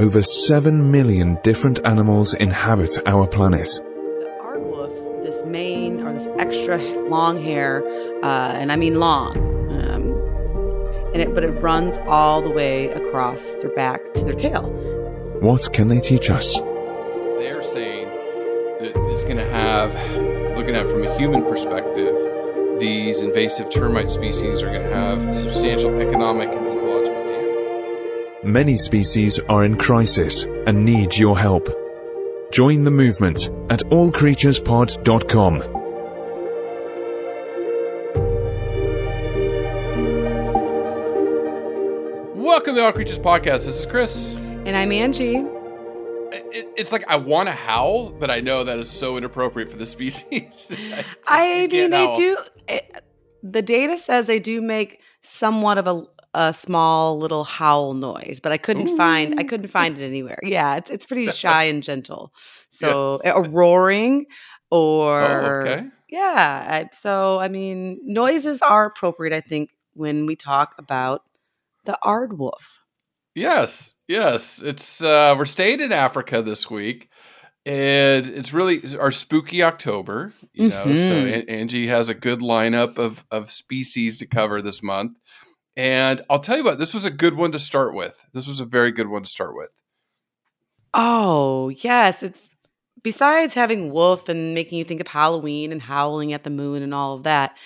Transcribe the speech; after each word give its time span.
Over 0.00 0.22
7 0.22 0.90
million 0.90 1.36
different 1.42 1.78
animals 1.84 2.32
inhabit 2.32 3.06
our 3.06 3.26
planet. 3.26 3.68
The 3.68 4.34
aardwolf, 4.40 5.24
this 5.26 5.44
mane 5.44 6.00
or 6.00 6.14
this 6.14 6.26
extra 6.38 6.78
long 7.10 7.44
hair, 7.44 7.84
uh, 8.24 8.52
and 8.52 8.72
I 8.72 8.76
mean 8.76 8.94
long, 8.94 9.36
um, 9.36 11.12
and 11.12 11.20
it, 11.20 11.34
but 11.34 11.44
it 11.44 11.50
runs 11.50 11.98
all 12.06 12.40
the 12.40 12.48
way 12.48 12.88
across 12.88 13.42
their 13.56 13.68
back 13.74 14.14
to 14.14 14.24
their 14.24 14.32
tail. 14.32 14.70
What 15.42 15.70
can 15.74 15.88
they 15.88 16.00
teach 16.00 16.30
us? 16.30 16.58
They're 16.58 17.62
saying 17.62 18.08
that 18.80 18.92
it's 19.12 19.24
going 19.24 19.36
to 19.36 19.50
have, 19.50 19.92
looking 20.56 20.76
at 20.76 20.86
it 20.86 20.90
from 20.90 21.06
a 21.06 21.18
human 21.18 21.42
perspective, 21.42 22.16
these 22.80 23.20
invasive 23.20 23.68
termite 23.68 24.10
species 24.10 24.62
are 24.62 24.72
going 24.72 24.88
to 24.88 24.94
have 24.94 25.34
substantial 25.34 26.00
economic 26.00 26.48
and 26.48 26.69
ecological 26.69 26.69
damage. 26.69 26.69
Many 28.44 28.78
species 28.78 29.38
are 29.50 29.64
in 29.66 29.76
crisis 29.76 30.44
and 30.66 30.82
need 30.82 31.14
your 31.14 31.38
help. 31.38 31.68
Join 32.50 32.84
the 32.84 32.90
movement 32.90 33.50
at 33.68 33.80
allcreaturespod.com. 33.90 35.58
Welcome 42.34 42.74
to 42.76 42.80
the 42.80 42.86
All 42.86 42.92
Creatures 42.92 43.18
Podcast. 43.18 43.66
This 43.66 43.78
is 43.78 43.84
Chris. 43.84 44.32
And 44.32 44.74
I'm 44.74 44.90
Angie. 44.90 45.44
It, 46.32 46.66
it's 46.78 46.92
like 46.92 47.04
I 47.08 47.16
want 47.16 47.50
to 47.50 47.54
howl, 47.54 48.08
but 48.08 48.30
I 48.30 48.40
know 48.40 48.64
that 48.64 48.78
is 48.78 48.88
so 48.88 49.18
inappropriate 49.18 49.70
for 49.70 49.76
the 49.76 49.84
species. 49.84 50.72
I, 51.28 51.64
I 51.64 51.66
mean, 51.66 51.90
they 51.90 52.06
howl. 52.06 52.16
do. 52.16 52.38
It, 52.68 53.04
the 53.42 53.60
data 53.60 53.98
says 53.98 54.26
they 54.26 54.40
do 54.40 54.62
make 54.62 55.02
somewhat 55.20 55.76
of 55.76 55.86
a 55.86 56.06
a 56.34 56.52
small 56.54 57.18
little 57.18 57.44
howl 57.44 57.94
noise, 57.94 58.40
but 58.42 58.52
I 58.52 58.56
couldn't 58.58 58.96
find 58.96 59.38
I 59.40 59.44
couldn't 59.44 59.68
find 59.68 59.98
it 59.98 60.04
anywhere. 60.04 60.38
Yeah, 60.42 60.76
it's 60.76 60.90
it's 60.90 61.06
pretty 61.06 61.30
shy 61.32 61.64
and 61.64 61.82
gentle. 61.82 62.32
So 62.70 63.18
Yes. 63.24 63.34
a 63.36 63.42
roaring 63.50 64.26
or 64.70 65.22
Oh, 65.22 65.46
okay. 65.68 65.86
yeah. 66.08 66.66
I, 66.70 66.94
so 66.96 67.38
I 67.40 67.48
mean, 67.48 67.98
noises 68.04 68.62
are 68.62 68.86
appropriate. 68.86 69.34
I 69.34 69.40
think 69.40 69.70
when 69.94 70.26
we 70.26 70.36
talk 70.36 70.74
about 70.78 71.22
the 71.84 71.98
aardwolf. 72.04 72.62
Yes, 73.34 73.94
yes. 74.08 74.60
It's 74.62 75.02
uh 75.02 75.34
we're 75.36 75.46
staying 75.46 75.80
in 75.80 75.92
Africa 75.92 76.42
this 76.42 76.70
week. 76.70 77.08
And 77.66 78.26
it's 78.26 78.54
really 78.54 78.80
our 78.98 79.10
spooky 79.10 79.62
October, 79.62 80.32
you 80.54 80.68
know. 80.68 80.84
So 80.94 81.12
Mhm. 81.12 81.34
An- 81.42 81.48
Angie 81.48 81.86
has 81.88 82.08
a 82.08 82.14
good 82.14 82.40
lineup 82.40 82.96
of 82.98 83.24
of 83.30 83.50
species 83.50 84.18
to 84.18 84.26
cover 84.26 84.62
this 84.62 84.82
month. 84.82 85.18
And 85.76 86.22
I'll 86.28 86.40
tell 86.40 86.56
you 86.56 86.64
what, 86.64 86.78
this 86.78 86.92
was 86.92 87.04
a 87.04 87.10
good 87.10 87.34
one 87.34 87.52
to 87.52 87.58
start 87.58 87.94
with. 87.94 88.16
This 88.32 88.46
was 88.46 88.60
a 88.60 88.64
very 88.64 88.92
good 88.92 89.08
one 89.08 89.22
to 89.22 89.30
start 89.30 89.54
with. 89.56 89.70
Oh, 90.92 91.68
yes. 91.68 92.22
It's 92.22 92.38
besides 93.02 93.54
having 93.54 93.92
wolf 93.92 94.28
and 94.28 94.54
making 94.54 94.78
you 94.78 94.84
think 94.84 95.00
of 95.00 95.08
Halloween 95.08 95.72
and 95.72 95.80
howling 95.80 96.32
at 96.32 96.44
the 96.44 96.50
moon 96.50 96.82
and 96.82 96.92
all 96.92 97.14
of 97.16 97.22
that, 97.22 97.56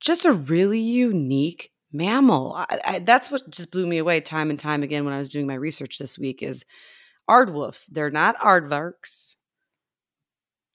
just 0.00 0.24
a 0.24 0.32
really 0.32 0.78
unique 0.80 1.70
mammal. 1.92 2.54
I, 2.54 2.80
I, 2.84 2.98
that's 3.00 3.30
what 3.30 3.48
just 3.50 3.70
blew 3.72 3.86
me 3.86 3.98
away 3.98 4.20
time 4.20 4.50
and 4.50 4.58
time 4.58 4.82
again 4.82 5.04
when 5.04 5.14
I 5.14 5.18
was 5.18 5.28
doing 5.28 5.46
my 5.46 5.54
research 5.54 5.98
this 5.98 6.18
week 6.18 6.42
is 6.42 6.64
aardwolves. 7.28 7.86
They're 7.86 8.10
not 8.10 8.38
aardvarks. 8.38 9.34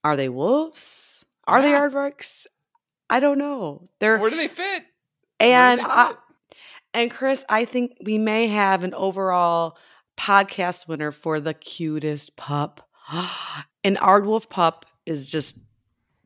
Are 0.04 0.18
they 0.18 0.30
wolves? 0.30 1.24
Are 1.48 1.62
they 1.62 1.70
Yeah. 1.72 1.82
aardvarks? 1.88 2.48
I 3.10 3.20
don't 3.20 3.38
know. 3.38 3.90
They're 4.00 4.18
Where 4.18 4.32
do 4.32 4.36
they 4.36 4.48
fit? 4.48 4.58
Where 4.58 4.82
do 5.40 5.46
and 5.54 5.80
they 5.80 5.84
I, 5.86 6.08
fit? 6.10 6.18
And 6.96 7.12
Chris, 7.12 7.44
I 7.50 7.66
think 7.66 7.98
we 8.06 8.18
may 8.18 8.48
have 8.48 8.86
an 8.86 8.94
overall 8.94 9.78
podcast 10.18 10.88
winner 10.88 11.12
for 11.12 11.42
the 11.42 11.54
cutest 11.54 12.38
pup. 12.38 12.88
An 13.84 13.98
Aardwolf 13.98 14.50
pup 14.50 14.86
is 15.06 15.28
just 15.28 15.58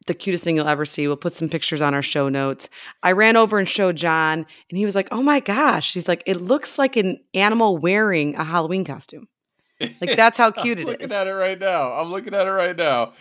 the 0.06 0.13
cutest 0.13 0.44
thing 0.44 0.56
you'll 0.56 0.68
ever 0.68 0.85
see. 0.85 1.08
We'll 1.08 1.18
put 1.18 1.35
some 1.35 1.50
pictures 1.50 1.81
on 1.81 1.96
our 1.96 2.03
show 2.03 2.29
notes. 2.29 2.69
I 3.02 3.13
ran 3.13 3.35
over 3.35 3.58
and 3.58 3.68
showed 3.68 3.96
John, 3.96 4.46
and 4.69 4.78
he 4.78 4.85
was 4.85 4.94
like, 4.94 5.08
"Oh 5.12 5.24
my 5.24 5.40
gosh!" 5.40 5.94
He's 5.94 6.08
like, 6.08 6.22
"It 6.28 6.40
looks 6.40 6.78
like 6.78 6.96
an 6.96 7.19
animal 7.34 7.78
wearing 7.78 8.35
a 8.35 8.44
Halloween 8.44 8.85
costume." 8.85 9.28
Like, 9.79 10.16
that's 10.16 10.38
how 10.38 10.52
cute 10.63 10.78
it 10.79 10.81
is. 10.81 10.88
I'm 10.88 10.91
looking 10.91 11.12
at 11.12 11.28
it 11.28 11.34
right 11.34 11.59
now. 11.59 11.94
I'm 11.94 12.12
looking 12.12 12.34
at 12.35 12.46
it 12.46 12.52
right 12.52 12.75
now. 12.75 13.13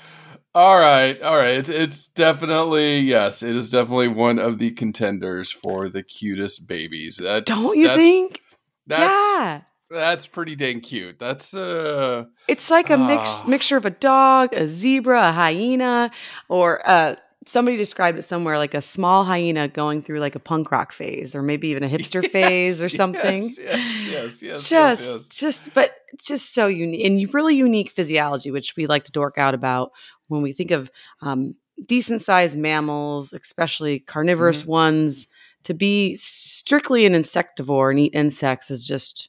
All 0.54 0.78
right, 0.78 1.20
all 1.22 1.36
right. 1.36 1.56
It's, 1.59 1.69
it's 1.69 2.06
definitely 2.09 3.00
yes. 3.00 3.42
It 3.42 3.54
is 3.54 3.70
definitely 3.70 4.09
one 4.09 4.38
of 4.38 4.59
the 4.59 4.70
contenders 4.72 5.53
for 5.53 5.88
the 5.88 6.03
cutest 6.03 6.66
babies. 6.66 7.19
That's, 7.22 7.44
Don't 7.44 7.76
you 7.76 7.86
that's, 7.86 7.98
think? 7.98 8.41
That's, 8.87 9.12
yeah, 9.12 9.60
that's 9.91 10.26
pretty 10.26 10.56
dang 10.56 10.81
cute. 10.81 11.19
That's 11.20 11.54
uh, 11.54 12.25
it's 12.48 12.70
like 12.70 12.91
a 12.91 12.97
mix 12.97 13.22
Ah. 13.31 13.44
mixture 13.47 13.76
of 13.76 13.84
a 13.84 13.91
dog, 13.91 14.53
a 14.54 14.66
zebra, 14.66 15.28
a 15.28 15.32
hyena, 15.32 16.10
or 16.48 16.81
uh, 16.88 17.16
somebody 17.47 17.76
described 17.76 18.19
it 18.19 18.22
somewhere 18.25 18.56
like 18.56 18.75
a 18.75 18.82
small 18.82 19.25
hyena 19.25 19.69
going 19.69 20.03
through 20.03 20.20
like 20.20 20.34
a 20.34 20.41
punk 20.41 20.70
rock 20.72 20.92
phase, 20.92 21.34
or 21.34 21.42
maybe 21.42 21.69
even 21.69 21.82
a 21.82 21.88
hipster 21.88 22.28
phase 22.32 22.81
or 22.81 22.88
something. 22.88 23.42
Yes, 23.42 23.58
yes, 23.58 24.08
yes, 24.08 24.42
yes, 24.42 24.69
just, 24.69 24.70
yes, 24.70 25.00
yes. 25.03 25.25
just, 25.25 25.75
but 25.75 25.94
just 26.19 26.54
so 26.54 26.66
unique 26.66 27.04
and 27.04 27.34
really 27.34 27.54
unique 27.54 27.91
physiology, 27.91 28.50
which 28.50 28.75
we 28.76 28.87
like 28.87 29.04
to 29.04 29.12
dork 29.12 29.37
out 29.37 29.54
about 29.54 29.92
when 30.28 30.42
we 30.42 30.52
think 30.52 30.70
of 30.70 30.90
um, 31.20 31.54
decent 31.86 32.22
sized 32.22 32.56
mammals, 32.58 33.32
especially 33.32 33.98
carnivorous 34.00 34.62
Mm-hmm. 34.62 34.70
ones. 34.70 35.26
To 35.64 35.74
be 35.74 36.16
strictly 36.16 37.04
an 37.04 37.14
insectivore 37.14 37.90
and 37.90 37.98
eat 37.98 38.14
insects 38.14 38.70
is 38.70 38.86
just 38.86 39.28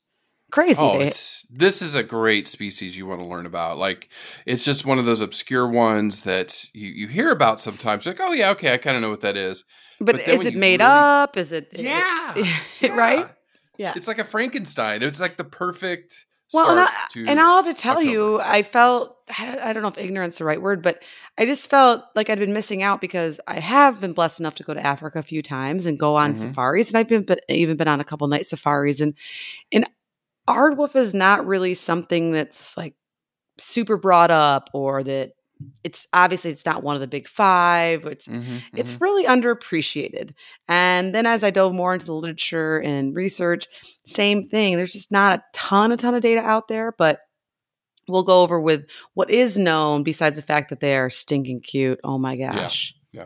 crazy. 0.51 0.79
Oh, 0.79 0.99
this 0.99 1.81
is 1.81 1.95
a 1.95 2.03
great 2.03 2.47
species 2.47 2.95
you 2.95 3.07
want 3.07 3.19
to 3.19 3.25
learn 3.25 3.47
about. 3.47 3.79
Like, 3.79 4.09
it's 4.45 4.63
just 4.63 4.85
one 4.85 4.99
of 4.99 5.05
those 5.05 5.22
obscure 5.22 5.67
ones 5.67 6.22
that 6.22 6.66
you, 6.72 6.87
you 6.90 7.07
hear 7.07 7.31
about 7.31 7.59
sometimes. 7.59 8.05
Like, 8.05 8.19
oh 8.22 8.31
yeah, 8.31 8.52
okay, 8.52 8.72
I 8.73 8.78
kind 8.78 8.95
of 8.95 9.02
know 9.02 9.09
what 9.09 9.22
that 9.22 9.35
is. 9.37 9.66
but, 9.99 10.17
but 10.17 10.28
is 10.28 10.45
it 10.45 10.55
made 10.55 10.81
really- 10.81 10.91
up? 10.91 11.35
Is 11.35 11.52
it? 11.52 11.67
is 11.73 11.84
it- 11.85 11.90
Yeah, 11.90 12.34
right? 12.95 13.19
Yeah. 13.19 13.28
Yeah. 13.78 13.93
It's 13.95 14.07
like 14.07 14.19
a 14.19 14.23
Frankenstein. 14.25 15.02
It's 15.02 15.19
like 15.19 15.35
the 15.37 15.43
perfect 15.43 16.25
Well, 16.53 16.72
and, 16.72 16.79
I, 16.79 16.91
and 17.29 17.40
I'll 17.40 17.61
have 17.63 17.73
to 17.73 17.79
tell 17.79 18.01
you, 18.01 18.40
I 18.41 18.63
felt, 18.63 19.17
I 19.37 19.72
don't- 19.73 19.84
know 19.84 19.90
if 19.90 19.97
ignorance 19.97 20.34
is 20.35 20.37
the 20.40 20.46
right 20.46 20.61
word, 20.61 20.81
but 20.81 21.03
I 21.37 21.46
just 21.46 21.69
felt 21.69 22.03
like 22.16 22.29
I'd 22.29 22.40
been 22.40 22.53
missing 22.53 22.81
out 22.81 23.01
because 23.01 23.40
I 23.47 23.59
have 23.59 24.01
been 24.01 24.13
blessed 24.13 24.40
enough 24.40 24.55
to 24.55 24.63
go 24.63 24.73
to 24.73 24.85
Africa 24.85 25.19
a 25.19 25.23
few 25.23 25.41
times 25.43 25.85
and 25.85 25.99
go 25.99 26.16
on 26.16 26.34
Mhm. 26.34 26.37
safaris. 26.40 26.87
And 26.90 26.97
I've 26.97 27.07
been, 27.07 27.23
but 27.23 27.41
even 27.49 27.78
been 27.78 27.87
on 27.87 27.99
a 28.01 28.03
couple 28.03 28.28
night 28.28 28.46
safaris. 28.47 28.99
And, 28.99 29.13
and 29.72 29.87
aardwolf 30.47 30.96
is 30.96 31.13
not 31.13 31.46
really 31.46 31.75
something 31.75 32.31
that's 32.31 32.75
like 32.75 32.95
super 33.59 33.97
brought 33.97 34.31
up 34.31 34.69
or 34.73 35.03
that 35.03 35.34
it's 35.84 36.08
obviously 36.14 36.52
it's 36.52 36.66
not 36.66 36.84
one 36.84 36.96
of 36.96 37.02
the 37.02 37.08
big 37.08 37.28
five. 37.28 38.06
It's 38.06 38.28
Mhm, 38.28 38.61
it's 38.76 38.94
mhm. 38.94 39.02
really 39.02 39.26
underappreciated. 39.26 40.34
And 40.67 41.14
then 41.14 41.26
as 41.26 41.44
I 41.44 41.50
dove 41.50 41.73
more 41.73 41.94
into 41.94 42.06
the 42.06 42.14
literature 42.14 42.79
and 42.79 43.16
research, 43.16 43.66
same 44.06 44.47
thing. 44.50 44.78
There's 44.78 44.94
just 44.94 45.11
not 45.11 45.40
a 45.40 45.44
ton, 45.53 45.91
a 45.91 45.97
ton 45.97 46.16
of 46.16 46.22
data 46.22 46.41
out 46.41 46.67
there, 46.67 46.94
but 46.97 47.20
we'll 48.08 48.23
go 48.23 48.41
over 48.41 48.59
with 48.59 48.85
what 49.14 49.29
is 49.29 49.58
known 49.58 50.03
besides 50.03 50.35
the 50.35 50.41
fact 50.41 50.70
that 50.70 50.79
they 50.79 50.96
are 50.96 51.09
stinking 51.09 51.62
cute. 51.62 52.00
Oh 52.03 52.17
my 52.17 52.35
gosh. 52.38 52.94
Yeah. 53.12 53.26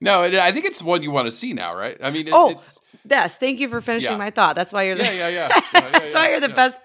No, 0.00 0.22
I 0.22 0.52
think 0.52 0.66
it's 0.66 0.82
one 0.82 1.02
you 1.02 1.10
want 1.10 1.26
to 1.26 1.30
see 1.30 1.52
now, 1.52 1.74
right? 1.74 1.96
I 2.02 2.10
mean, 2.10 2.28
it, 2.28 2.32
Oh, 2.34 2.50
it's, 2.50 2.78
Yes, 3.08 3.36
thank 3.36 3.58
you 3.60 3.68
for 3.68 3.80
finishing 3.80 4.12
Yeah. 4.12 4.18
my 4.18 4.30
thought. 4.30 4.56
That's 4.56 4.72
why 4.72 4.84
you're 4.84 4.96
the 4.96 5.04
yeah, 5.04 5.12
yeah, 5.12 5.28
yeah. 5.28 5.48
Yeah, 5.74 5.90
That's 5.90 6.14
why 6.14 6.30
you're 6.30 6.40
the 6.40 6.48
best 6.48 6.78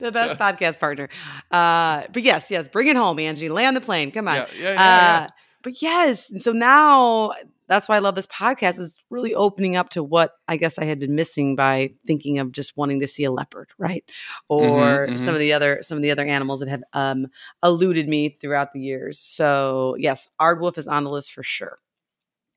the 0.00 0.12
best 0.12 0.38
podcast 0.38 0.78
partner. 0.78 1.08
Uh 1.50 2.04
but 2.12 2.22
yes, 2.22 2.50
yes, 2.50 2.68
bring 2.68 2.88
it 2.88 2.96
home, 2.96 3.18
Angie. 3.18 3.48
Land 3.48 3.76
the 3.76 3.80
plane. 3.80 4.10
Come 4.10 4.28
on. 4.28 4.36
Yeah, 4.36 4.72
yeah. 4.72 5.26
Uh, 5.28 5.30
but 5.62 5.82
yes, 5.82 6.30
and 6.30 6.42
so 6.42 6.52
now 6.52 7.32
that's 7.68 7.88
why 7.88 7.96
I 7.96 7.98
love 8.00 8.16
this 8.16 8.26
podcast 8.26 8.80
is 8.80 8.96
really 9.10 9.32
opening 9.34 9.76
up 9.76 9.90
to 9.90 10.02
what 10.02 10.32
I 10.48 10.56
guess 10.56 10.78
I 10.78 10.84
had 10.84 10.98
been 10.98 11.14
missing 11.14 11.54
by 11.54 11.92
thinking 12.06 12.38
of 12.38 12.50
just 12.50 12.76
wanting 12.76 13.00
to 13.00 13.06
see 13.06 13.24
a 13.24 13.30
leopard, 13.30 13.68
right? 13.78 14.04
Or 14.48 15.06
mhm. 15.06 15.20
some 15.20 15.34
of 15.34 15.40
the 15.40 15.52
other 15.52 15.80
some 15.82 15.96
of 15.96 16.02
the 16.02 16.10
other 16.10 16.26
animals 16.26 16.60
that 16.60 16.68
have 16.68 16.82
um 16.94 17.28
eluded 17.62 18.08
me 18.08 18.36
throughout 18.40 18.72
the 18.72 18.80
years. 18.80 19.18
So 19.18 19.96
yes, 19.98 20.28
Aardwolf 20.40 20.78
is 20.78 20.88
on 20.88 21.04
the 21.04 21.10
list 21.10 21.32
for 21.32 21.42
sure. 21.42 21.78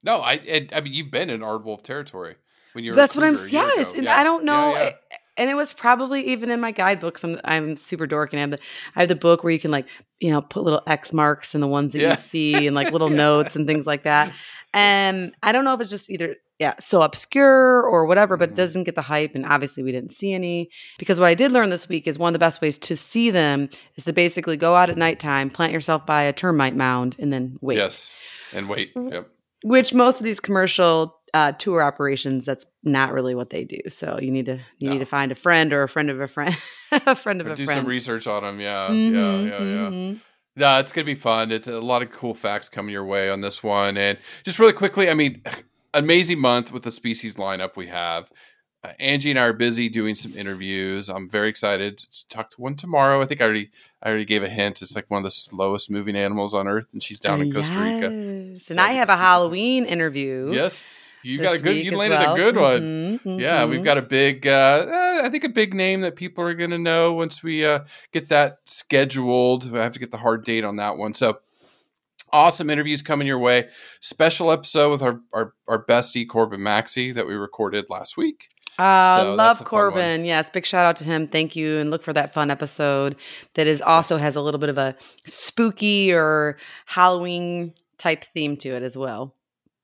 No, 0.01 0.19
I, 0.19 0.33
I, 0.33 0.67
I 0.73 0.81
mean, 0.81 0.93
you've 0.93 1.11
been 1.11 1.29
in 1.29 1.41
Aardwolf 1.41 1.83
territory 1.83 2.35
when 2.73 2.83
you 2.83 2.91
were. 2.91 2.93
a 2.93 2.95
That's 2.97 3.15
what 3.15 3.23
I'm. 3.25 3.37
Yes, 3.49 3.93
and 3.95 4.03
Yeah, 4.05 4.17
I 4.17 4.23
don't 4.23 4.43
know. 4.45 4.73
yeah. 4.75 4.81
it- 4.83 4.99
and 5.35 5.49
it 5.49 5.55
was 5.55 5.73
probably 5.73 6.27
even 6.27 6.51
in 6.51 6.61
my 6.61 6.69
guidebooks. 6.71 7.23
I'm 7.23 7.39
I'm 7.43 7.75
super 7.75 8.05
dork 8.05 8.33
and 8.33 8.39
I 8.39 8.41
have 8.41 8.51
the 8.51 8.59
I 8.95 8.99
have 8.99 9.09
the 9.09 9.15
book 9.15 9.43
where 9.43 9.51
you 9.51 9.59
can 9.59 9.71
like 9.71 9.87
you 10.19 10.29
know 10.29 10.43
put 10.43 10.61
little 10.63 10.83
X 10.85 11.11
marks 11.11 11.55
in 11.55 11.61
the 11.61 11.67
ones 11.67 11.93
that 11.93 12.01
Yeah. 12.03 12.11
you 12.11 12.17
see 12.17 12.67
and 12.67 12.75
like 12.75 12.91
little 12.91 13.09
notes 13.25 13.55
and 13.55 13.65
things 13.65 13.85
like 13.87 14.03
that. 14.03 14.31
And 14.75 15.35
I 15.43 15.51
don't 15.51 15.65
know 15.65 15.73
if 15.75 15.81
it's 15.81 15.89
just 15.91 16.09
either 16.09 16.35
yeah 16.59 16.73
so 16.79 17.01
obscure 17.03 17.81
or 17.83 18.05
whatever, 18.05 18.37
but 18.37 18.49
it 18.49 18.53
Mhm. 18.53 18.57
doesn't 18.57 18.83
get 18.85 18.95
the 18.95 19.01
hype. 19.03 19.33
And 19.35 19.45
obviously 19.45 19.83
we 19.83 19.91
didn't 19.91 20.11
see 20.13 20.33
any 20.33 20.69
because 20.99 21.19
what 21.19 21.27
I 21.29 21.33
did 21.35 21.51
learn 21.51 21.69
this 21.69 21.87
week 21.89 22.07
is 22.07 22.17
one 22.19 22.29
of 22.29 22.33
the 22.33 22.39
best 22.39 22.61
ways 22.61 22.77
to 22.79 22.97
see 22.97 23.29
them 23.31 23.69
is 23.95 24.05
to 24.05 24.13
basically 24.13 24.57
go 24.57 24.75
out 24.75 24.89
at 24.89 24.97
nighttime, 24.97 25.49
plant 25.51 25.73
yourself 25.73 26.05
by 26.05 26.23
a 26.23 26.33
termite 26.33 26.75
mound, 26.75 27.15
and 27.19 27.31
then 27.33 27.57
wait. 27.61 27.77
Yes, 27.77 28.11
and 28.53 28.67
wait. 28.69 28.91
Yep. 28.95 29.29
Which 29.63 29.93
most 29.93 30.19
of 30.19 30.25
these 30.25 30.39
commercial 30.39 31.15
uh, 31.33 31.51
tour 31.53 31.81
operations, 31.81 32.45
that's 32.45 32.65
not 32.83 33.11
really 33.13 33.33
what 33.35 33.49
they 33.49 33.63
do. 33.63 33.79
So 33.89 34.19
you 34.21 34.31
need 34.31 34.45
to 34.45 34.59
you 34.77 34.89
need 34.89 34.99
to 34.99 35.05
find 35.05 35.31
a 35.31 35.35
friend 35.35 35.73
or 35.73 35.83
a 35.83 35.89
friend 35.89 36.09
of 36.09 36.19
a 36.21 36.27
friend, 36.27 36.55
a 36.91 37.15
friend 37.15 37.41
of 37.41 37.47
Or 37.47 37.51
a 37.53 37.55
do 37.55 37.65
friend. 37.65 37.79
some 37.79 37.85
research 37.87 38.27
on 38.27 38.43
them. 38.43 38.59
Yeah, 38.61 38.89
Mhm, 38.89 39.11
yeah, 39.13 39.41
yeah, 39.41 39.59
yeah. 39.63 39.89
mhm. 39.89 40.19
No, 40.55 40.79
it's 40.79 40.91
gonna 40.91 41.05
be 41.05 41.15
fun. 41.15 41.51
It's 41.51 41.67
a 41.67 41.79
lot 41.79 42.03
of 42.03 42.11
cool 42.11 42.35
facts 42.35 42.69
coming 42.69 42.91
your 42.93 43.05
way 43.05 43.29
on 43.29 43.41
this 43.41 43.63
one, 43.63 43.97
and 43.97 44.17
just 44.43 44.59
really 44.59 44.73
quickly, 44.73 45.09
I 45.09 45.13
mean, 45.15 45.41
amazing 45.95 46.39
month 46.39 46.71
with 46.71 46.83
the 46.83 46.91
species 46.91 47.35
lineup 47.35 47.75
we 47.75 47.87
have. 47.87 48.29
Uh, 48.83 48.91
Angie 48.99 49.29
and 49.29 49.39
I 49.39 49.43
are 49.43 49.53
busy 49.53 49.87
doing 49.87 50.13
some 50.13 50.35
interviews. 50.37 51.07
I'm 51.09 51.29
very 51.29 51.47
excited 51.47 51.99
to 51.99 52.27
talk 52.27 52.51
to 52.51 52.61
one 52.61 52.75
tomorrow. 52.75 53.21
I 53.21 53.25
think 53.25 53.39
I 53.41 53.45
already, 53.45 53.71
I 54.01 54.09
already 54.09 54.25
gave 54.25 54.43
a 54.43 54.49
hint. 54.49 54.81
It's 54.81 54.93
like 54.93 55.09
one 55.09 55.19
of 55.19 55.23
the 55.23 55.31
slowest 55.31 55.89
moving 55.89 56.17
animals 56.17 56.53
on 56.53 56.67
Earth, 56.67 56.87
and 56.91 57.01
she's 57.01 57.17
down 57.19 57.41
in 57.41 57.51
Costa 57.53 57.79
Rica. 57.79 58.13
Yes. 58.13 58.65
So 58.65 58.73
And 58.73 58.81
I 58.81 58.89
have 58.91 59.07
a 59.07 59.13
speak 59.13 59.15
with 59.15 59.19
her. 59.19 59.25
Halloween 59.25 59.85
interview. 59.85 60.51
Yes, 60.53 61.12
you 61.23 61.39
got 61.39 61.55
a 61.55 61.59
good. 61.59 61.75
You 61.77 61.95
landed 61.97 62.17
well. 62.17 62.33
a 62.33 62.37
good 62.37 62.55
one. 62.55 63.19
Mhm, 63.19 63.39
Yeah, 63.39 63.65
we've 63.65 63.83
got 63.83 63.97
a 63.97 64.01
big, 64.01 64.45
uh, 64.47 64.85
uh, 64.87 65.21
I 65.23 65.29
think 65.29 65.43
a 65.43 65.49
big 65.49 65.73
name 65.73 66.01
that 66.01 66.15
people 66.15 66.43
are 66.43 66.53
going 66.53 66.71
to 66.71 66.77
know 66.77 67.13
once 67.13 67.41
we 67.43 67.65
uh, 67.65 67.79
get 68.11 68.29
that 68.29 68.59
scheduled. 68.65 69.75
I 69.75 69.83
have 69.83 69.93
to 69.93 69.99
get 69.99 70.11
the 70.11 70.17
hard 70.17 70.43
date 70.43 70.63
on 70.63 70.75
that 70.77 70.97
one. 70.97 71.13
So 71.13 71.39
awesome 72.31 72.69
interviews 72.69 73.01
coming 73.01 73.27
your 73.27 73.39
way. 73.39 73.67
Special 74.01 74.51
episode 74.51 74.91
with 74.91 75.01
our, 75.01 75.19
our, 75.33 75.53
our 75.67 75.85
bestie, 75.85 76.27
Corbin 76.27 76.61
Maxey, 76.63 77.11
that 77.11 77.27
we 77.27 77.35
recorded 77.35 77.85
last 77.89 78.17
week. 78.17 78.49
Uh, 78.79 79.17
So 79.17 79.33
love 79.35 79.57
a 79.57 79.63
fun 79.63 79.63
one. 79.65 79.69
Corbin. 79.69 80.25
Yes, 80.25 80.49
big 80.49 80.65
shout 80.65 80.85
out 80.85 80.97
to 80.97 81.03
him. 81.03 81.27
Thank 81.27 81.55
you, 81.55 81.77
and 81.77 81.91
look 81.91 82.01
for 82.01 82.11
that 82.13 82.33
fun 82.33 82.49
episode 82.49 83.15
that 83.53 83.67
is 83.67 83.81
also 83.81 84.17
has 84.17 84.35
a 84.35 84.41
little 84.41 84.59
bit 84.59 84.69
of 84.69 84.79
a 84.79 84.95
spooky 85.25 86.11
or 86.11 86.57
Halloween 86.87 87.73
type 87.99 88.25
theme 88.33 88.57
to 88.57 88.69
it 88.69 88.81
as 88.83 88.97
well. 88.97 89.35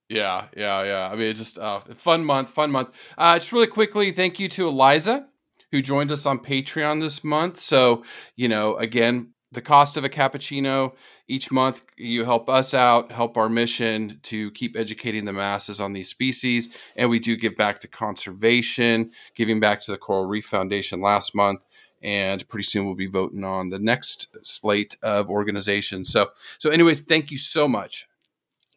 Yeah, 0.09 0.47
yeah, 0.57 0.83
yeah. 0.83 1.09
I 1.11 1.15
mean, 1.15 1.35
just 1.35 1.59
uh, 1.59 1.81
fun 1.97 2.25
month, 2.25 2.49
fun 2.49 2.71
month. 2.71 2.89
Uh, 3.17 3.37
just 3.37 3.51
really 3.51 3.67
quickly, 3.67 4.11
thank 4.11 4.39
you 4.39 4.49
to 4.49 4.67
Eliza 4.67 5.27
who 5.71 5.81
joined 5.81 6.11
us 6.11 6.25
on 6.25 6.39
Patreon 6.39 7.01
this 7.01 7.23
month. 7.23 7.57
So, 7.57 8.03
you 8.35 8.47
know, 8.47 8.75
again, 8.77 9.33
the 9.51 9.61
cost 9.61 9.97
of 9.97 10.03
a 10.03 10.09
cappuccino 10.09 10.93
each 11.27 11.51
month, 11.51 11.81
you 11.97 12.23
help 12.23 12.49
us 12.49 12.73
out, 12.73 13.11
help 13.11 13.37
our 13.37 13.49
mission 13.49 14.19
to 14.23 14.51
keep 14.51 14.77
educating 14.77 15.25
the 15.25 15.33
masses 15.33 15.81
on 15.81 15.93
these 15.93 16.09
species. 16.09 16.69
And 16.95 17.09
we 17.09 17.19
do 17.19 17.35
give 17.35 17.55
back 17.55 17.79
to 17.79 17.87
conservation, 17.87 19.11
giving 19.35 19.59
back 19.59 19.81
to 19.81 19.91
the 19.91 19.97
Coral 19.97 20.25
Reef 20.25 20.45
Foundation 20.45 21.01
last 21.01 21.33
month. 21.33 21.61
And 22.01 22.47
pretty 22.47 22.63
soon 22.63 22.85
we'll 22.85 22.95
be 22.95 23.07
voting 23.07 23.43
on 23.43 23.69
the 23.69 23.79
next 23.79 24.27
slate 24.43 24.95
of 25.03 25.29
organizations. 25.29 26.09
So, 26.09 26.29
so 26.57 26.69
anyways, 26.69 27.01
thank 27.01 27.29
you 27.29 27.37
so 27.37 27.67
much. 27.67 28.08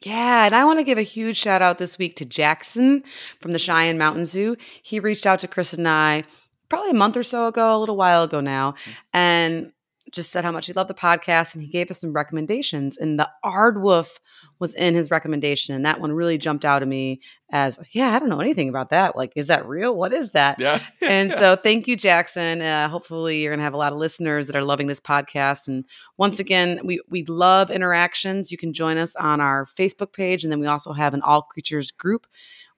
Yeah, 0.04 0.46
and 0.46 0.54
I 0.54 0.64
want 0.64 0.78
to 0.80 0.84
give 0.84 0.98
a 0.98 1.02
huge 1.02 1.36
shout 1.36 1.62
out 1.62 1.78
this 1.78 1.98
week 1.98 2.16
to 2.16 2.24
Jackson 2.24 3.04
from 3.40 3.52
the 3.52 3.58
Cheyenne 3.58 3.98
Mountain 3.98 4.24
Zoo. 4.24 4.56
He 4.82 4.98
reached 4.98 5.26
out 5.26 5.40
to 5.40 5.48
Chris 5.48 5.72
and 5.72 5.86
I 5.86 6.24
probably 6.68 6.90
a 6.90 6.94
month 6.94 7.16
or 7.16 7.22
so 7.22 7.46
ago, 7.46 7.76
a 7.76 7.78
little 7.78 7.96
while 7.96 8.22
ago 8.22 8.40
now, 8.40 8.74
and 9.12 9.72
just 10.12 10.30
said 10.30 10.44
how 10.44 10.52
much 10.52 10.66
he 10.66 10.72
loved 10.72 10.90
the 10.90 10.94
podcast 10.94 11.54
and 11.54 11.62
he 11.62 11.68
gave 11.68 11.90
us 11.90 12.00
some 12.00 12.12
recommendations. 12.12 12.96
And 12.96 13.18
the 13.18 13.28
Aardwolf 13.44 14.18
was 14.58 14.74
in 14.74 14.94
his 14.94 15.10
recommendation. 15.10 15.74
And 15.74 15.84
that 15.84 16.00
one 16.00 16.12
really 16.12 16.38
jumped 16.38 16.64
out 16.64 16.82
at 16.82 16.88
me 16.88 17.20
as, 17.50 17.78
yeah, 17.90 18.14
I 18.14 18.18
don't 18.18 18.28
know 18.28 18.40
anything 18.40 18.68
about 18.68 18.90
that. 18.90 19.16
Like, 19.16 19.32
is 19.36 19.48
that 19.48 19.66
real? 19.66 19.96
What 19.96 20.12
is 20.12 20.30
that? 20.30 20.58
Yeah. 20.58 20.80
and 21.02 21.30
so 21.30 21.56
thank 21.56 21.86
you 21.86 21.96
jackson 21.96 22.60
uh, 22.60 22.88
hopefully 22.88 23.42
you're 23.42 23.50
going 23.50 23.58
to 23.58 23.64
have 23.64 23.74
a 23.74 23.78
lot 23.78 23.92
of 23.92 23.98
listeners 23.98 24.46
that 24.46 24.56
are 24.56 24.62
loving 24.62 24.86
this 24.86 25.00
podcast 25.00 25.68
and 25.68 25.84
once 26.16 26.38
again 26.38 26.80
we 26.84 27.00
we 27.08 27.24
love 27.24 27.70
interactions 27.70 28.50
you 28.50 28.58
can 28.58 28.72
join 28.72 28.96
us 28.96 29.14
on 29.16 29.40
our 29.40 29.66
facebook 29.78 30.12
page 30.12 30.44
and 30.44 30.52
then 30.52 30.60
we 30.60 30.66
also 30.66 30.92
have 30.92 31.14
an 31.14 31.22
all 31.22 31.42
creatures 31.42 31.90
group 31.90 32.26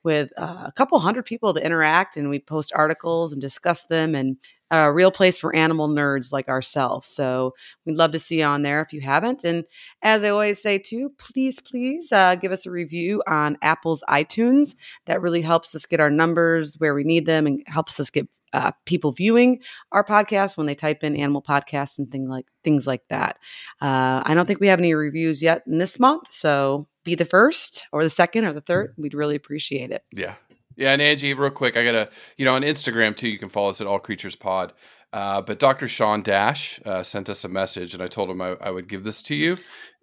with 0.04 0.30
uh, 0.38 0.64
a 0.66 0.72
couple 0.76 0.98
hundred 0.98 1.24
people 1.24 1.54
to 1.54 1.64
interact 1.64 2.16
and 2.16 2.28
we 2.28 2.38
post 2.38 2.72
articles 2.74 3.32
and 3.32 3.40
discuss 3.40 3.84
them 3.86 4.14
and 4.14 4.36
a 4.70 4.92
real 4.92 5.10
place 5.10 5.38
for 5.38 5.54
animal 5.54 5.88
nerds 5.88 6.32
like 6.32 6.48
ourselves. 6.48 7.08
So 7.08 7.54
we'd 7.84 7.96
love 7.96 8.12
to 8.12 8.18
see 8.18 8.40
you 8.40 8.44
on 8.44 8.62
there 8.62 8.82
if 8.82 8.92
you 8.92 9.00
haven't. 9.00 9.44
And 9.44 9.64
as 10.02 10.24
i 10.24 10.28
always 10.28 10.60
say 10.60 10.78
too 10.78 11.12
please 11.18 11.60
please 11.60 12.10
uh, 12.12 12.34
give 12.36 12.52
us 12.52 12.66
a 12.66 12.70
review 12.70 13.22
on 13.26 13.56
apple's 13.62 14.02
itunes. 14.08 14.74
That 15.06 15.22
really 15.22 15.42
helps 15.42 15.74
us 15.74 15.86
get 15.86 16.00
our 16.00 16.10
numbers 16.10 16.76
where 16.78 16.94
we 16.94 17.04
need 17.04 17.26
them 17.26 17.46
and 17.46 17.62
helps 17.66 17.98
us 18.00 18.10
get 18.10 18.28
uh, 18.52 18.70
people 18.86 19.10
viewing 19.10 19.60
our 19.90 20.04
podcast 20.04 20.56
when 20.56 20.66
they 20.66 20.76
type 20.76 21.02
in 21.02 21.16
animal 21.16 21.42
podcasts 21.42 21.98
and 21.98 22.10
thing 22.10 22.28
like 22.28 22.46
things 22.62 22.86
like 22.86 23.02
that. 23.08 23.38
Uh, 23.82 24.22
I 24.24 24.32
don't 24.34 24.46
think 24.46 24.60
we 24.60 24.68
have 24.68 24.78
any 24.78 24.94
reviews 24.94 25.42
yet 25.42 25.64
in 25.66 25.78
this 25.78 25.98
month, 25.98 26.28
so 26.30 26.86
be 27.04 27.14
the 27.14 27.24
first 27.24 27.84
or 27.92 28.02
the 28.02 28.10
second 28.10 28.44
or 28.44 28.52
the 28.52 28.60
third. 28.60 28.94
We'd 28.96 29.14
really 29.14 29.36
appreciate 29.36 29.90
it. 29.90 30.02
Yeah. 30.12 30.34
Yeah. 30.76 30.92
And 30.92 31.02
Angie, 31.02 31.34
real 31.34 31.50
quick, 31.50 31.76
I 31.76 31.84
got 31.84 31.92
to, 31.92 32.08
you 32.36 32.44
know, 32.44 32.54
on 32.54 32.62
Instagram 32.62 33.16
too, 33.16 33.28
you 33.28 33.38
can 33.38 33.48
follow 33.48 33.70
us 33.70 33.80
at 33.80 33.86
All 33.86 33.98
Creatures 33.98 34.36
Pod. 34.36 34.72
Uh, 35.12 35.40
but 35.40 35.60
Dr. 35.60 35.86
Sean 35.86 36.22
Dash 36.22 36.80
uh, 36.84 37.02
sent 37.04 37.28
us 37.28 37.44
a 37.44 37.48
message 37.48 37.94
and 37.94 38.02
I 38.02 38.08
told 38.08 38.30
him 38.30 38.40
I, 38.40 38.56
I 38.60 38.70
would 38.70 38.88
give 38.88 39.04
this 39.04 39.22
to 39.22 39.34
you. 39.34 39.56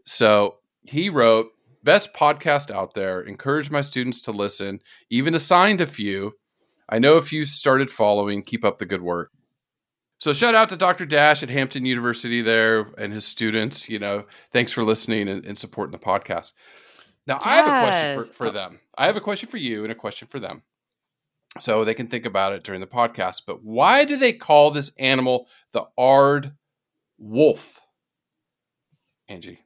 So 0.06 0.56
he 0.84 1.10
wrote, 1.10 1.48
Best 1.84 2.14
podcast 2.14 2.70
out 2.70 2.94
there. 2.94 3.22
Encourage 3.22 3.72
my 3.72 3.82
students 3.82 4.22
to 4.24 4.32
listen, 4.32 4.80
even 5.10 5.34
assigned 5.34 5.82
a 5.82 5.88
few. 5.88 6.34
I 6.88 7.00
know 7.00 7.16
a 7.16 7.24
few 7.24 7.44
started 7.44 7.90
following. 7.90 8.44
Keep 8.44 8.64
up 8.64 8.78
the 8.78 8.86
good 8.86 9.02
work. 9.02 9.32
So 10.20 10.34
shout 10.34 10.54
out 10.54 10.70
to 10.70 10.78
Dr. 10.78 11.08
Dash 11.08 11.42
at 11.42 11.50
Hampton 11.50 11.84
University 11.84 12.44
there 12.44 12.92
and 13.00 13.12
his 13.12 13.26
students. 13.26 13.90
You 13.90 13.98
know, 13.98 14.26
thanks 14.54 14.72
for 14.72 14.84
listening 14.84 15.28
and, 15.28 15.44
and 15.44 15.58
supporting 15.58 15.92
the 15.92 16.06
podcast. 16.06 16.52
Now 17.28 17.40
I 17.44 17.56
have 17.56 17.66
a 17.68 17.70
question 17.88 18.18
Yes. 18.20 18.28
for, 18.28 18.34
for 18.34 18.52
them. 18.52 18.80
I 18.98 19.06
have 19.06 19.16
a 19.16 19.22
question 19.22 19.50
for 19.50 19.58
you 19.58 19.84
and 19.84 19.92
a 19.92 19.96
question 19.96 20.28
for 20.30 20.40
them. 20.40 20.64
So 21.60 21.84
they 21.84 21.94
can 21.94 22.08
think 22.08 22.26
about 22.26 22.54
it 22.54 22.64
during 22.64 22.82
the 22.82 22.88
podcast. 22.88 23.42
But 23.46 23.64
why 23.64 24.06
do 24.06 24.16
they 24.18 24.32
call 24.34 24.72
this 24.72 24.92
animal 24.98 25.48
the 25.74 25.86
Ard 25.98 26.54
wolf? 27.18 27.80
Angie. 29.28 29.60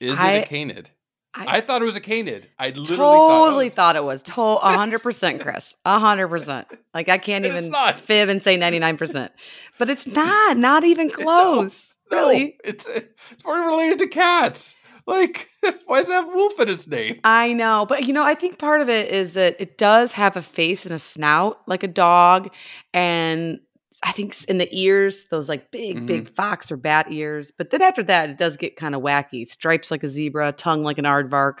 Is 0.00 0.18
I- 0.18 0.32
it 0.32 0.44
a 0.44 0.48
canid? 0.48 0.90
I, 1.36 1.56
I 1.56 1.60
thought 1.62 1.82
it 1.82 1.84
was 1.84 1.96
a 1.96 2.00
canid. 2.00 2.48
I 2.60 2.68
literally 2.68 2.96
totally 2.96 3.68
thought, 3.68 3.74
thought 3.76 3.96
it 3.96 4.04
was 4.04 4.22
to 4.22 4.32
hundred 4.56 5.02
percent, 5.02 5.40
Chris. 5.42 5.74
Hundred 5.84 6.28
percent. 6.28 6.68
Like 6.94 7.08
I 7.08 7.18
can't 7.18 7.44
even 7.44 7.72
fib 7.96 8.28
and 8.28 8.40
say 8.40 8.56
ninety 8.56 8.78
nine 8.78 8.96
percent, 8.96 9.32
but 9.76 9.90
it's 9.90 10.06
not. 10.08 10.56
Not 10.56 10.84
even 10.84 11.10
close. 11.10 11.94
No, 12.12 12.18
Really. 12.28 12.56
it's 12.62 12.86
it's 12.86 13.44
more 13.44 13.58
related 13.66 13.98
to 13.98 14.06
cats. 14.06 14.76
Like, 15.06 15.50
why 15.86 15.98
does 15.98 16.08
it 16.08 16.12
have 16.14 16.26
wolf 16.26 16.58
in 16.60 16.68
its 16.68 16.86
name? 16.86 17.20
I 17.24 17.52
know, 17.52 17.84
but 17.86 18.04
you 18.06 18.12
know, 18.12 18.24
I 18.24 18.34
think 18.34 18.58
part 18.58 18.80
of 18.80 18.88
it 18.88 19.10
is 19.10 19.34
that 19.34 19.56
it 19.60 19.76
does 19.78 20.12
have 20.12 20.36
a 20.36 20.42
face 20.42 20.84
and 20.86 20.94
a 20.94 20.98
snout 20.98 21.60
like 21.66 21.82
a 21.82 21.88
dog, 21.88 22.48
and 22.92 23.60
I 24.02 24.12
think 24.12 24.44
in 24.44 24.58
the 24.58 24.68
ears, 24.70 25.26
those 25.30 25.48
like 25.48 25.70
big, 25.70 25.96
Mhm. 25.96 26.06
big 26.06 26.34
fox 26.34 26.70
or 26.70 26.76
bat 26.76 27.06
ears. 27.10 27.50
But 27.56 27.70
then 27.70 27.80
after 27.80 28.02
that, 28.02 28.28
it 28.30 28.36
does 28.38 28.56
get 28.58 28.76
kind 28.76 28.94
of 28.94 29.00
wacky. 29.02 29.46
Stripes 29.48 29.90
like 29.90 30.02
a 30.04 30.08
zebra, 30.08 30.52
tongue 30.52 30.82
like 30.82 30.98
an 30.98 31.04
aardvark. 31.06 31.60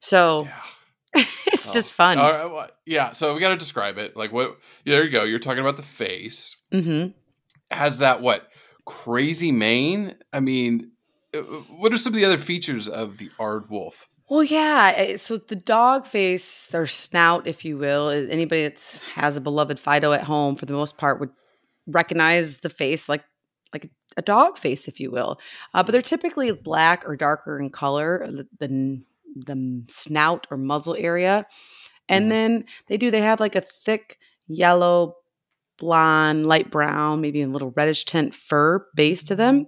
So 0.00 0.44
Yeah. 0.44 0.62
it's 1.52 1.68
Oh. 1.68 1.72
just 1.74 1.92
fun. 1.92 2.16
Right, 2.16 2.46
well, 2.46 2.70
yeah, 2.86 3.12
so 3.12 3.34
we 3.34 3.40
got 3.40 3.50
to 3.50 3.58
describe 3.58 3.98
it. 3.98 4.16
Like, 4.16 4.32
what? 4.32 4.56
There 4.86 5.04
you 5.04 5.10
go. 5.10 5.24
You're 5.24 5.38
talking 5.38 5.60
about 5.60 5.76
the 5.76 5.82
face. 5.82 6.56
hmm 6.72 7.08
Has 7.70 7.98
that 7.98 8.22
what 8.22 8.48
crazy 8.86 9.52
mane. 9.52 10.14
I 10.32 10.40
mean, 10.40 10.91
what 11.68 11.92
are 11.92 11.98
some 11.98 12.12
of 12.12 12.16
the 12.18 12.24
other 12.24 12.38
features 12.38 12.88
of 12.88 13.18
the 13.18 13.30
Aardwolf? 13.38 13.94
Well, 14.28 14.42
yeah. 14.44 14.92
eh, 14.96 15.16
So 15.18 15.36
the 15.38 15.56
dog 15.56 16.06
face, 16.06 16.66
their 16.68 16.86
snout, 16.86 17.46
if 17.46 17.64
you 17.64 17.76
will, 17.78 18.08
eh, 18.08 18.26
anybody 18.30 18.62
that 18.62 19.00
has 19.14 19.36
a 19.36 19.40
beloved 19.40 19.78
Fido 19.78 20.12
at 20.12 20.24
home, 20.24 20.56
for 20.56 20.66
the 20.66 20.72
most 20.72 20.96
part, 20.96 21.20
would 21.20 21.30
recognize 21.86 22.58
the 22.58 22.70
face 22.70 23.08
like 23.08 23.24
like 23.72 23.90
a 24.18 24.22
dog 24.22 24.58
face, 24.58 24.86
if 24.88 25.00
you 25.00 25.10
will. 25.10 25.38
Uh, 25.72 25.82
but 25.82 25.92
they're 25.92 26.02
typically 26.02 26.52
black 26.52 27.02
or 27.06 27.16
darker 27.16 27.58
in 27.58 27.70
color, 27.70 28.26
than 28.58 29.04
the 29.36 29.54
the, 29.54 29.82
snout 29.88 30.46
or 30.50 30.58
muzzle 30.58 30.94
area, 30.98 31.46
and 32.08 32.26
Mhm. 32.26 32.28
then 32.30 32.64
they 32.88 32.98
do 32.98 33.10
they 33.10 33.22
have 33.22 33.40
like 33.40 33.54
a 33.56 33.62
thick 33.62 34.18
yellow, 34.46 35.16
blonde, 35.78 36.46
light 36.46 36.70
brown, 36.70 37.20
maybe 37.22 37.42
a 37.42 37.48
little 37.48 37.70
reddish 37.76 38.04
tint 38.04 38.34
fur 38.34 38.86
base 38.94 39.22
to 39.24 39.34
them. 39.34 39.66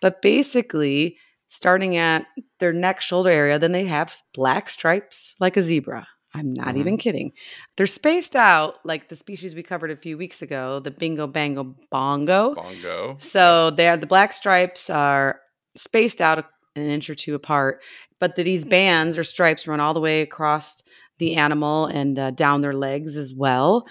But 0.00 0.22
basically, 0.22 1.16
starting 1.48 1.96
at 1.96 2.26
their 2.60 2.72
neck 2.72 3.00
shoulder 3.00 3.30
area, 3.30 3.58
then 3.58 3.72
they 3.72 3.84
have 3.84 4.14
black 4.34 4.68
stripes 4.70 5.34
like 5.40 5.56
a 5.56 5.62
zebra. 5.62 6.06
I'm 6.34 6.52
not 6.52 6.74
Mhm. 6.74 6.78
even 6.78 6.96
kidding. 6.98 7.32
They're 7.76 7.86
spaced 7.86 8.36
out 8.36 8.74
like 8.84 9.08
the 9.08 9.16
species 9.16 9.54
we 9.54 9.62
covered 9.62 9.90
a 9.90 9.96
few 9.96 10.18
weeks 10.18 10.42
ago, 10.42 10.80
the 10.80 10.90
bingo 10.90 11.26
bango 11.26 11.74
bongo. 11.90 12.54
Bongo. 12.54 13.16
So 13.18 13.70
they're 13.70 13.96
the 13.96 14.06
black 14.06 14.32
stripes 14.34 14.90
are 14.90 15.40
spaced 15.76 16.20
out 16.20 16.44
an 16.74 16.82
inch 16.90 17.08
or 17.08 17.14
two 17.14 17.34
apart, 17.34 17.80
but 18.20 18.36
the, 18.36 18.42
these 18.42 18.66
bands 18.66 19.16
or 19.16 19.24
stripes 19.24 19.66
run 19.66 19.80
all 19.80 19.94
the 19.94 20.00
way 20.00 20.20
across 20.20 20.82
the 21.18 21.36
animal 21.36 21.86
and 21.86 22.18
uh, 22.18 22.30
down 22.32 22.60
their 22.60 22.74
legs 22.74 23.16
as 23.16 23.32
well. 23.32 23.86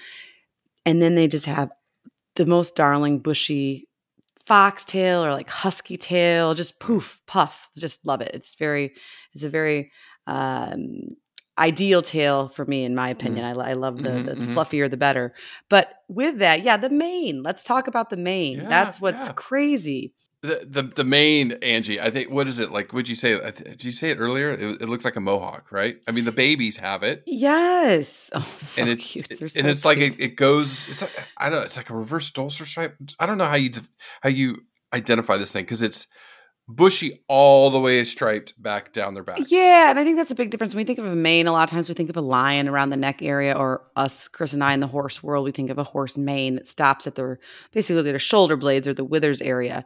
And 0.84 1.02
then 1.02 1.16
they 1.16 1.26
just 1.26 1.46
have 1.46 1.70
the 2.36 2.46
most 2.46 2.76
darling 2.76 3.18
bushy 3.18 3.88
foxtail 4.46 5.24
or 5.24 5.32
like 5.32 5.50
husky 5.50 5.96
tail, 5.96 6.54
just 6.54 6.80
poof, 6.80 7.20
puff. 7.26 7.68
Just 7.76 8.04
love 8.04 8.20
it. 8.20 8.30
It's 8.34 8.54
very, 8.54 8.94
it's 9.34 9.44
a 9.44 9.48
very 9.50 9.90
um, 10.26 11.16
ideal 11.58 12.02
tail 12.02 12.48
for 12.48 12.64
me, 12.64 12.84
in 12.84 12.94
my 12.94 13.08
opinion. 13.08 13.44
I, 13.44 13.70
I 13.70 13.72
love 13.74 14.02
the, 14.02 14.10
Mhm, 14.10 14.24
the, 14.24 14.36
mhm. 14.36 14.54
fluffier 14.54 14.90
the 14.90 14.96
better. 14.96 15.34
But 15.68 15.90
with 16.08 16.38
that, 16.38 16.62
yeah, 16.62 16.76
the 16.76 16.90
mane. 16.90 17.42
Let's 17.42 17.64
talk 17.64 17.88
about 17.88 18.10
the 18.10 18.16
mane. 18.16 18.66
Yeah, 18.68 18.68
That's 18.68 19.00
what's 19.00 19.26
yeah. 19.26 19.32
crazy. 19.34 20.12
The, 20.42 20.66
the 20.68 20.82
the 20.82 21.04
main 21.04 21.52
Angie, 21.62 22.00
I 22.00 22.10
think. 22.10 22.30
What 22.30 22.46
is 22.46 22.58
it 22.58 22.70
like? 22.70 22.92
Would 22.92 23.08
you 23.08 23.16
say? 23.16 23.38
Did 23.52 23.84
you 23.84 23.90
say 23.90 24.10
it 24.10 24.18
earlier? 24.18 24.52
It, 24.52 24.82
it 24.82 24.88
looks 24.88 25.04
like 25.04 25.16
a 25.16 25.20
mohawk, 25.20 25.72
right? 25.72 25.96
I 26.06 26.12
mean, 26.12 26.24
the 26.24 26.32
babies 26.32 26.76
have 26.76 27.02
it, 27.02 27.22
Yes. 27.26 28.30
Oh, 28.34 28.46
so 28.58 28.82
and 28.82 28.90
it, 28.90 28.96
cute. 28.96 29.28
They're 29.28 29.38
and 29.40 29.50
so 29.50 29.66
it's 29.66 29.84
like 29.84 29.98
it, 29.98 30.20
it 30.20 30.36
goes. 30.36 30.86
It's 30.88 31.02
like 31.02 31.12
I 31.38 31.48
don't 31.48 31.58
know. 31.58 31.64
It's 31.64 31.76
like 31.76 31.90
a 31.90 31.96
reverse 31.96 32.30
dorsal 32.30 32.66
stripe. 32.66 32.96
I 33.18 33.26
don't 33.26 33.38
know 33.38 33.46
how 33.46 33.56
you 33.56 33.70
how 34.20 34.28
you 34.28 34.58
identify 34.92 35.36
this 35.36 35.52
thing 35.52 35.64
because 35.64 35.82
it's 35.82 36.06
bushy 36.68 37.22
all 37.28 37.70
the 37.70 37.78
way 37.78 38.02
striped 38.04 38.60
back 38.60 38.92
down 38.92 39.14
their 39.14 39.22
back. 39.22 39.38
Yeah, 39.46 39.90
and 39.90 39.98
I 39.98 40.04
think 40.04 40.16
that's 40.16 40.30
a 40.30 40.34
big 40.34 40.50
difference. 40.50 40.74
When 40.74 40.82
we 40.82 40.84
think 40.84 40.98
of 40.98 41.06
a 41.06 41.14
mane, 41.14 41.46
a 41.46 41.52
lot 41.52 41.64
of 41.64 41.70
times 41.70 41.88
we 41.88 41.94
think 41.94 42.10
of 42.10 42.16
a 42.16 42.20
lion 42.20 42.68
around 42.68 42.90
the 42.90 42.96
neck 42.96 43.22
area, 43.22 43.56
or 43.56 43.82
us, 43.94 44.28
Chris 44.28 44.52
and 44.52 44.64
I, 44.64 44.72
in 44.72 44.80
the 44.80 44.86
horse 44.86 45.22
world, 45.22 45.44
we 45.44 45.52
think 45.52 45.70
of 45.70 45.78
a 45.78 45.84
horse 45.84 46.16
mane 46.16 46.56
that 46.56 46.66
stops 46.66 47.06
at 47.06 47.14
their 47.14 47.38
basically 47.72 48.02
their 48.02 48.18
shoulder 48.18 48.56
blades 48.56 48.88
or 48.88 48.94
the 48.94 49.04
withers 49.04 49.40
area. 49.40 49.84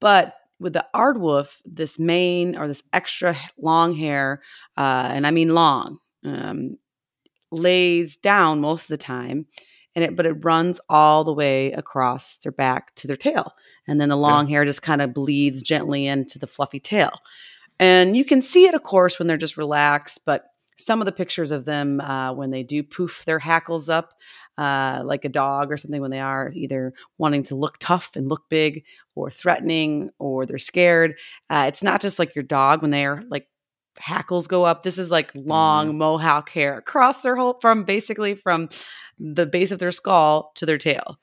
But 0.00 0.34
with 0.58 0.72
the 0.74 0.86
aardwolf, 0.94 1.56
this 1.64 1.98
mane 1.98 2.56
or 2.56 2.68
this 2.68 2.82
extra 2.92 3.36
long 3.58 3.94
hair, 3.94 4.42
uh, 4.76 5.08
and 5.12 5.26
I 5.26 5.30
mean 5.30 5.54
long, 5.54 5.98
um, 6.24 6.76
lays 7.50 8.16
down 8.16 8.60
most 8.60 8.84
of 8.84 8.88
the 8.88 8.96
time, 8.96 9.46
and 9.94 10.04
it 10.04 10.16
but 10.16 10.26
it 10.26 10.44
runs 10.44 10.80
all 10.88 11.24
the 11.24 11.32
way 11.32 11.72
across 11.72 12.38
their 12.38 12.52
back 12.52 12.94
to 12.96 13.06
their 13.06 13.16
tail, 13.16 13.54
and 13.86 14.00
then 14.00 14.08
the 14.08 14.16
long 14.16 14.46
hair 14.48 14.64
just 14.64 14.82
kind 14.82 15.02
of 15.02 15.14
bleeds 15.14 15.62
gently 15.62 16.06
into 16.06 16.38
the 16.38 16.46
fluffy 16.46 16.80
tail. 16.80 17.12
And 17.78 18.14
you 18.14 18.26
can 18.26 18.42
see 18.42 18.66
it, 18.66 18.74
of 18.74 18.82
course, 18.82 19.18
when 19.18 19.26
they're 19.26 19.38
just 19.38 19.56
relaxed, 19.56 20.20
but 20.26 20.44
some 20.80 21.00
of 21.00 21.06
the 21.06 21.12
pictures 21.12 21.50
of 21.50 21.64
them 21.64 22.00
uh, 22.00 22.32
when 22.32 22.50
they 22.50 22.62
do 22.62 22.82
poof 22.82 23.24
their 23.24 23.38
hackles 23.38 23.88
up, 23.88 24.14
uh, 24.58 25.02
like 25.04 25.24
a 25.24 25.28
dog 25.28 25.70
or 25.70 25.76
something, 25.76 26.00
when 26.00 26.10
they 26.10 26.20
are 26.20 26.50
either 26.54 26.92
wanting 27.18 27.42
to 27.44 27.54
look 27.54 27.76
tough 27.78 28.16
and 28.16 28.28
look 28.28 28.42
big, 28.48 28.84
or 29.14 29.30
threatening, 29.30 30.10
or 30.18 30.46
they're 30.46 30.58
scared. 30.58 31.16
Uh, 31.48 31.64
it's 31.68 31.82
not 31.82 32.00
just 32.00 32.18
like 32.18 32.34
your 32.34 32.42
dog 32.44 32.82
when 32.82 32.90
they're 32.90 33.22
like 33.28 33.46
hackles 33.98 34.46
go 34.46 34.64
up. 34.64 34.82
This 34.82 34.98
is 34.98 35.10
like 35.10 35.30
long 35.34 35.98
mohawk 35.98 36.48
hair 36.50 36.78
across 36.78 37.20
their 37.22 37.36
whole 37.36 37.58
from 37.60 37.84
basically 37.84 38.34
from 38.34 38.68
the 39.18 39.46
base 39.46 39.70
of 39.70 39.78
their 39.78 39.92
skull 39.92 40.52
to 40.54 40.64
their 40.64 40.78
tail, 40.78 41.18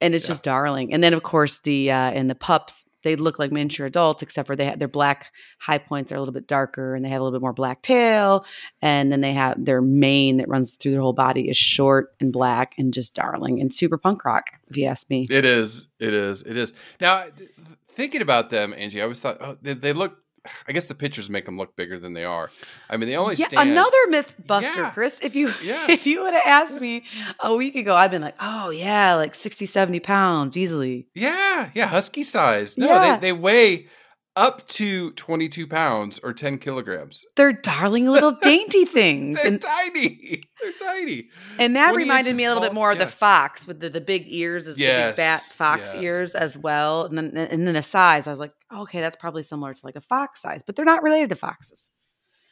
and 0.00 0.14
it's 0.14 0.24
Yeah. 0.24 0.28
just 0.28 0.42
darling. 0.42 0.92
And 0.92 1.02
then 1.02 1.14
of 1.14 1.22
course 1.22 1.60
the 1.60 1.90
uh, 1.90 2.10
and 2.10 2.28
the 2.28 2.34
pups 2.34 2.84
they 3.02 3.16
look 3.16 3.38
like 3.38 3.52
miniature 3.52 3.86
adults, 3.86 4.22
except 4.22 4.46
for 4.46 4.56
they 4.56 4.64
have 4.64 4.78
their 4.78 4.88
black 4.88 5.32
high 5.58 5.78
points 5.78 6.12
are 6.12 6.16
a 6.16 6.18
little 6.18 6.32
bit 6.32 6.46
darker, 6.46 6.94
and 6.94 7.04
they 7.04 7.08
have 7.08 7.20
a 7.20 7.24
little 7.24 7.38
bit 7.38 7.42
more 7.42 7.52
black 7.52 7.82
tail, 7.82 8.44
and 8.80 9.10
then 9.10 9.20
they 9.20 9.32
have 9.32 9.62
their 9.64 9.80
mane 9.80 10.36
that 10.38 10.48
runs 10.48 10.70
through 10.70 10.92
their 10.92 11.00
whole 11.00 11.12
body 11.12 11.48
is 11.48 11.56
short 11.56 12.14
and 12.20 12.32
black 12.32 12.74
and 12.78 12.94
just 12.94 13.14
darling 13.14 13.60
and 13.60 13.72
super 13.74 13.98
punk 13.98 14.24
rock, 14.24 14.50
if 14.68 14.76
you 14.76 14.86
ask 14.86 15.08
me. 15.10 15.26
It 15.30 15.44
is. 15.44 15.88
It 15.98 16.14
is. 16.14 16.42
It 16.42 16.56
is. 16.56 16.72
Now, 17.00 17.24
th- 17.36 17.50
thinking 17.88 18.22
about 18.22 18.50
them, 18.50 18.74
Angie, 18.76 19.00
I 19.00 19.04
always 19.04 19.20
thought, 19.20 19.38
oh, 19.40 19.56
they, 19.60 19.74
they 19.74 19.92
look. 19.92 20.21
I 20.68 20.72
guess 20.72 20.86
the 20.86 20.94
pictures 20.94 21.30
make 21.30 21.44
them 21.46 21.56
look 21.58 21.76
bigger 21.76 21.98
than 21.98 22.14
they 22.14 22.24
are. 22.24 22.50
I 22.90 22.96
mean, 22.96 23.08
they 23.08 23.16
only 23.16 23.36
yeah, 23.36 23.48
stand. 23.48 23.70
another 23.70 23.96
myth 24.08 24.34
buster, 24.46 24.82
Yeah. 24.82 24.90
Chris. 24.90 25.20
If 25.22 25.34
you 25.34 25.52
Yeah. 25.62 25.86
if 25.90 26.06
you 26.06 26.22
would 26.22 26.34
have 26.34 26.42
asked 26.46 26.80
me 26.80 27.04
a 27.40 27.54
week 27.54 27.76
ago, 27.76 27.94
I'd 27.94 28.10
been 28.10 28.22
like, 28.22 28.36
oh 28.40 28.70
yeah, 28.70 29.14
like 29.14 29.34
60, 29.34 29.66
70 29.66 30.00
pounds 30.00 30.56
easily. 30.56 31.06
Yeah, 31.14 31.70
yeah, 31.74 31.86
husky 31.86 32.22
size. 32.22 32.76
No, 32.76 32.86
Yeah. 32.88 33.16
they, 33.16 33.28
they 33.28 33.32
weigh 33.32 33.86
up 34.34 34.66
to 34.66 35.10
22 35.12 35.66
pounds 35.66 36.18
or 36.22 36.32
10 36.32 36.56
kilograms. 36.56 37.22
They're 37.36 37.52
darling 37.52 38.06
little 38.06 38.32
dainty 38.42 38.86
things. 38.86 39.36
They're 39.38 39.46
And 39.52 39.60
tiny. 39.60 40.42
They're 40.62 40.72
tiny. 40.80 41.28
And 41.58 41.76
that 41.76 41.94
reminded 41.94 42.34
me 42.36 42.44
a 42.44 42.48
little 42.48 42.62
bit 42.62 42.68
tall, 42.68 42.74
more 42.76 42.92
of 42.92 42.98
the 42.98 43.06
fox 43.08 43.66
with 43.66 43.80
the, 43.80 43.90
the 43.90 44.00
big 44.00 44.24
ears, 44.28 44.66
as 44.68 44.76
the 44.76 44.84
Yes, 44.84 45.10
big 45.10 45.16
fat 45.16 45.42
fox 45.52 45.90
yes. 45.92 46.02
ears 46.02 46.34
as 46.34 46.56
well. 46.56 47.04
And 47.04 47.18
then 47.18 47.36
and 47.36 47.66
then 47.66 47.74
the 47.74 47.82
size, 47.82 48.26
I 48.26 48.30
was 48.30 48.40
like, 48.40 48.54
okay, 48.72 49.00
that's 49.00 49.16
probably 49.16 49.42
similar 49.42 49.74
to 49.74 49.80
like 49.84 49.96
a 49.96 50.00
fox 50.00 50.40
size, 50.40 50.62
but 50.64 50.76
they're 50.76 50.84
not 50.84 51.02
related 51.02 51.28
to 51.30 51.36
foxes. 51.36 51.90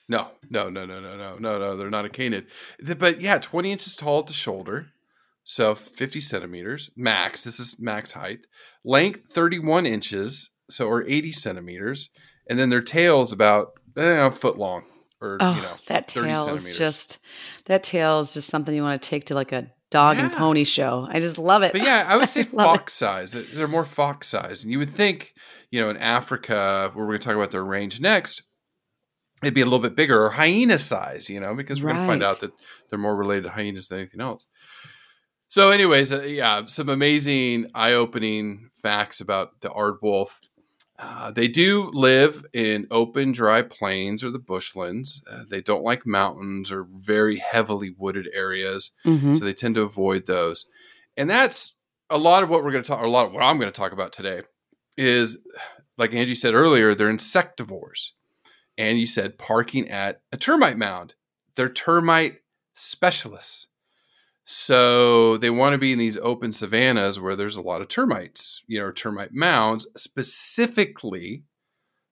No, 0.09 0.29
no, 0.51 0.69
no, 0.69 0.85
no, 0.85 1.01
no, 1.01 1.17
no, 1.17 1.39
no, 1.39 1.59
no. 1.59 1.77
They're 1.77 1.89
not 1.89 2.05
a 2.05 2.09
canid. 2.09 2.47
But 2.99 3.21
yeah, 3.21 3.39
20 3.39 3.71
inches 3.71 3.95
tall 3.95 4.21
at 4.21 4.27
the 4.27 4.33
shoulder. 4.33 4.89
So 5.45 5.75
50 5.75 6.21
centimeters 6.21 6.91
max. 6.97 7.45
This 7.45 7.61
is 7.61 7.79
max 7.79 8.11
height. 8.11 8.41
Length 8.85 9.33
31 9.33 9.87
inches. 9.87 10.51
So 10.69 10.87
or 10.89 11.07
80 11.07 11.33
centimeters. 11.33 12.11
And 12.49 12.59
then 12.59 12.71
their 12.71 12.83
tail 12.83 13.21
is 13.23 13.31
about 13.31 13.69
eh, 13.97 14.27
a 14.27 14.31
foot 14.33 14.59
long 14.59 14.83
or, 15.21 15.37
Oh, 15.41 15.55
you 15.55 15.63
know, 15.63 15.77
that 15.87 16.09
tail 16.09 16.55
is 16.55 16.77
just 16.77 17.19
that 17.67 17.85
tail 17.85 18.21
is 18.21 18.35
just 18.35 18.49
something 18.49 18.75
you 18.75 18.83
want 18.83 19.01
to 19.01 19.09
take 19.09 19.27
to 19.27 19.35
like 19.35 19.53
a 19.53 19.71
dog 19.91 20.19
and 20.19 20.33
pony 20.33 20.65
show. 20.65 21.07
I 21.11 21.21
just 21.21 21.39
love 21.39 21.63
it. 21.63 21.73
But 21.73 21.83
yeah, 21.83 22.05
I 22.09 22.17
would 22.17 22.29
say 22.29 22.41
it. 22.43 22.51
fox 22.51 22.95
size. 22.95 23.33
They're- 23.33 23.67
more 23.69 23.85
fox 23.85 24.29
size. 24.29 24.63
And 24.63 24.71
you 24.73 24.79
would 24.79 24.95
think, 24.95 25.35
you 25.71 25.81
know, 25.81 25.91
in 25.91 25.97
Africa, 25.97 26.91
where 26.95 27.05
we're 27.05 27.13
going 27.13 27.21
to 27.21 27.25
talk 27.27 27.37
about 27.37 27.51
their 27.51 27.65
range 27.65 28.01
next, 28.01 28.43
it'd 29.43 29.55
be 29.55 29.61
a 29.61 29.65
little 29.65 29.79
bit 29.79 29.97
bigger 29.97 30.25
or 30.25 30.31
hyena 30.31 30.79
size, 30.79 31.29
you 31.31 31.41
know, 31.41 31.55
because 31.55 31.83
we're 31.83 31.91
going 31.91 32.01
to 32.03 32.07
find 32.07 32.23
out 32.23 32.41
that 32.41 32.53
they're 32.89 32.99
more 32.99 33.17
related 33.17 33.45
to 33.45 33.51
hyenas 33.51 33.89
than 33.89 33.99
anything 33.99 34.21
else. 34.21 34.47
So, 35.49 35.71
anyways, 35.71 36.13
uh, 36.13 36.23
yeah, 36.23 36.63
some 36.67 36.89
amazing, 36.89 37.67
eye 37.75 37.95
opening 37.95 38.71
facts 38.83 39.21
about 39.21 39.61
the 39.63 39.69
aardwolf. 39.71 40.29
Uh, 41.03 41.31
they 41.31 41.49
do 41.49 41.91
live 41.95 42.45
in 42.53 42.87
open, 42.91 43.33
dry 43.33 43.63
plains 43.63 44.23
or 44.23 44.31
the 44.31 44.39
bushlands. 44.39 45.23
Uh, 45.31 45.45
they 45.49 45.63
don't 45.63 45.83
like 45.83 46.05
mountains 46.07 46.71
or 46.71 46.87
very 46.93 47.39
heavily 47.39 47.95
wooded 47.97 48.29
areas 48.35 48.93
Mhm. 49.07 49.35
so 49.37 49.45
they 49.45 49.55
tend 49.55 49.77
to 49.77 49.81
avoid 49.83 50.27
those 50.27 50.67
and 51.17 51.29
that's 51.31 51.75
a 52.11 52.19
lot 52.19 52.43
of 52.43 52.51
what 52.51 52.63
we're 52.63 52.71
going 52.73 52.83
to 52.85 52.89
talk 52.89 53.03
a 53.03 53.09
lot 53.09 53.25
of 53.27 53.33
what 53.33 53.43
i'm 53.43 53.59
going 53.59 53.73
to 53.73 53.77
talk 53.81 53.93
about 53.93 54.13
today 54.13 54.43
is 54.99 55.39
like 55.97 56.13
angie 56.15 56.35
said 56.35 56.55
earlier 56.55 56.95
they're 56.95 57.11
insectivores 57.11 58.11
and 58.77 58.99
you 58.99 59.07
said 59.07 59.39
parking 59.39 59.89
at 59.89 60.21
a 60.33 60.37
termite 60.37 60.77
mound 60.77 61.15
they're 61.57 61.69
termite 61.73 62.41
specialists 62.75 63.69
so 64.53 65.37
they 65.37 65.49
want 65.49 65.75
to 65.75 65.79
be 65.79 65.93
in 65.93 65.99
these 65.99 66.17
open 66.19 66.53
savannas 66.53 67.21
where 67.21 67.37
there's 67.37 67.55
a 67.55 67.61
lot 67.61 67.81
of 67.81 67.87
termites 67.87 68.63
you 68.67 68.81
know 68.81 68.91
termite 68.91 69.33
mounds 69.33 69.87
specifically 69.97 71.45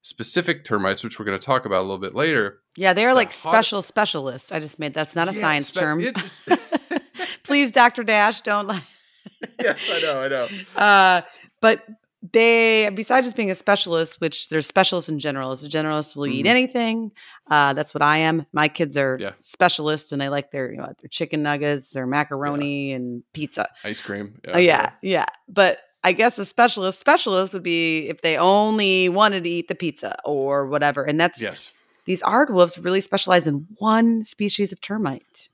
specific 0.03 0.65
termites 0.65 1.03
which 1.03 1.19
we're 1.19 1.25
going 1.25 1.39
to 1.39 1.45
talk 1.45 1.65
about 1.67 1.81
a 1.81 1.83
little 1.83 1.99
bit 1.99 2.15
later 2.15 2.61
Yeah, 2.77 2.93
they're 2.93 3.09
the 3.11 3.15
like 3.17 3.33
hot- 3.33 3.53
special 3.53 3.83
specialists. 3.83 4.53
I 4.53 4.61
just 4.61 4.79
made 4.79 4.95
that's 4.95 5.17
not 5.17 5.29
a 5.29 5.35
Yeah, 5.35 5.41
science 5.41 5.67
spe- 5.69 5.79
term. 5.79 6.01
Please, 7.43 7.73
Dr. 7.73 8.05
Dash, 8.05 8.41
don't 8.43 8.67
lie. 8.69 8.85
yes 9.61 9.79
i 9.93 10.01
know 10.01 10.23
i 10.23 10.29
know 10.29 10.47
Uh, 10.77 11.21
but 11.61 11.85
they, 12.33 12.91
besides 12.95 13.27
just 13.27 13.37
being 13.37 13.51
a 13.51 13.55
specialist, 13.55 14.21
which 14.21 14.49
they're 14.49 14.61
specialists 14.63 15.09
in 15.09 15.19
generalists, 15.19 15.65
a 15.65 15.69
generalist 15.69 16.17
will 16.17 16.27
eat 16.27 16.47
Mhm. 16.47 16.49
anything. 16.51 17.13
Uh, 17.51 17.75
that's 17.75 17.95
what 17.95 18.03
I 18.03 18.19
am. 18.19 18.45
My 18.53 18.69
kids 18.69 18.97
are 18.97 19.17
Yeah. 19.21 19.33
specialists, 19.41 20.11
and 20.13 20.21
they 20.21 20.29
like 20.29 20.51
their 20.51 20.71
you 20.73 20.79
know 20.79 20.93
their 21.01 21.09
chicken 21.11 21.43
nuggets, 21.43 21.91
their 21.91 22.07
macaroni, 22.07 22.93
and 22.93 23.23
pizza. 23.35 23.69
ice 23.85 24.01
cream 24.01 24.41
Oh 24.49 24.59
yeah, 24.59 24.91
yeah. 25.03 25.27
But 25.49 25.79
I 26.05 26.13
guess 26.13 26.39
a 26.39 26.45
specialist 26.45 26.99
specialist 27.01 27.53
would 27.55 27.63
be 27.63 28.09
if 28.09 28.21
they 28.23 28.37
only 28.37 29.09
wanted 29.09 29.45
to 29.45 29.51
eat 29.51 29.69
the 29.69 29.75
pizza 29.75 30.17
or 30.25 30.67
whatever. 30.67 31.03
And 31.05 31.21
that's 31.21 31.41
Yes. 31.43 31.73
these 32.05 32.23
aardwolves 32.23 32.83
really 32.83 33.01
specialize 33.01 33.47
in 33.47 33.67
one 33.79 34.25
species 34.25 34.73
of 34.73 34.81
termite. 34.81 35.49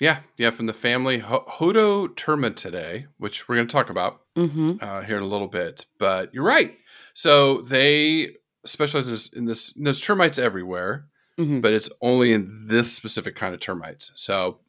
Yeah, 0.00 0.20
yeah, 0.36 0.50
from 0.52 0.66
the 0.66 0.72
family 0.72 1.18
Ho- 1.18 1.44
Hodotermitidae, 1.48 3.06
which 3.18 3.48
we're 3.48 3.56
going 3.56 3.66
to 3.66 3.72
talk 3.72 3.90
about 3.90 4.20
Mm-hmm. 4.38 4.72
uh, 4.80 5.02
here 5.02 5.16
in 5.16 5.22
a 5.22 5.26
little 5.26 5.48
bit. 5.48 5.86
But 5.98 6.32
you're 6.32 6.44
right. 6.44 6.76
So 7.14 7.62
they 7.62 8.36
specialize 8.64 9.06
in 9.08 9.14
this, 9.14 9.28
in 9.32 9.44
this. 9.46 9.72
There's 9.74 10.00
termites 10.00 10.38
everywhere, 10.38 11.06
Mhm. 11.38 11.60
but 11.62 11.72
it's 11.72 11.88
only 12.00 12.32
in 12.32 12.66
this 12.68 12.92
specific 12.92 13.34
kind 13.36 13.54
of 13.54 13.60
termites. 13.60 14.10
So 14.14 14.60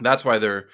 that's 0.00 0.24
why 0.24 0.38
they're 0.38 0.68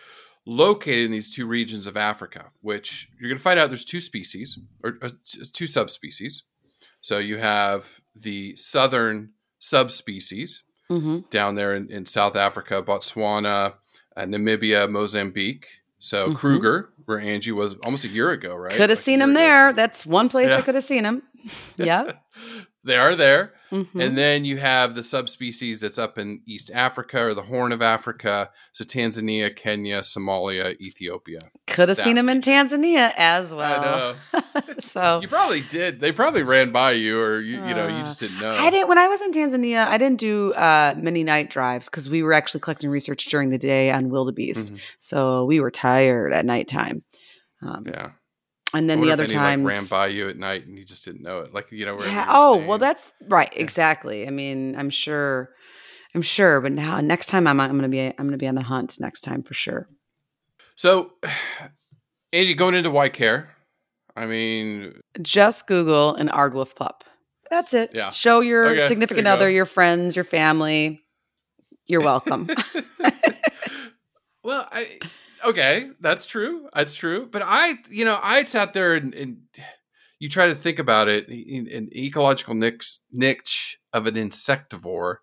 located 0.47 1.07
in 1.07 1.11
these 1.13 1.31
two 1.35 1.47
regions 1.47 1.87
of 1.87 1.97
Africa. 1.97 2.51
Which 2.61 3.09
you're 3.19 3.29
going 3.31 3.39
to 3.39 3.43
find 3.43 3.59
out 3.59 3.71
there's 3.71 3.85
two 3.85 4.01
species 4.01 4.59
or 4.83 4.99
uh, 5.03 5.11
two 5.53 5.67
subspecies. 5.67 6.43
So 7.01 7.19
you 7.19 7.39
have 7.39 7.87
the 8.15 8.55
southern 8.57 9.31
subspecies, 9.59 10.63
Mm-hmm. 10.91 11.21
down 11.31 11.55
there 11.55 11.75
in, 11.75 11.91
in 11.91 12.05
South 12.05 12.37
Africa, 12.37 12.83
Botswana, 12.83 13.73
uh, 14.19 14.21
Namibia, 14.23 14.89
Mozambique. 14.91 15.67
So 16.05 16.29
Mhm. 16.29 16.35
Kruger, 16.37 16.91
where 17.07 17.19
Angie 17.19 17.51
was 17.51 17.77
almost 17.83 18.05
a 18.05 18.09
year 18.09 18.31
ago, 18.31 18.55
right? 18.55 18.73
Could 18.73 18.91
have 18.91 18.99
a 18.99 19.03
seen 19.03 19.23
him 19.23 19.31
ago. 19.31 19.39
there. 19.39 19.73
That's 19.73 20.05
one 20.05 20.29
place 20.29 20.51
I 20.51 20.61
could 20.61 20.75
have 20.75 20.85
seen 20.85 21.03
him. 21.03 21.23
yeah. 21.79 22.13
They 22.85 22.97
are 22.97 23.17
there. 23.17 23.53
Mhm. 23.73 23.89
And 24.01 24.17
then 24.17 24.45
you 24.45 24.59
have 24.59 24.95
the 24.95 25.03
subspecies 25.03 25.81
that's 25.81 25.99
up 25.99 26.17
in 26.19 26.41
East 26.47 26.71
Africa 26.73 27.19
or 27.25 27.35
the 27.35 27.43
Horn 27.43 27.73
of 27.73 27.83
Africa. 27.83 28.51
So 28.73 28.85
Tanzania, 28.85 29.55
Kenya, 29.57 30.01
Somalia, 30.01 30.79
Ethiopia. 30.81 31.41
Could 31.67 31.89
have 31.89 31.99
seen 31.99 32.15
them 32.17 32.29
in 32.29 32.41
Tanzania 32.41 33.13
as 33.17 33.53
well. 33.53 34.15
know. 34.33 34.41
so 34.81 35.21
You 35.23 35.29
probably 35.29 35.63
did. 35.63 36.01
They 36.01 36.13
probably 36.13 36.43
ran 36.43 36.71
by 36.71 36.93
you, 36.93 37.19
or 37.21 37.41
you, 37.41 37.55
you 37.67 37.75
know, 37.75 37.89
you 37.89 37.95
Uh, 38.03 38.05
just 38.05 38.21
didn't 38.21 38.39
know. 38.39 38.53
I 38.53 38.71
didn't 38.71 38.89
when 38.89 38.99
I 38.99 39.09
was 39.09 39.21
in 39.23 39.33
Tanzania. 39.33 39.87
I 39.89 39.99
didn't 39.99 40.21
do 40.21 40.53
uh, 40.53 40.95
many 40.97 41.25
night 41.25 41.51
drives 41.51 41.87
because 41.87 42.09
we 42.09 42.23
were 42.23 42.33
actually 42.35 42.61
collecting 42.61 42.91
research 42.91 43.25
during 43.27 43.49
the 43.49 43.59
day 43.59 43.91
on 43.91 44.09
wildebeest. 44.11 44.73
Mhm. 44.75 44.79
So 45.01 45.45
we 45.47 45.59
were 45.59 45.71
tired 45.73 46.33
at 46.33 46.45
nighttime. 46.45 47.03
Um, 47.63 47.85
Yeah. 47.87 48.11
And 48.75 48.91
then 48.91 49.01
the 49.01 49.13
other 49.13 49.27
times, 49.27 49.65
like, 49.65 49.73
ran 49.73 49.87
by 49.87 50.09
you 50.09 50.29
at 50.29 50.37
night 50.37 50.67
and 50.67 50.77
you 50.77 50.85
just 50.85 51.05
didn't 51.05 51.23
know 51.23 51.41
it. 51.41 51.55
Like 51.55 51.71
you 51.71 51.87
know, 51.87 51.95
wherever 51.95 52.13
yeah. 52.13 52.27
Oh 52.29 52.55
staying. 52.57 52.69
well, 52.69 52.79
that's 52.79 53.03
right. 53.29 53.51
Yeah. 53.53 53.61
Exactly. 53.61 54.27
I 54.27 54.31
mean, 54.31 54.75
I'm 54.77 54.91
sure. 54.91 55.51
I'm 56.15 56.23
sure. 56.23 56.61
But 56.61 56.73
now, 56.73 57.01
next 57.01 57.27
time, 57.27 57.47
I'm 57.47 57.61
I'm 57.61 57.77
gonna 57.77 57.89
be 57.89 58.01
I'm 58.01 58.27
gonna 58.27 58.37
be 58.37 58.49
on 58.49 58.57
the 58.57 58.63
hunt 58.63 58.99
next 59.01 59.21
time 59.23 59.43
for 59.45 59.55
sure. 59.55 59.89
So, 60.77 61.13
Andy, 62.33 62.55
going 62.55 62.75
into 62.75 62.91
white 62.91 63.13
care, 63.13 63.49
I 64.17 64.27
mean, 64.27 65.01
Just 65.23 65.67
Google 65.67 66.17
an 66.17 66.29
aardwolf 66.29 66.75
pup. 66.75 67.05
That's 67.51 67.75
it. 67.75 67.91
Yeah. 67.95 68.11
Show 68.11 68.41
your 68.41 68.67
Okay, 68.67 68.89
significant 68.89 69.27
you 69.27 69.31
go. 69.31 69.35
other, 69.35 69.51
your 69.51 69.67
friends, 69.67 70.17
your 70.17 70.25
family. 70.25 71.01
You're 71.87 72.01
welcome. 72.01 72.49
well, 74.43 74.67
I 74.73 74.99
okay, 75.47 75.91
that's 76.01 76.27
true. 76.27 76.69
That's 76.75 76.95
true. 76.95 77.29
But 77.31 77.43
I, 77.45 77.75
you 77.91 78.05
know, 78.05 78.19
I 78.23 78.45
sat 78.45 78.73
there 78.73 78.95
and, 78.95 79.15
and 79.15 79.39
you 80.19 80.29
try 80.29 80.49
to 80.49 80.55
think 80.55 80.79
about 80.79 81.09
it 81.09 81.29
in 81.29 81.69
an 81.69 81.91
ecological 81.95 82.55
niche 82.55 82.99
niche 83.13 83.79
of 83.93 84.07
an 84.07 84.15
insectivore, 84.15 85.17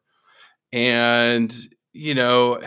and 0.71 1.53
you 1.93 2.15
know. 2.15 2.61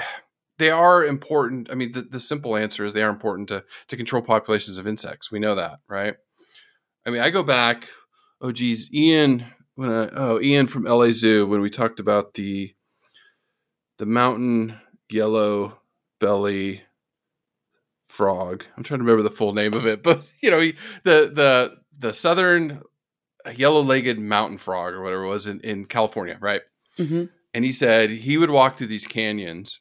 They 0.57 0.71
are 0.71 1.05
important. 1.05 1.69
I 1.69 1.75
mean, 1.75 1.91
the, 1.91 2.03
the 2.03 2.21
simple 2.21 2.57
answer 2.57 2.85
is 2.85 2.93
they 2.93 3.03
are 3.03 3.11
important 3.11 3.49
to 3.49 3.65
to 3.89 3.97
control 3.97 4.23
populations 4.23 4.79
of 4.79 4.87
insects. 4.87 5.33
We 5.33 5.41
know 5.41 5.57
that, 5.57 5.81
right? 5.89 6.15
I 7.05 7.11
mean, 7.11 7.23
I 7.23 7.31
go 7.31 7.43
back. 7.43 7.89
Oh, 8.41 8.53
geez, 8.53 8.89
Ian. 8.95 9.47
When 9.75 9.91
I, 9.91 10.09
oh, 10.15 10.41
Ian 10.41 10.69
from 10.69 10.85
LA 10.85 11.11
Zoo 11.11 11.45
when 11.47 11.61
we 11.61 11.71
talked 11.71 11.99
about 11.99 12.35
the 12.35 12.73
the 13.99 14.07
mountain 14.07 14.79
yellow 15.11 15.79
belly 16.21 16.83
frog. 18.15 18.65
I'm 18.77 18.83
trying 18.85 19.01
to 19.01 19.05
remember 19.05 19.23
the 19.29 19.35
full 19.35 19.53
name 19.53 19.75
of 19.75 19.87
it, 19.87 20.03
but 20.03 20.25
you 20.41 20.51
know, 20.51 20.61
he, 20.61 20.75
the 21.03 21.31
the 21.35 21.77
the 21.99 22.15
southern 22.15 22.83
yellow-legged 23.55 24.19
mountain 24.19 24.59
frog 24.59 24.95
or 24.95 25.03
whatever 25.03 25.25
it 25.25 25.29
was 25.29 25.47
in, 25.47 25.61
in 25.61 25.85
California, 25.85 26.39
right? 26.41 26.63
Mhm. 26.99 27.29
And 27.53 27.65
he 27.65 27.73
said 27.73 28.11
he 28.11 28.37
would 28.39 28.51
walk 28.51 28.77
through 28.77 28.87
these 28.89 29.07
canyons 29.07 29.81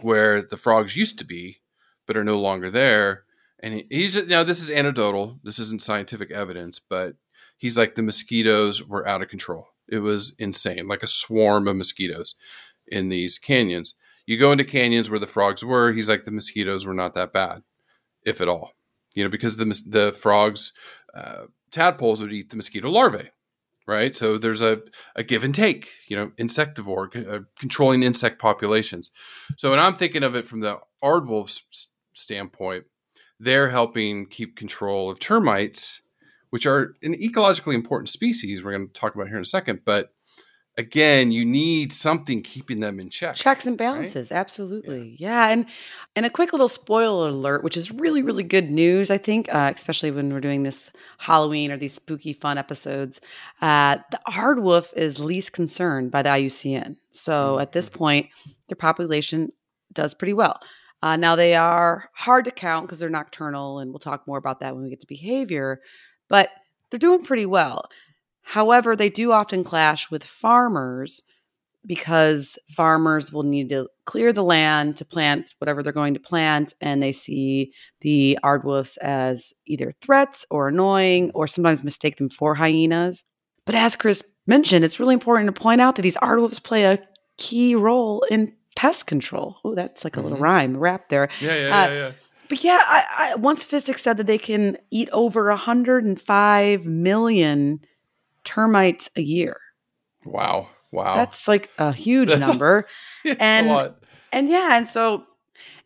where 0.00 0.42
the 0.42 0.56
frogs 0.56 0.96
used 0.96 1.18
to 1.18 1.24
be, 1.24 1.60
but 2.06 2.16
are 2.16 2.24
no 2.24 2.38
longer 2.38 2.70
there. 2.70 3.24
And 3.62 3.74
he, 3.74 3.86
he's 3.90 4.16
now 4.26 4.42
this 4.42 4.62
is 4.62 4.70
anecdotal. 4.70 5.38
This 5.44 5.58
isn't 5.58 5.82
scientific 5.82 6.30
evidence, 6.30 6.78
but 6.78 7.14
he's 7.58 7.76
like 7.78 7.94
the 7.94 8.02
mosquitoes 8.02 8.82
were 8.82 9.06
out 9.06 9.22
of 9.22 9.28
control. 9.28 9.68
It 9.88 9.98
was 9.98 10.34
insane, 10.38 10.88
like 10.88 11.02
a 11.02 11.08
swarm 11.08 11.68
of 11.68 11.76
mosquitoes 11.76 12.34
in 12.88 13.08
these 13.08 13.38
canyons. 13.38 13.94
You 14.30 14.38
go 14.38 14.52
into 14.52 14.62
canyons 14.62 15.10
where 15.10 15.18
the 15.18 15.26
frogs 15.26 15.64
were. 15.64 15.92
He's 15.92 16.08
like 16.08 16.24
the 16.24 16.30
mosquitoes 16.30 16.86
were 16.86 16.94
not 16.94 17.16
that 17.16 17.32
bad, 17.32 17.64
if 18.24 18.40
at 18.40 18.46
all. 18.46 18.70
You 19.14 19.24
know, 19.24 19.28
because 19.28 19.56
the 19.56 19.64
the 19.88 20.12
frogs, 20.12 20.72
uh, 21.12 21.46
tadpoles 21.72 22.20
would 22.20 22.32
eat 22.32 22.48
the 22.48 22.54
mosquito 22.54 22.88
larvae, 22.88 23.30
right? 23.88 24.14
So 24.14 24.38
there's 24.38 24.62
a, 24.62 24.82
a 25.16 25.24
give 25.24 25.42
and 25.42 25.52
take. 25.52 25.90
You 26.06 26.16
know, 26.16 26.32
insectivore, 26.38 27.08
uh, 27.28 27.40
controlling 27.58 28.04
insect 28.04 28.40
populations. 28.40 29.10
So 29.56 29.70
when 29.70 29.80
I'm 29.80 29.96
thinking 29.96 30.22
of 30.22 30.36
it 30.36 30.44
from 30.44 30.60
the 30.60 30.78
aardwolf 31.02 31.60
standpoint, 32.14 32.84
they're 33.40 33.70
helping 33.70 34.26
keep 34.26 34.54
control 34.54 35.10
of 35.10 35.18
termites, 35.18 36.02
which 36.50 36.66
are 36.66 36.94
an 37.02 37.14
ecologically 37.14 37.74
important 37.74 38.10
species. 38.10 38.62
We're 38.62 38.76
going 38.76 38.86
to 38.86 38.92
talk 38.92 39.16
about 39.16 39.26
here 39.26 39.38
in 39.38 39.42
a 39.42 39.44
second, 39.44 39.80
but 39.84 40.10
again, 40.80 41.30
you 41.30 41.44
need 41.44 41.92
something 41.92 42.42
keeping 42.42 42.80
them 42.80 42.98
in 42.98 43.08
check. 43.10 43.36
Checks 43.36 43.66
and 43.66 43.76
balances, 43.78 44.32
absolutely. 44.32 45.16
Yeah. 45.18 45.48
and 45.50 45.66
and 46.16 46.26
a 46.26 46.30
quick 46.30 46.52
little 46.52 46.68
spoiler 46.68 47.28
alert, 47.28 47.62
which 47.62 47.76
is 47.76 47.90
really 47.92 48.22
really 48.22 48.42
good 48.42 48.70
news, 48.70 49.10
I 49.10 49.18
think, 49.18 49.52
uh, 49.54 49.72
especially 49.76 50.10
when 50.10 50.32
we're 50.32 50.40
doing 50.40 50.64
this 50.64 50.90
Halloween 51.18 51.70
or 51.70 51.76
these 51.76 51.94
spooky 51.94 52.32
fun 52.32 52.58
episodes. 52.58 53.20
Uh, 53.62 53.98
the 54.10 54.18
aardwolf 54.28 54.92
is 54.96 55.20
least 55.20 55.52
concerned 55.52 56.10
by 56.10 56.22
the 56.22 56.30
IUCN, 56.30 56.96
so 57.12 57.58
at 57.58 57.72
this 57.72 57.88
Mhm. 57.88 57.94
point, 57.94 58.26
their 58.68 58.76
population 58.76 59.52
does 59.92 60.14
pretty 60.14 60.32
well. 60.34 60.58
Uh, 61.02 61.16
now 61.16 61.34
they 61.36 61.54
are 61.54 62.10
hard 62.14 62.44
to 62.44 62.50
count 62.50 62.86
because 62.86 62.98
they're 62.98 63.08
nocturnal, 63.08 63.78
and 63.78 63.90
we'll 63.90 63.98
talk 63.98 64.26
more 64.26 64.38
about 64.38 64.60
that 64.60 64.74
when 64.74 64.84
we 64.84 64.90
get 64.90 65.00
to 65.00 65.06
behavior. 65.06 65.80
But 66.28 66.50
they're 66.90 66.98
doing 66.98 67.22
pretty 67.24 67.46
well. 67.46 67.88
However, 68.42 68.96
they 68.96 69.10
do 69.10 69.32
often 69.32 69.62
clash 69.64 70.10
with 70.10 70.24
farmers 70.24 71.22
because 71.86 72.58
farmers 72.70 73.32
will 73.32 73.42
need 73.42 73.70
to 73.70 73.88
clear 74.04 74.32
the 74.32 74.44
land 74.44 74.96
to 74.98 75.04
plant 75.04 75.54
whatever 75.58 75.82
they're 75.82 75.92
going 75.94 76.12
to 76.14 76.20
plant 76.20 76.74
and 76.80 77.02
they 77.02 77.12
see 77.12 77.72
the 78.02 78.38
aardwolves 78.44 78.98
as 78.98 79.54
either 79.66 79.94
threats 80.02 80.44
or 80.50 80.68
annoying 80.68 81.30
or 81.34 81.46
sometimes 81.46 81.82
mistake 81.82 82.16
them 82.18 82.28
for 82.28 82.54
hyenas 82.54 83.24
but 83.64 83.74
as 83.74 83.96
chris 83.96 84.22
mentioned 84.46 84.84
it's 84.84 85.00
really 85.00 85.14
important 85.14 85.46
to 85.46 85.58
point 85.58 85.80
out 85.80 85.96
that 85.96 86.02
these 86.02 86.16
aardwolves 86.16 86.62
play 86.62 86.84
a 86.84 86.98
key 87.38 87.74
role 87.74 88.26
in 88.30 88.52
pest 88.76 89.06
control 89.06 89.56
oh 89.64 89.74
that's 89.74 90.04
like 90.04 90.18
a 90.18 90.20
little 90.20 90.36
Mhm. 90.36 90.42
rhyme 90.42 90.76
rap 90.76 91.08
there 91.08 91.30
Yeah, 91.40 91.54
yeah, 91.56 91.74
Uh, 91.82 91.88
yeah, 91.88 91.92
yeah. 91.94 92.12
but 92.50 92.62
yeah 92.62 92.78
I, 92.82 93.04
I, 93.32 93.34
one 93.36 93.56
statistic 93.56 93.96
said 93.96 94.18
that 94.18 94.26
they 94.26 94.36
can 94.38 94.76
eat 94.90 95.08
over 95.12 95.48
105 95.48 96.84
million 96.84 97.80
termites 98.54 99.08
a 99.16 99.22
year 99.22 99.56
Wow, 100.24 100.68
wow. 100.92 101.16
that's 101.16 101.46
like 101.48 101.70
a 101.78 101.92
huge 101.92 102.28
That's 102.30 102.40
number 102.46 102.86
and- 103.38 103.68
a 103.70 103.72
lot. 103.72 104.02
and 104.32 104.48
yeah, 104.48 104.76
and 104.76 104.86
so 104.88 105.24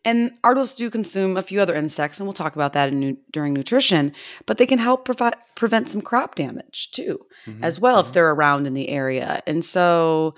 and 0.07 0.33
aardwolves 0.45 0.77
do 0.77 0.91
consume 0.91 1.37
a 1.39 1.43
few 1.43 1.61
other 1.63 1.75
insects, 1.75 2.19
and 2.19 2.27
we'll 2.27 2.35
talk 2.35 2.55
about 2.55 2.75
that 2.75 2.91
in 2.91 3.17
during 3.33 3.55
nutrition. 3.55 4.13
But 4.45 4.59
they 4.59 4.67
can 4.67 4.79
help 4.79 5.07
provi- 5.07 5.35
prevent 5.55 5.89
some 5.89 6.03
crop 6.03 6.35
damage 6.35 6.91
too, 6.93 7.19
Mhm, 7.47 7.63
as 7.63 7.81
well 7.81 7.99
if 8.01 8.09
mhm. 8.09 8.13
they're 8.13 8.31
around 8.31 8.67
in 8.67 8.75
the 8.75 8.91
area. 8.91 9.43
And 9.47 9.65
so, 9.65 10.35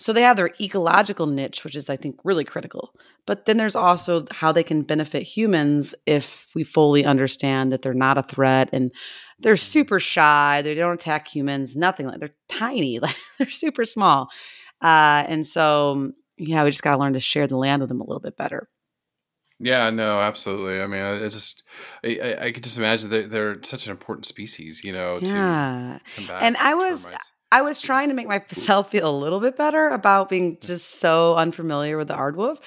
so 0.00 0.12
they 0.12 0.22
have 0.22 0.36
their 0.36 0.50
ecological 0.60 1.26
niche, 1.26 1.62
which 1.62 1.76
is 1.76 1.90
I 1.90 1.96
think 1.96 2.16
really 2.24 2.42
critical. 2.44 2.94
But 3.26 3.44
then 3.44 3.58
there's 3.58 3.76
also 3.76 4.26
how 4.32 4.50
they 4.50 4.62
can 4.64 4.80
benefit 4.82 5.22
humans 5.22 5.94
if 6.06 6.46
we 6.54 6.64
fully 6.64 7.04
understand 7.04 7.70
that 7.70 7.82
they're 7.82 7.94
not 7.94 8.16
a 8.18 8.22
threat 8.22 8.70
and 8.72 8.90
they're 9.40 9.56
super 9.56 10.00
shy. 10.00 10.62
They 10.62 10.74
don't 10.74 10.94
attack 10.94 11.28
humans. 11.28 11.76
Nothing 11.76 12.06
like 12.06 12.18
they're 12.18 12.34
tiny. 12.48 12.98
Like 13.02 13.14
they're 13.38 13.50
super 13.50 13.84
small. 13.84 14.28
Uh, 14.82 15.22
and 15.28 15.46
so 15.46 16.12
yeah, 16.38 16.64
we 16.64 16.70
just 16.70 16.82
got 16.82 16.92
to 16.92 16.98
learn 16.98 17.12
to 17.12 17.20
share 17.20 17.46
the 17.46 17.56
land 17.58 17.82
with 17.82 17.90
them 17.90 18.00
a 18.00 18.04
little 18.04 18.20
bit 18.20 18.36
better. 18.38 18.68
Yeah, 19.62 19.90
no, 19.90 20.20
absolutely. 20.20 20.80
I 20.80 20.86
mean, 20.86 21.02
I, 21.02 21.16
I 21.26 21.28
just, 21.28 21.62
I, 22.02 22.18
I, 22.22 22.44
I 22.46 22.52
could 22.52 22.64
just 22.64 22.78
imagine 22.78 23.10
they're, 23.10 23.26
they're 23.28 23.62
such 23.62 23.84
an 23.84 23.90
important 23.92 24.24
species, 24.24 24.82
you 24.82 24.94
know, 24.94 25.18
Yeah. 25.22 25.98
to 25.98 26.14
combat. 26.16 26.42
And 26.42 26.56
I 26.56 26.72
was- 26.74 27.02
termites. 27.04 27.30
I 27.52 27.62
was 27.62 27.80
trying 27.80 28.08
to 28.08 28.14
make 28.14 28.28
myself 28.28 28.90
feel 28.90 29.08
a 29.10 29.16
little 29.16 29.40
bit 29.40 29.56
better 29.56 29.88
about 29.88 30.28
being 30.28 30.58
just 30.60 31.00
so 31.00 31.34
unfamiliar 31.36 31.96
with 31.96 32.08
the 32.08 32.14
aardwolf. 32.14 32.58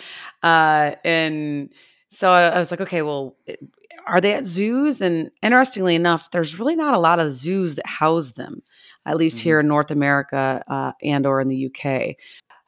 Uh, 0.42 0.96
and 1.06 1.70
so 2.10 2.32
I, 2.32 2.50
I 2.50 2.60
was 2.60 2.72
like, 2.72 2.82
okay, 2.82 3.02
well, 3.02 3.36
it- 3.46 3.60
are 4.06 4.20
they 4.20 4.34
at 4.34 4.46
zoos? 4.46 5.00
And 5.00 5.32
interestingly 5.42 5.96
enough, 5.96 6.30
there's 6.32 6.60
really 6.60 6.76
not 6.76 6.94
a 6.94 7.00
lot 7.00 7.20
of 7.20 7.32
zoos 7.34 7.76
that 7.76 7.88
house 7.88 8.32
them, 8.34 8.62
at 9.06 9.16
least 9.16 9.38
Mhm. 9.38 9.42
here 9.42 9.60
in 9.62 9.68
North 9.70 9.92
America 9.92 10.62
uh, 10.68 10.92
and 11.02 11.26
or 11.26 11.40
in 11.40 11.48
the 11.48 11.56
UK. 11.68 12.18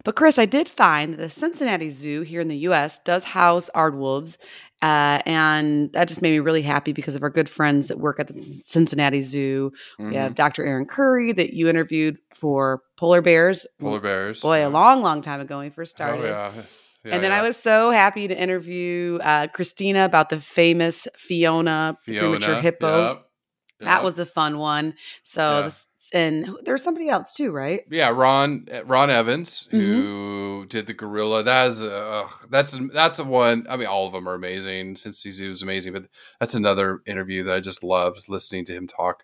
But 0.06 0.16
Chris, 0.16 0.40
I 0.40 0.46
did 0.46 0.70
find 0.70 1.12
that 1.14 1.18
the 1.18 1.30
Cincinnati 1.30 1.90
Zoo 1.90 2.22
here 2.22 2.40
in 2.40 2.48
the 2.48 2.58
U.S. 2.70 3.00
does 3.04 3.26
house 3.26 3.70
aardwolves, 3.76 4.38
uh, 4.82 5.22
and 5.26 5.92
that 5.94 6.08
just 6.08 6.22
made 6.22 6.32
me 6.32 6.40
really 6.40 6.62
happy 6.62 6.94
because 6.94 7.16
of 7.16 7.24
our 7.24 7.30
good 7.30 7.50
friends 7.50 7.88
that 7.88 8.00
work 8.00 8.20
at 8.20 8.28
the 8.28 8.42
Cincinnati 8.66 9.22
Zoo. 9.22 9.72
We 10.00 10.06
Mhm. 10.06 10.14
have 10.16 10.36
Dr. 10.36 10.66
Erin 10.66 10.86
Curry 10.86 11.32
that 11.34 11.54
you 11.54 11.68
interviewed 11.68 12.18
for 12.34 12.82
polar 12.98 13.22
bears. 13.22 13.66
polar 13.80 14.00
bears. 14.00 14.42
Boy, 14.42 14.60
yeah. 14.60 14.68
a 14.68 14.70
long, 14.70 15.02
long 15.02 15.22
time 15.22 15.40
ago 15.42 15.58
when 15.58 15.68
we 15.68 15.70
first 15.72 15.96
Oh, 15.96 15.98
started. 15.98 16.24
yeah. 16.30 16.52
Yeah, 17.04 17.14
and 17.14 17.24
then 17.24 17.32
I 17.32 17.42
was 17.44 17.56
so 17.56 17.92
happy 17.92 18.28
to 18.28 18.36
interview 18.36 19.20
uh, 19.22 19.48
Christina 19.48 20.06
about 20.06 20.30
the 20.30 20.40
famous 20.40 21.08
Fiona, 21.16 21.98
premature 22.04 22.40
Fiona, 22.40 22.62
hippo. 22.62 23.08
yep, 23.08 23.26
That 23.82 24.04
was 24.04 24.18
a 24.20 24.26
fun 24.26 24.58
one. 24.58 24.96
So, 25.24 25.42
Yeah. 25.60 25.62
this, 25.64 25.86
and 26.16 26.50
there's 26.64 26.82
somebody 26.82 27.10
else 27.10 27.34
too, 27.36 27.52
right? 27.52 27.82
yeah, 27.92 28.08
Ron 28.10 28.68
uh, 28.74 28.84
Ron 28.86 29.10
Evans 29.12 29.68
Mm-hmm. 29.72 29.78
who 30.02 30.66
did 30.68 30.88
the 30.88 30.94
gorilla. 30.94 31.44
That 31.44 31.68
is 31.68 31.84
uh, 31.84 32.28
that's 32.50 32.76
that's 32.94 33.20
a 33.20 33.24
one. 33.24 33.68
I 33.70 33.78
mean, 33.78 33.88
all 33.88 34.08
of 34.08 34.14
them 34.14 34.28
are 34.28 34.34
amazing. 34.34 34.96
Cincy 34.96 35.32
Zoo 35.32 35.52
is 35.52 35.62
amazing, 35.62 35.94
but 35.94 36.08
that's 36.40 36.56
another 36.56 37.02
interview 37.06 37.44
that 37.44 37.56
I 37.56 37.60
just 37.60 37.84
loved 37.84 38.28
listening 38.28 38.66
to 38.66 38.74
him 38.74 38.88
talk 38.88 39.24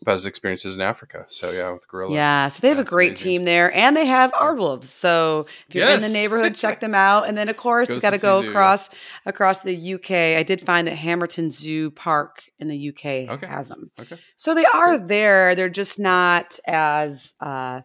about 0.00 0.14
his 0.14 0.26
experiences 0.26 0.74
in 0.74 0.80
Africa. 0.80 1.24
So 1.28 1.50
yeah, 1.52 1.70
with 1.70 1.86
gorillas. 1.86 2.14
Yeah, 2.14 2.48
so 2.48 2.60
they 2.60 2.68
have 2.70 2.78
a 2.78 2.84
great 2.84 3.10
amazing. 3.10 3.24
team 3.24 3.44
there, 3.44 3.72
and 3.76 3.96
they 3.96 4.06
have 4.06 4.32
aardwolves. 4.32 4.84
So 4.84 5.46
if 5.68 5.74
you're 5.74 5.88
in 5.88 6.00
the 6.00 6.08
neighborhood, 6.08 6.54
check 6.54 6.80
them 6.80 6.94
out. 6.94 7.28
And 7.28 7.36
then, 7.36 7.48
of 7.48 7.56
course, 7.56 7.88
you 7.90 8.00
got 8.00 8.10
to 8.10 8.18
go 8.18 8.38
Zoo, 8.40 8.44
yeah. 8.44 8.50
across 8.50 8.88
across 9.26 9.60
the 9.60 9.94
UK. 9.94 10.10
I 10.10 10.42
did 10.42 10.60
find 10.60 10.88
that 10.88 10.96
Hamerton 10.96 11.52
Zoo 11.52 11.90
Park 11.90 12.42
in 12.58 12.68
the 12.68 12.88
UK 12.88 13.30
Okay. 13.34 13.46
has 13.46 13.68
them. 13.68 13.90
Okay. 14.00 14.16
So 14.36 14.54
they 14.54 14.64
are 14.64 14.98
there. 14.98 15.54
They're 15.54 15.68
just 15.68 15.98
not 15.98 16.58
as 16.66 17.34
uh, 17.40 17.82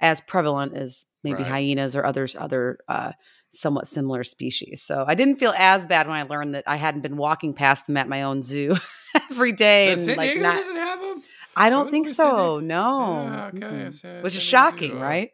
as 0.00 0.20
prevalent 0.20 0.74
as 0.76 1.04
maybe 1.24 1.42
Right. 1.42 1.46
hyenas 1.52 1.94
or 1.96 2.04
others 2.06 2.34
other 2.38 2.78
uh, 2.88 3.12
somewhat 3.52 3.86
similar 3.86 4.24
species. 4.24 4.82
So 4.82 5.04
I 5.06 5.14
didn't 5.14 5.36
feel 5.36 5.52
as 5.56 5.86
bad 5.86 6.06
when 6.08 6.16
I 6.16 6.22
learned 6.22 6.54
that 6.54 6.64
I 6.66 6.76
hadn't 6.76 7.02
been 7.02 7.16
walking 7.16 7.52
past 7.52 7.86
them 7.86 7.96
at 7.98 8.08
my 8.08 8.22
own 8.22 8.42
zoo 8.42 8.76
every 9.30 9.52
day 9.52 9.92
and 9.92 10.00
San 10.04 10.16
like 10.16 10.30
Diego 10.30 10.42
not. 10.42 10.56
doesn't 10.56 10.76
have 10.76 11.00
them. 11.00 11.22
I 11.56 11.70
don't 11.70 11.90
think 11.90 12.08
so. 12.08 12.60
No. 12.60 13.24
Yeah, 13.24 13.46
okay. 13.54 13.90
San- 13.90 14.22
Which 14.22 14.34
is 14.36 14.42
San 14.42 14.72
Diego 14.72 14.76
Zoo, 14.78 14.86
shocking, 14.90 14.98
uh, 14.98 15.04
right? 15.04 15.30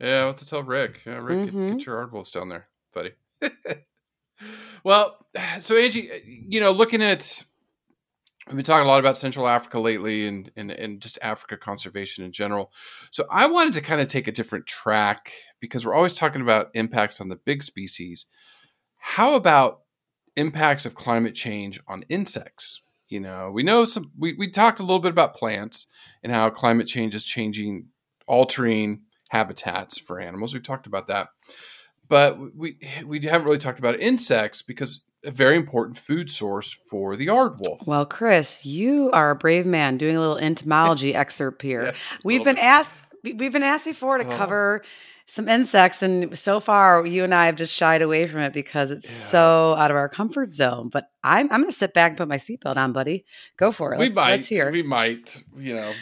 Yeah, 0.00 0.26
what 0.26 0.38
to 0.38 0.46
tell 0.46 0.62
Rick? 0.62 1.00
Yeah, 1.04 1.14
Rick, 1.18 1.46
get, 1.46 1.54
Mhm. 1.54 1.76
get 1.78 1.86
your 1.86 2.06
aardwolves 2.06 2.32
down 2.32 2.48
there, 2.48 2.68
buddy. 2.94 3.12
well, 4.84 5.26
so 5.60 5.76
Angie, 5.76 6.08
you 6.48 6.60
know, 6.60 6.70
looking 6.70 7.02
at 7.02 7.44
we've 8.46 8.56
been 8.56 8.64
talking 8.64 8.86
a 8.86 8.88
lot 8.88 9.00
about 9.00 9.16
Central 9.16 9.46
Africa 9.48 9.78
lately, 9.80 10.26
and 10.26 10.50
and 10.56 10.70
and 10.70 11.00
just 11.00 11.18
Africa 11.22 11.56
conservation 11.56 12.24
in 12.24 12.32
general. 12.32 12.72
So 13.10 13.26
I 13.30 13.46
wanted 13.46 13.74
to 13.74 13.80
kind 13.80 14.00
of 14.00 14.08
take 14.08 14.28
a 14.28 14.32
different 14.32 14.66
track 14.66 15.32
because 15.60 15.84
we're 15.84 15.94
always 15.94 16.14
talking 16.14 16.40
about 16.42 16.70
impacts 16.74 17.20
on 17.20 17.28
the 17.28 17.36
big 17.36 17.62
species. 17.62 18.26
How 18.96 19.34
about 19.34 19.80
impacts 20.36 20.86
of 20.86 20.94
climate 20.94 21.34
change 21.34 21.80
on 21.88 22.04
insects? 22.08 22.80
You 23.08 23.20
know, 23.20 23.50
we 23.52 23.62
know 23.62 23.84
some. 23.84 24.10
We 24.18 24.34
we 24.34 24.50
talked 24.50 24.80
a 24.80 24.82
little 24.82 24.98
bit 24.98 25.10
about 25.10 25.34
plants 25.34 25.86
and 26.22 26.30
how 26.32 26.50
climate 26.50 26.86
change 26.86 27.14
is 27.14 27.24
changing, 27.24 27.88
altering 28.26 29.02
habitats 29.30 29.98
for 29.98 30.20
animals. 30.20 30.52
We've 30.52 30.62
talked 30.62 30.86
about 30.86 31.06
that, 31.08 31.28
but 32.08 32.38
we 32.56 32.76
we 33.06 33.20
haven't 33.20 33.46
really 33.46 33.58
talked 33.58 33.78
about 33.78 33.98
insects 34.00 34.62
because 34.62 35.04
a 35.24 35.30
very 35.30 35.56
important 35.56 35.98
food 35.98 36.30
source 36.30 36.72
for 36.72 37.16
the 37.16 37.26
aardwolf. 37.26 37.86
Well, 37.86 38.06
Chris, 38.06 38.64
you 38.64 39.10
are 39.12 39.30
a 39.32 39.36
brave 39.36 39.66
man 39.66 39.96
doing 39.98 40.16
a 40.16 40.20
little 40.20 40.38
entomology 40.50 41.14
excerpt 41.14 41.62
here. 41.62 41.86
Yeah, 41.86 41.92
We've 42.24 42.44
been 42.44 42.54
bit. 42.56 42.64
asked 42.64 43.02
we- 43.24 43.32
we've 43.32 43.52
been 43.52 43.62
asked 43.64 43.84
before 43.86 44.18
to 44.18 44.24
Uh-huh. 44.26 44.36
cover 44.36 44.84
some 45.30 45.46
insects 45.48 46.02
and 46.02 46.38
so 46.38 46.58
far 46.58 47.04
you 47.06 47.22
and 47.22 47.34
I 47.34 47.46
have 47.46 47.56
just 47.56 47.74
shied 47.74 48.00
away 48.02 48.26
from 48.26 48.40
it 48.40 48.52
because 48.54 48.90
it's 48.90 49.06
Yeah. 49.08 49.26
so 49.26 49.74
out 49.76 49.90
of 49.90 49.96
our 49.96 50.08
comfort 50.08 50.50
zone. 50.50 50.88
But 50.88 51.10
I'm 51.22 51.52
I'm 51.52 51.60
going 51.60 51.70
to 51.70 51.76
sit 51.78 51.92
back 51.94 52.12
and 52.12 52.18
put 52.18 52.28
my 52.28 52.38
seatbelt 52.38 52.76
on, 52.76 52.92
buddy. 52.92 53.24
Go 53.58 53.70
for 53.70 53.92
it. 53.92 53.98
we 53.98 54.06
Let's, 54.06 54.16
might, 54.16 54.30
let's 54.30 54.46
hear. 54.48 54.72
we 54.72 54.82
might, 54.82 55.42
you 55.56 55.74
know, 55.74 55.92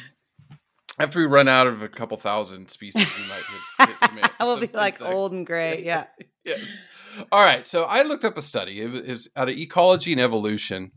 after 0.99 1.19
we 1.19 1.27
run 1.27 1.49
out 1.49 1.67
of 1.67 1.83
a 1.83 1.89
couple 1.89 2.17
thousand 2.17 2.71
species, 2.71 3.05
we 3.05 3.29
might 3.29 3.89
hit, 3.89 3.89
hit 4.15 4.31
some, 4.39 4.47
we'll 4.47 4.57
be 4.61 4.69
like 4.73 4.95
insects. 4.95 5.13
old 5.15 5.33
and 5.33 5.45
gray. 5.47 5.83
Yeah. 5.85 6.05
yes. 6.45 6.67
All 7.33 7.43
right. 7.45 7.67
So 7.67 7.83
I 7.85 8.03
looked 8.03 8.25
up 8.25 8.37
a 8.39 8.43
study. 8.43 8.81
It 8.81 8.91
was, 8.91 9.03
it 9.03 9.11
was 9.11 9.29
out 9.37 9.49
of 9.49 9.57
Ecology 9.57 10.13
and 10.13 10.21
Evolution, 10.21 10.93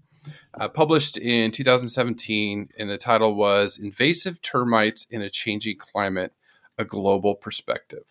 uh, 0.59 0.67
published 0.69 1.17
in 1.17 1.49
2017, 1.51 2.69
and 2.77 2.89
the 2.89 2.97
title 2.97 3.35
was 3.35 3.79
"Invasive 3.81 4.41
Termites 4.41 5.05
in 5.09 5.21
a 5.21 5.29
Changing 5.29 5.77
Climate: 5.77 6.31
A 6.77 6.85
Global 6.85 7.35
Perspective." 7.35 8.03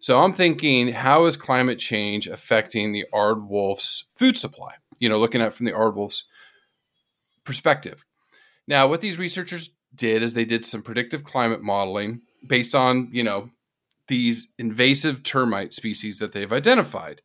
So 0.00 0.20
I'm 0.20 0.32
thinking, 0.32 0.88
how 0.88 1.26
is 1.26 1.36
climate 1.36 1.78
change 1.78 2.26
affecting 2.28 2.92
the 2.92 3.04
aardwolf's 3.12 4.04
food 4.16 4.36
supply? 4.36 4.74
You 4.98 5.08
know, 5.08 5.18
looking 5.18 5.40
at 5.40 5.54
from 5.54 5.66
the 5.66 5.72
aardwolf's 5.72 6.24
perspective. 7.44 8.04
Now, 8.66 8.86
what 8.86 9.00
these 9.00 9.18
researchers 9.18 9.70
did 9.94 10.22
is 10.22 10.34
they 10.34 10.44
did 10.44 10.64
some 10.64 10.82
predictive 10.82 11.24
climate 11.24 11.62
modeling 11.62 12.20
based 12.46 12.74
on, 12.74 13.08
you 13.10 13.22
know, 13.22 13.50
these 14.06 14.52
invasive 14.58 15.22
termite 15.22 15.72
species 15.72 16.18
that 16.18 16.32
they've 16.32 16.52
identified, 16.52 17.22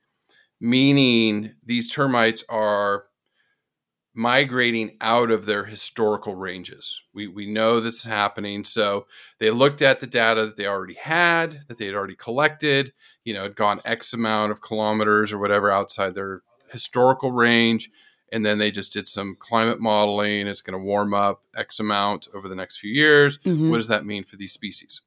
meaning 0.60 1.54
these 1.66 1.92
termites 1.92 2.44
are 2.50 3.06
migrating 4.15 4.95
out 5.02 5.32
of 5.32 5.45
their 5.45 5.65
historical 5.65 6.36
ranges. 6.36 7.02
We, 7.13 7.28
we 7.28 7.47
know 7.47 7.80
this 7.80 7.95
is 7.95 8.04
happening. 8.06 8.63
So 8.63 9.08
they 9.39 9.49
looked 9.49 9.82
at 9.82 9.99
the 9.99 10.08
data 10.08 10.45
that 10.45 10.56
they 10.56 10.67
already 10.67 10.93
had, 10.93 11.63
that 11.67 11.78
they 11.78 11.86
had 11.86 11.95
already 11.95 12.15
collected, 12.15 12.93
you 13.23 13.34
know, 13.34 13.43
had 13.43 13.56
gone 13.56 13.82
X 13.86 14.13
amount 14.13 14.52
of 14.52 14.62
kilometers 14.62 15.32
or 15.32 15.39
whatever 15.39 15.71
outside 15.71 16.13
their 16.13 16.41
historical 16.71 17.32
range. 17.32 17.89
And 18.32 18.45
then 18.45 18.60
they 18.60 18.71
just 18.71 18.93
did 18.93 19.08
some 19.08 19.36
climate 19.39 19.80
modeling. 19.80 20.47
It's 20.47 20.62
going 20.62 20.80
to 20.80 20.84
warm 20.84 21.13
up 21.13 21.41
X 21.56 21.80
amount 21.80 22.28
over 22.34 22.47
the 22.47 22.56
next 22.56 22.78
few 22.78 22.91
years. 22.91 23.39
Mhm. 23.39 23.69
What 23.69 23.78
does 23.78 23.88
that 23.88 24.06
mean 24.06 24.23
for 24.23 24.36
these 24.36 24.54
species? 24.54 25.02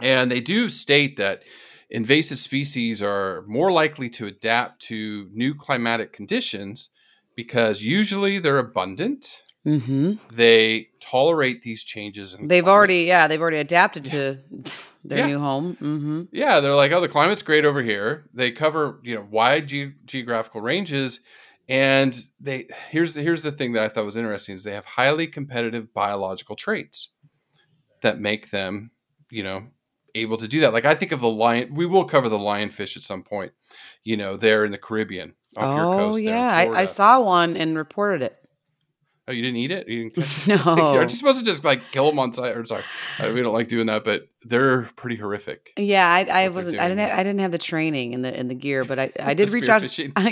And 0.00 0.30
they 0.30 0.40
do 0.40 0.68
state 0.68 1.16
that 1.18 1.42
invasive 1.90 2.38
species 2.38 3.02
are 3.02 3.44
more 3.46 3.70
likely 3.70 4.08
to 4.10 4.26
adapt 4.26 4.80
to 4.82 5.28
new 5.32 5.54
climatic 5.54 6.12
conditions 6.12 6.88
because 7.36 7.82
usually 7.82 8.38
they're 8.38 8.58
abundant. 8.58 9.42
hmm 9.64 10.14
They 10.32 10.88
tolerate 11.00 11.62
these 11.62 11.82
changes. 11.84 12.34
In 12.34 12.48
They've 12.48 12.64
climate. 12.64 12.76
already 12.76 13.02
yeah 13.04 13.28
they've 13.28 13.40
already 13.40 13.58
adapted 13.58 14.04
to 14.06 14.38
their 15.04 15.18
Yeah. 15.18 15.26
new 15.26 15.38
home. 15.38 15.74
hmm 15.76 16.22
Yeah, 16.32 16.60
they're 16.60 16.74
like, 16.74 16.92
oh, 16.92 17.00
the 17.00 17.08
climate's 17.08 17.42
great 17.42 17.64
over 17.64 17.82
here. 17.82 18.28
They 18.34 18.50
cover 18.52 19.00
you 19.02 19.14
know 19.16 19.26
wide 19.30 19.68
ge- 19.68 19.94
geographical 20.04 20.60
ranges, 20.60 21.20
and 21.68 22.16
they 22.40 22.68
here's 22.90 23.14
the 23.14 23.22
here's 23.22 23.42
the 23.42 23.52
thing 23.52 23.72
that 23.72 23.84
I 23.84 23.88
thought 23.88 24.04
was 24.04 24.16
interesting 24.16 24.54
is 24.54 24.62
they 24.64 24.74
have 24.74 24.84
highly 24.84 25.26
competitive 25.26 25.92
biological 25.94 26.56
traits 26.56 27.10
that 28.02 28.18
make 28.18 28.50
them 28.50 28.90
you 29.30 29.42
know 29.42 29.62
able 30.14 30.36
to 30.36 30.48
do 30.48 30.60
that. 30.60 30.72
Like 30.72 30.84
I 30.84 30.94
think 30.94 31.12
of 31.12 31.20
the 31.20 31.28
lion. 31.28 31.74
We 31.74 31.86
will 31.86 32.04
cover 32.04 32.28
the 32.28 32.38
lionfish 32.38 32.96
at 32.96 33.02
some 33.02 33.22
point. 33.22 33.52
You 34.04 34.16
know, 34.16 34.36
there 34.36 34.64
in 34.64 34.72
the 34.72 34.78
Caribbean 34.78 35.34
Oh 35.56 36.16
yeah, 36.16 36.46
I, 36.54 36.82
I 36.82 36.86
saw 36.86 37.20
one 37.20 37.56
and 37.56 37.76
reported 37.76 38.22
it. 38.22 38.36
Oh, 39.28 39.32
you 39.32 39.40
didn't 39.40 39.56
eat 39.58 39.70
it? 39.70 39.88
You 39.88 40.10
didn't 40.10 40.14
catch 40.16 40.48
it? 40.48 40.66
No. 40.76 40.94
You're 40.94 41.08
supposed 41.08 41.38
to 41.38 41.44
just 41.44 41.62
like 41.64 41.92
kill 41.92 42.06
them 42.10 42.18
on 42.18 42.32
site. 42.32 42.56
Or 42.56 42.64
sorry, 42.66 42.82
uh, 43.20 43.30
we 43.32 43.40
don't 43.40 43.52
like 43.52 43.68
doing 43.68 43.86
that, 43.86 44.04
but 44.04 44.22
they're 44.42 44.82
pretty 44.96 45.14
horrific. 45.16 45.72
Yeah, 45.76 46.08
I, 46.08 46.24
I 46.44 46.48
wasn't. 46.48 46.80
I 46.80 46.88
didn't. 46.88 46.98
Have, 47.08 47.18
I 47.18 47.22
didn't 47.22 47.38
have 47.40 47.52
the 47.52 47.58
training 47.58 48.14
and 48.14 48.24
the 48.24 48.36
in 48.38 48.48
the 48.48 48.54
gear, 48.54 48.84
but 48.84 48.98
I, 48.98 49.12
I 49.20 49.34
did 49.34 49.52
reach 49.52 49.68
out. 49.68 49.82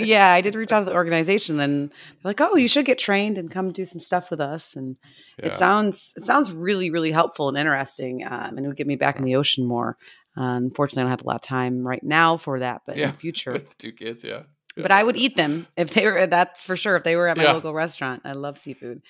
Yeah, 0.05 0.29
I 0.33 0.41
did 0.41 0.55
reach 0.55 0.73
out 0.73 0.79
to 0.79 0.85
the 0.85 0.93
organization. 0.93 1.55
Then 1.55 1.87
they're 1.87 2.29
like, 2.31 2.41
"Oh, 2.41 2.57
you 2.57 2.67
should 2.67 2.85
get 2.85 2.99
trained 2.99 3.37
and 3.37 3.49
come 3.49 3.71
do 3.71 3.85
some 3.85 3.99
stuff 4.01 4.29
with 4.29 4.41
us." 4.41 4.75
And 4.75 4.97
Yeah. 5.39 5.45
it 5.47 5.53
sounds 5.53 6.13
it 6.17 6.25
sounds 6.25 6.51
really 6.51 6.89
really 6.89 7.11
helpful 7.11 7.47
and 7.47 7.57
interesting, 7.57 8.25
um, 8.29 8.57
and 8.57 8.65
it 8.65 8.67
would 8.67 8.77
get 8.77 8.87
me 8.87 8.97
back 8.97 9.19
in 9.19 9.23
the 9.25 9.35
ocean 9.35 9.65
more. 9.65 9.95
Uh, 10.37 10.43
unfortunately, 10.55 11.01
I 11.01 11.03
don't 11.05 11.11
have 11.11 11.21
a 11.23 11.27
lot 11.27 11.35
of 11.35 11.41
time 11.41 11.87
right 11.87 12.03
now 12.03 12.35
for 12.37 12.59
that, 12.59 12.81
but 12.85 12.95
in 12.95 13.01
Yeah, 13.01 13.11
the 13.11 13.17
future. 13.17 13.53
with 13.53 13.69
the 13.69 13.75
two 13.75 13.91
kids. 13.93 14.23
Yeah, 14.23 14.43
But 14.77 14.91
I 14.91 15.03
would 15.03 15.17
eat 15.17 15.35
them 15.35 15.67
if 15.75 15.93
they 15.93 16.05
were. 16.05 16.25
That's 16.27 16.63
for 16.63 16.75
sure. 16.77 16.95
If 16.95 17.03
they 17.03 17.15
were 17.15 17.27
at 17.27 17.37
my 17.37 17.43
Yeah. 17.43 17.53
local 17.53 17.73
restaurant, 17.73 18.21
I 18.25 18.31
love 18.33 18.57
seafood, 18.57 19.01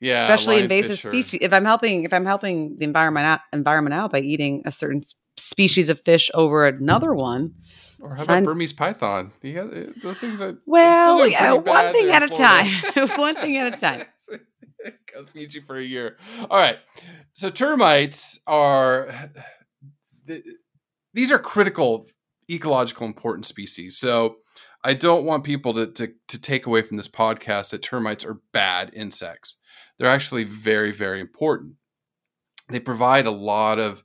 yeah, 0.00 0.22
especially 0.22 0.60
invasive 0.60 0.98
species. 0.98 1.40
If 1.42 1.52
I'm 1.52 1.64
helping, 1.64 2.04
if 2.04 2.12
I'm 2.12 2.24
helping 2.24 2.76
the 2.78 2.84
environment 2.84 3.26
out, 3.26 3.40
environment 3.52 3.94
out 3.94 4.12
by 4.12 4.20
eating 4.20 4.62
a 4.64 4.70
certain 4.72 5.02
species 5.36 5.88
of 5.88 6.00
fish 6.00 6.30
over 6.34 6.66
another 6.66 7.12
one, 7.14 7.54
Or 8.00 8.14
how 8.14 8.22
about 8.22 8.44
Burmese 8.44 8.72
python? 8.72 9.32
You 9.42 9.54
got, 9.54 9.76
uh, 9.76 9.86
those 10.02 10.20
things 10.20 10.40
are 10.42 10.58
Well, 10.66 11.26
yeah, 11.28 11.52
one 11.54 11.92
thing 11.92 12.08
at 12.10 12.22
a 12.22 12.28
Florida. 12.28 12.70
time. 12.94 13.08
One 13.16 13.34
thing 13.36 13.56
at 13.56 13.74
a 13.74 13.76
time. 13.76 14.02
I'll 15.16 15.26
feed 15.26 15.54
you 15.54 15.62
for 15.66 15.76
a 15.78 15.82
year. 15.82 16.16
All 16.50 16.58
right. 16.58 16.78
So 17.34 17.50
termites 17.50 18.38
are 18.46 19.08
th- 20.26 20.44
these 21.14 21.30
are 21.32 21.38
critical 21.38 22.06
ecological 22.50 23.06
important 23.06 23.46
species. 23.46 23.96
So 23.98 24.36
I 24.84 24.94
don't 24.94 25.24
want 25.24 25.44
people 25.44 25.74
to, 25.74 25.86
to 25.86 26.12
to 26.28 26.40
take 26.40 26.66
away 26.66 26.82
from 26.82 26.96
this 26.96 27.08
podcast 27.08 27.70
that 27.70 27.82
termites 27.82 28.24
are 28.24 28.40
bad 28.52 28.92
insects. 28.94 29.56
They're 29.98 30.10
actually 30.10 30.44
very, 30.44 30.92
very 30.92 31.20
important. 31.20 31.74
They 32.68 32.80
provide 32.80 33.26
a 33.26 33.30
lot 33.30 33.78
of 33.78 34.02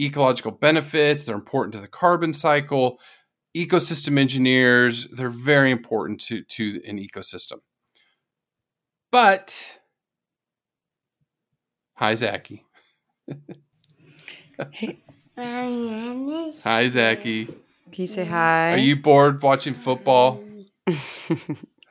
ecological 0.00 0.52
benefits. 0.52 1.24
They're 1.24 1.34
important 1.34 1.74
to 1.74 1.80
the 1.80 1.88
carbon 1.88 2.34
cycle. 2.34 2.98
Ecosystem 3.56 4.18
engineers, 4.18 5.06
they're 5.08 5.30
very 5.30 5.70
important 5.70 6.20
to, 6.20 6.42
to 6.42 6.80
an 6.86 6.98
ecosystem. 6.98 7.60
But, 9.10 9.78
hi, 11.94 12.14
Zachy. 12.14 12.66
Hi, 16.64 16.88
Zachy. 16.88 17.48
Can 17.92 18.02
you 18.02 18.06
say 18.06 18.24
hi? 18.24 18.72
Are 18.74 18.78
you 18.78 18.96
bored 18.96 19.42
watching 19.42 19.74
football? 19.74 20.40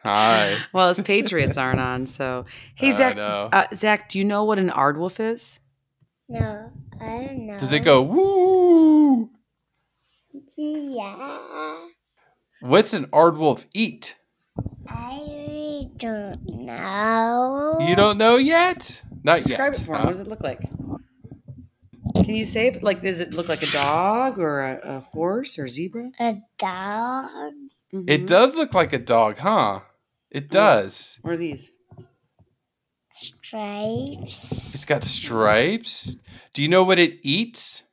Hi. 0.04 0.58
well, 0.74 0.94
his 0.94 1.00
Patriots 1.06 1.58
aren't 1.58 1.80
on, 1.82 2.08
so 2.08 2.46
hey 2.76 2.94
Zach. 2.94 3.18
Uh, 3.18 3.66
Zach, 3.76 4.08
do 4.10 4.18
you 4.20 4.24
know 4.26 4.44
what 4.46 4.58
an 4.58 4.70
aardwolf 4.70 5.20
is? 5.20 5.60
No, 6.30 6.72
I 7.02 7.06
don't 7.26 7.46
know. 7.48 7.58
Does 7.58 7.74
it 7.74 7.80
go 7.82 8.02
woo? 8.02 9.30
Yeah. 10.56 11.86
What's 12.62 12.94
an 12.94 13.08
aardwolf 13.08 13.66
eat? 13.74 14.16
I 14.88 15.90
don't 15.98 16.54
know. 16.54 17.78
You 17.82 17.96
don't 17.96 18.18
know 18.18 18.38
yet? 18.38 19.02
Not 19.24 19.44
Describe 19.44 19.74
yet. 19.74 19.82
it 19.82 19.86
for 19.86 19.96
him. 19.96 20.02
huh? 20.02 20.06
What 20.06 20.12
does 20.12 20.22
it 20.22 20.28
look 20.28 20.42
like? 20.42 20.60
Can 22.24 22.36
you 22.36 22.46
say 22.46 22.68
it? 22.68 22.84
Like, 22.84 23.02
does 23.02 23.20
it 23.20 23.34
look 23.34 23.48
like 23.50 23.64
a 23.64 23.72
dog 23.72 24.40
or 24.40 24.62
a, 24.62 24.98
a 24.98 25.00
horse 25.00 25.58
or 25.60 25.68
zebra? 25.68 26.12
A 26.20 26.38
dog? 26.58 27.30
It 27.92 28.24
Mhm. 28.24 28.28
does 28.28 28.56
look 28.56 28.74
like 28.74 28.94
a 28.94 28.98
dog, 29.00 29.38
huh? 29.38 29.82
It 30.30 30.50
does. 30.50 31.20
What 31.22 31.34
are 31.34 31.38
these? 31.38 31.72
Stripes? 33.14 34.74
It's 34.76 34.86
got 34.86 35.04
stripes. 35.04 36.18
Do 36.54 36.62
you 36.62 36.68
know 36.68 36.84
what 36.84 37.00
it 37.00 37.20
eats? 37.24 37.84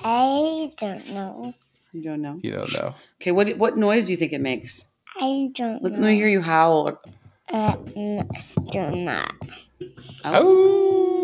I 0.00 0.72
don't 0.78 1.08
know. 1.10 1.54
You 1.92 2.02
don't 2.02 2.22
know. 2.22 2.38
You 2.42 2.52
don't 2.52 2.72
know. 2.72 2.94
Okay, 3.20 3.32
what 3.32 3.56
what 3.58 3.76
noise 3.76 4.06
do 4.06 4.12
you 4.12 4.16
think 4.16 4.32
it 4.32 4.40
makes? 4.40 4.84
I 5.20 5.50
don't 5.54 5.82
Let 5.82 5.92
know. 5.92 6.06
me 6.06 6.14
hear 6.16 6.28
you 6.28 6.40
howl. 6.40 7.00
Uh, 7.52 7.76
no, 7.96 8.26
still 8.38 8.96
not. 8.96 9.34
Oh. 10.24 11.18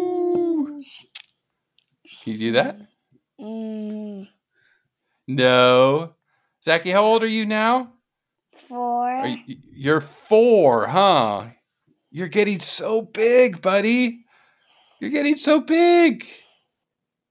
Can 2.22 2.32
you 2.32 2.38
do 2.38 2.52
that? 2.52 2.76
Mm, 3.40 4.28
No. 5.26 6.14
Zachy, 6.64 6.90
how 6.90 7.04
old 7.04 7.22
are 7.22 7.28
you 7.28 7.46
now? 7.46 7.92
four. 8.68 9.08
Are 9.08 9.26
you, 9.28 9.56
you're 9.72 10.04
four, 10.28 10.86
huh? 10.88 11.46
You're 12.10 12.28
getting 12.28 12.58
so 12.60 13.02
big, 13.02 13.62
buddy. 13.62 14.24
You're 15.00 15.10
getting 15.10 15.36
so 15.36 15.60
big. 15.60 16.26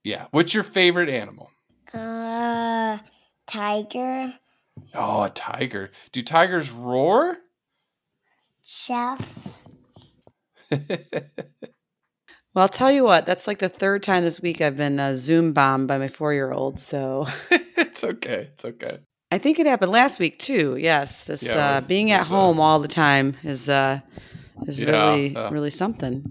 Yeah. 0.03 0.27
What's 0.31 0.53
your 0.53 0.63
favorite 0.63 1.09
animal? 1.09 1.51
Uh, 1.93 2.99
tiger. 3.47 4.33
Oh, 4.93 5.23
a 5.23 5.29
tiger. 5.29 5.91
Do 6.13 6.23
tigers 6.23 6.71
roar? 6.71 7.37
Chef. 8.63 9.19
Well, 12.53 12.63
I'll 12.63 12.69
tell 12.69 12.91
you 12.91 13.03
what. 13.03 13.25
That's 13.25 13.47
like 13.47 13.59
the 13.59 13.69
third 13.69 14.03
time 14.03 14.23
this 14.23 14.41
week 14.41 14.61
I've 14.61 14.77
been 14.77 14.99
uh, 14.99 15.13
Zoom 15.13 15.53
bombed 15.53 15.87
by 15.87 15.97
my 15.97 16.07
four 16.07 16.33
year 16.33 16.51
old. 16.51 16.79
So 16.79 17.27
it's 17.51 18.03
okay. 18.03 18.49
It's 18.53 18.65
okay. 18.65 18.97
I 19.31 19.37
think 19.37 19.59
it 19.59 19.65
happened 19.65 19.91
last 19.91 20.19
week 20.19 20.39
too. 20.39 20.77
Yes, 20.77 21.29
it's 21.29 21.43
Yeah, 21.43 21.77
uh, 21.77 21.81
being 21.81 22.11
at 22.11 22.25
home 22.25 22.59
all 22.59 22.79
the 22.79 22.87
time 22.87 23.35
is 23.43 23.67
uh, 23.67 23.99
is 24.65 24.79
Yeah, 24.79 24.89
really 24.89 25.35
uh, 25.35 25.49
really 25.51 25.69
something. 25.69 26.23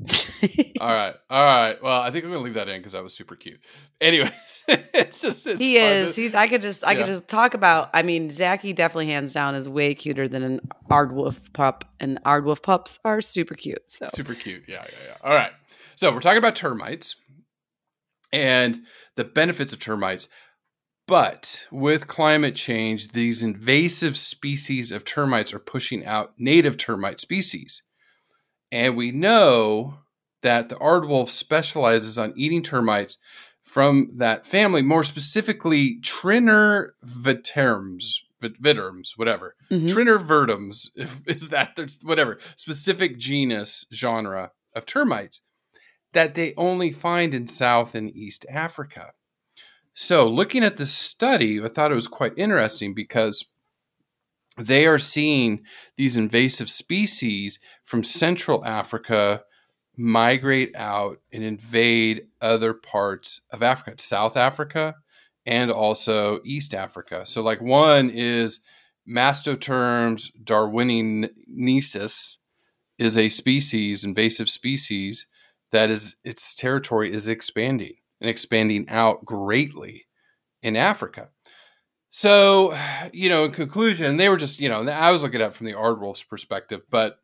All 0.80 0.92
right. 0.92 1.14
All 1.30 1.44
right. 1.44 1.82
Well, 1.82 2.00
I 2.00 2.10
think 2.10 2.24
I'm 2.24 2.30
going 2.30 2.40
to 2.40 2.44
leave 2.44 2.54
that 2.54 2.68
in 2.68 2.78
because 2.80 2.92
that 2.92 3.02
was 3.02 3.14
super 3.14 3.36
cute. 3.36 3.60
Anyways, 4.00 4.30
it's 4.68 5.20
just 5.20 5.46
it's 5.46 5.60
he 5.60 5.78
fun. 5.78 5.92
is. 5.92 6.16
He's. 6.16 6.34
I 6.34 6.48
could 6.48 6.60
just. 6.60 6.84
I 6.84 6.94
could 6.94 7.06
just 7.06 7.28
talk 7.28 7.54
about. 7.54 7.90
I 7.94 8.02
mean, 8.02 8.30
Zachy 8.30 8.72
definitely 8.72 9.06
hands 9.06 9.32
down 9.32 9.54
is 9.54 9.68
way 9.68 9.94
cuter 9.94 10.28
than 10.28 10.42
an 10.42 10.60
Aardwolf 10.90 11.52
pup, 11.52 11.84
and 12.00 12.22
Aardwolf 12.24 12.62
pups 12.62 12.98
are 13.04 13.20
super 13.20 13.54
cute. 13.54 13.82
So 13.88 14.08
Super 14.14 14.34
cute. 14.34 14.64
Yeah, 14.66 14.84
yeah, 14.84 14.98
yeah. 15.08 15.16
All 15.22 15.34
right. 15.34 15.52
So 15.96 16.12
we're 16.12 16.20
talking 16.20 16.38
about 16.38 16.56
termites 16.56 17.16
and 18.32 18.80
the 19.16 19.24
benefits 19.24 19.72
of 19.72 19.80
termites. 19.80 20.28
But 21.08 21.66
with 21.70 22.06
climate 22.08 22.54
change, 22.54 23.12
these 23.12 23.42
invasive 23.42 24.16
species 24.16 24.92
of 24.92 25.04
termites 25.04 25.54
are 25.54 25.58
pushing 25.58 26.04
out 26.04 26.34
native 26.36 26.76
termite 26.76 27.18
species. 27.20 27.82
And 28.70 28.96
we 28.96 29.10
know 29.10 30.00
that 30.42 30.68
the 30.68 30.74
aardwolf 30.76 31.30
specializes 31.30 32.18
on 32.18 32.34
eating 32.36 32.62
termites 32.62 33.18
from 33.62 34.10
that 34.16 34.46
family, 34.46 34.82
more 34.82 35.04
specifically 35.04 35.98
Trinner 36.02 36.90
viterms, 37.02 38.20
vit- 38.40 38.60
viterms, 38.60 39.14
whatever. 39.16 39.54
Mhm. 39.70 39.88
Trinervitermes 39.88 40.88
is 41.26 41.48
that 41.48 41.76
there's 41.76 41.98
whatever 42.02 42.38
specific 42.56 43.18
genus 43.18 43.86
genre 43.92 44.50
of 44.74 44.84
termites 44.86 45.40
that 46.16 46.34
they 46.34 46.54
only 46.56 46.90
find 46.90 47.34
in 47.34 47.46
South 47.46 47.94
and 47.94 48.10
East 48.16 48.46
Africa. 48.48 49.12
So, 49.92 50.26
looking 50.26 50.64
at 50.64 50.78
this 50.78 50.90
study, 50.90 51.62
I 51.62 51.68
thought 51.68 51.92
it 51.92 51.94
was 51.94 52.08
quite 52.08 52.32
interesting 52.38 52.94
because 52.94 53.44
they 54.56 54.86
are 54.86 54.98
seeing 54.98 55.62
these 55.96 56.16
invasive 56.16 56.70
species 56.70 57.58
from 57.84 58.02
Central 58.02 58.64
Africa 58.64 59.42
migrate 59.94 60.74
out 60.74 61.20
and 61.34 61.44
invade 61.44 62.28
other 62.40 62.72
parts 62.72 63.42
of 63.50 63.62
Africa, 63.62 64.02
South 64.02 64.38
Africa, 64.38 64.94
and 65.44 65.70
also 65.70 66.40
East 66.46 66.72
Africa. 66.72 67.26
So, 67.26 67.42
like 67.42 67.60
one 67.60 68.08
is 68.08 68.60
Mastotermes 69.06 70.30
darwiniensis 70.42 72.38
is 72.96 73.18
a 73.18 73.28
species, 73.28 74.02
invasive 74.02 74.48
species 74.48 75.26
that 75.76 75.90
is 75.90 76.16
its 76.24 76.54
territory 76.54 77.12
is 77.12 77.28
expanding 77.28 77.94
and 78.20 78.30
expanding 78.30 78.88
out 78.88 79.24
greatly 79.24 80.06
in 80.62 80.74
Africa. 80.74 81.28
So, 82.08 82.76
you 83.12 83.28
know, 83.28 83.44
in 83.44 83.52
conclusion, 83.52 84.16
they 84.16 84.30
were 84.30 84.38
just, 84.38 84.58
you 84.58 84.70
know, 84.70 84.88
I 84.88 85.10
was 85.12 85.22
looking 85.22 85.42
at 85.42 85.48
it 85.48 85.54
from 85.54 85.66
the 85.66 85.74
Aardwolf's 85.74 86.22
perspective, 86.22 86.80
but 86.90 87.18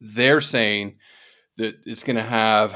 they're 0.00 0.40
saying 0.40 0.98
that 1.56 1.74
it's 1.84 2.04
going 2.04 2.16
to 2.16 2.22
have, 2.22 2.74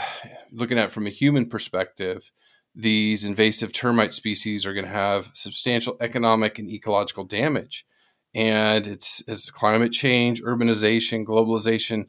looking 0.51 0.79
at 0.79 0.87
it 0.87 0.93
from 0.93 1.07
a 1.07 1.11
human 1.11 1.49
perspective, 1.49 2.29
these 2.75 3.25
invasive 3.25 3.73
termite 3.73 4.13
species 4.13 4.67
are 4.67 4.75
going 4.75 4.85
to 4.85 4.91
have 4.91 5.31
substantial 5.33 5.97
economic 6.01 6.59
and 6.59 6.69
ecological 6.69 7.25
damage. 7.25 7.87
And 8.35 8.87
it's 8.87 9.23
as 9.29 9.49
climate 9.49 9.93
change, 9.93 10.43
urbanization, 10.43 11.25
globalization 11.25 12.07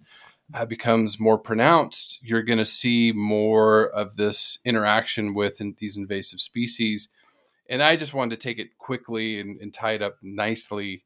uh, 0.53 0.65
becomes 0.65 1.19
more 1.19 1.37
pronounced, 1.37 2.19
you're 2.21 2.43
going 2.43 2.57
to 2.57 2.65
see 2.65 3.11
more 3.11 3.89
of 3.89 4.15
this 4.15 4.59
interaction 4.63 5.33
with 5.33 5.59
in, 5.59 5.75
these 5.77 5.97
invasive 5.97 6.39
species. 6.39 7.09
And 7.69 7.83
I 7.83 7.95
just 7.97 8.13
wanted 8.13 8.39
to 8.39 8.47
take 8.47 8.59
it 8.59 8.77
quickly 8.77 9.39
and, 9.39 9.59
and 9.59 9.73
tie 9.73 9.93
it 9.93 10.01
up 10.01 10.17
nicely 10.21 11.03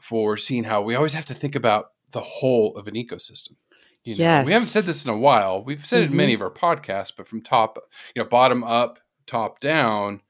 for 0.00 0.36
seeing 0.36 0.64
how 0.64 0.82
we 0.82 0.94
always 0.94 1.12
have 1.12 1.26
to 1.26 1.34
think 1.34 1.54
about 1.54 1.90
the 2.12 2.20
whole 2.20 2.76
of 2.76 2.88
an 2.88 2.94
ecosystem. 2.94 3.56
You 4.04 4.16
know, 4.16 4.42
we 4.44 4.52
haven't 4.52 4.68
said 4.68 4.84
this 4.84 5.04
in 5.04 5.10
a 5.10 5.16
while. 5.16 5.62
We've 5.62 5.86
said 5.86 6.02
it 6.02 6.10
in 6.10 6.16
many 6.16 6.34
of 6.34 6.42
our 6.42 6.50
podcasts, 6.50 7.12
but 7.16 7.28
from 7.28 7.40
top, 7.40 7.78
you 8.16 8.22
know, 8.22 8.28
bottom 8.28 8.64
up, 8.64 8.98
top 9.26 9.60
down, 9.60 10.22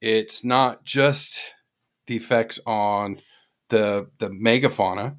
it's 0.00 0.42
not 0.42 0.84
just 0.84 1.40
the 2.06 2.16
effects 2.16 2.58
on 2.66 3.20
the 3.68 4.08
the 4.18 4.30
megafauna, 4.30 5.16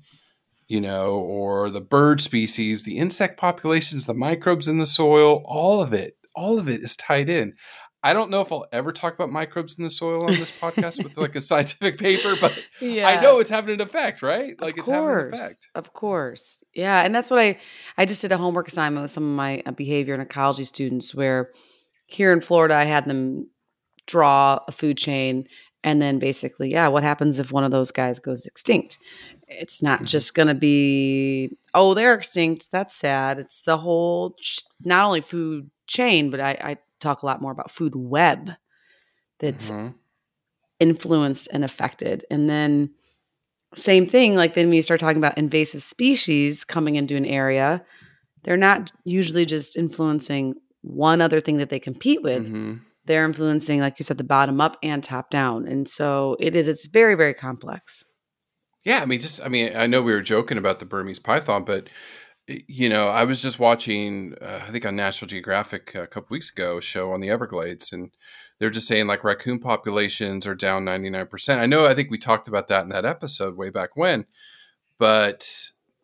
you 0.71 0.79
know, 0.79 1.15
or 1.15 1.69
the 1.69 1.81
bird 1.81 2.21
species, 2.21 2.84
the 2.84 2.97
insect 2.97 3.38
populations, 3.38 4.05
the 4.05 4.13
microbes 4.13 4.69
in 4.69 4.77
the 4.77 4.86
soil, 4.86 5.43
all 5.43 5.81
of 5.84 5.91
it, 5.91 6.15
all 6.34 6.62
of 6.62 6.69
it 6.69 6.79
is 6.79 6.95
tied 6.95 7.27
in. 7.27 7.53
I 8.01 8.13
don't 8.13 8.29
know 8.29 8.39
if 8.39 8.53
I'll 8.53 8.65
ever 8.71 8.93
talk 8.93 9.13
about 9.13 9.34
microbes 9.34 9.77
in 9.77 9.84
the 9.84 9.89
soil 9.89 10.23
on 10.23 10.31
this 10.36 10.49
podcast 10.49 11.03
with 11.03 11.17
like 11.17 11.36
a 11.36 11.41
scientific 11.51 11.97
paper, 11.97 12.38
but 12.39 12.57
yeah. 12.79 13.10
I 13.10 13.19
know 13.19 13.39
it's 13.39 13.49
having 13.49 13.73
an 13.73 13.81
effect, 13.81 14.21
right? 14.21 14.60
Like 14.62 14.77
it's 14.77 14.88
having 14.88 15.10
an 15.10 15.34
effect. 15.34 15.67
Of 15.75 15.91
course. 15.91 16.63
Yeah. 16.73 17.03
And 17.03 17.13
that's 17.13 17.29
what 17.29 17.41
I 17.41 17.60
I 17.97 18.05
just 18.05 18.21
did 18.21 18.31
a 18.31 18.38
homework 18.38 18.69
assignment 18.69 19.03
with 19.03 19.12
some 19.12 19.25
of 19.25 19.36
my 19.36 19.62
uh, 19.65 19.71
behavior 19.71 20.13
and 20.13 20.23
ecology 20.23 20.63
students 20.63 21.13
where 21.13 21.51
here 22.07 22.31
in 22.31 22.39
Florida 22.39 22.75
I 22.75 22.86
had 22.86 23.03
them 23.03 23.49
draw 24.07 24.62
a 24.69 24.71
food 24.71 24.97
chain 24.97 25.49
and 25.84 26.01
then 26.01 26.19
basically, 26.19 26.71
yeah, 26.71 26.88
what 26.88 27.03
happens 27.03 27.39
if 27.39 27.51
one 27.51 27.63
of 27.63 27.71
those 27.71 27.91
guys 27.91 28.19
goes 28.19 28.45
extinct? 28.45 28.97
It's 29.59 29.81
not 29.83 30.01
Mhm. 30.01 30.05
just 30.07 30.33
going 30.33 30.47
to 30.47 30.53
be, 30.55 31.57
oh, 31.73 31.93
they're 31.93 32.13
extinct. 32.13 32.71
That's 32.71 32.95
sad. 32.95 33.37
It's 33.39 33.61
the 33.63 33.77
whole, 33.77 34.35
ch- 34.39 34.63
not 34.83 35.05
only 35.05 35.21
food 35.21 35.69
chain, 35.87 36.29
but 36.29 36.39
I, 36.39 36.51
I 36.61 36.77
talk 36.99 37.21
a 37.21 37.25
lot 37.25 37.41
more 37.41 37.51
about 37.51 37.71
food 37.71 37.93
web 37.95 38.51
that's 39.39 39.69
Mhm. 39.69 39.93
influenced 40.79 41.47
and 41.51 41.63
affected. 41.63 42.25
And 42.31 42.49
then 42.49 42.89
same 43.75 44.05
thing, 44.07 44.35
like 44.35 44.53
then 44.53 44.67
when 44.67 44.75
you 44.75 44.81
start 44.81 44.99
talking 44.99 45.17
about 45.17 45.37
invasive 45.37 45.81
species 45.83 46.63
coming 46.63 46.95
into 46.95 47.15
an 47.15 47.25
area, 47.25 47.83
they're 48.43 48.57
not 48.57 48.91
usually 49.05 49.45
just 49.45 49.77
influencing 49.77 50.55
one 50.81 51.21
other 51.21 51.39
thing 51.39 51.57
that 51.57 51.69
they 51.69 51.79
compete 51.79 52.21
with. 52.23 52.45
Mhm. 52.47 52.81
They're 53.05 53.25
influencing, 53.25 53.79
like 53.81 53.97
you 53.99 54.03
said, 54.03 54.17
the 54.17 54.23
bottom 54.23 54.59
up 54.61 54.77
and 54.83 55.03
top 55.03 55.29
down. 55.29 55.67
And 55.67 55.87
so 55.87 56.35
it 56.39 56.55
is, 56.55 56.67
it's 56.67 56.85
very, 56.87 57.15
very 57.15 57.33
complex. 57.33 58.03
Yeah, 58.84 59.02
I 59.02 59.06
mean, 59.06 59.20
just 59.22 59.41
I 59.44 59.48
mean, 59.48 59.76
I 59.76 59.86
know 59.88 60.02
we 60.02 60.13
were 60.13 60.22
joking 60.22 60.58
about 60.58 60.80
the 60.80 60.86
Burmese 60.86 61.20
python, 61.20 61.63
but 61.65 61.88
you 62.48 62.89
know, 62.89 63.08
I 63.08 63.24
was 63.24 63.41
just 63.41 63.60
watching, 63.60 64.34
uh, 64.41 64.62
I 64.67 64.72
think 64.72 64.86
on 64.86 64.96
National 64.96 65.28
Geographic 65.30 65.94
a 65.96 66.08
couple 66.08 66.34
weeks 66.34 66.50
ago, 66.52 66.80
a 66.80 66.82
show 66.82 67.12
on 67.13 67.22
the 67.22 67.30
Everglades, 67.30 67.94
and 67.94 68.12
they're 68.60 68.72
just 68.72 68.88
saying 68.88 69.08
like 69.08 69.24
raccoon 69.24 69.60
populations 69.60 70.46
are 70.48 70.56
down 70.56 70.84
ninety 70.84 71.10
nine 71.10 71.28
percent. 71.28 71.62
I 71.62 71.65
know, 71.67 71.86
I 71.86 71.94
think 71.94 72.10
we 72.12 72.17
talked 72.17 72.48
about 72.48 72.67
that 72.70 72.84
in 72.84 72.89
that 72.89 73.06
episode 73.06 73.56
way 73.56 73.70
back 73.70 73.96
when, 73.96 74.26
but 74.98 75.48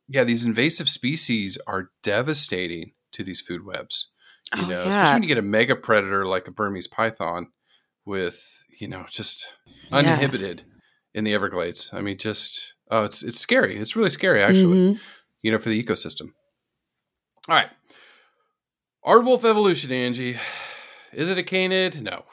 yeah, 0.08 0.24
these 0.24 0.44
invasive 0.46 0.88
species 0.90 1.58
are 1.68 1.90
devastating 2.04 2.94
to 3.12 3.24
these 3.24 3.42
food 3.42 3.66
webs. 3.66 4.08
You 4.56 4.64
Oh, 4.64 4.68
know, 4.68 4.84
yeah. 4.84 4.90
especially 4.90 5.14
when 5.14 5.24
you 5.24 5.28
get 5.30 5.38
a 5.40 5.42
mega 5.42 5.76
predator 5.76 6.26
like 6.26 6.48
a 6.48 6.52
Burmese 6.52 6.88
python 6.88 7.52
with 8.06 8.40
you 8.80 8.88
know 8.88 9.06
just 9.10 9.48
Yeah. 10.06 10.20
In 11.18 11.24
the 11.24 11.34
Everglades. 11.34 11.90
I 11.92 12.02
mean, 12.02 12.18
just 12.18 12.76
oh, 12.92 13.04
it's 13.04 13.24
it's 13.24 13.40
scary. 13.40 13.76
It's 13.76 13.96
really 13.96 14.12
scary, 14.12 14.44
actually. 14.44 14.78
Mhm. 14.78 15.00
You 15.42 15.52
know, 15.52 15.58
for 15.58 15.70
the 15.70 15.84
ecosystem. 15.84 16.30
All 17.50 17.56
right, 17.56 17.70
Aardwolf 19.06 19.44
evolution, 19.44 19.92
Angie. 19.92 20.38
Is 21.14 21.30
it 21.30 21.38
a 21.38 21.44
canid? 21.44 22.02
No. 22.02 22.26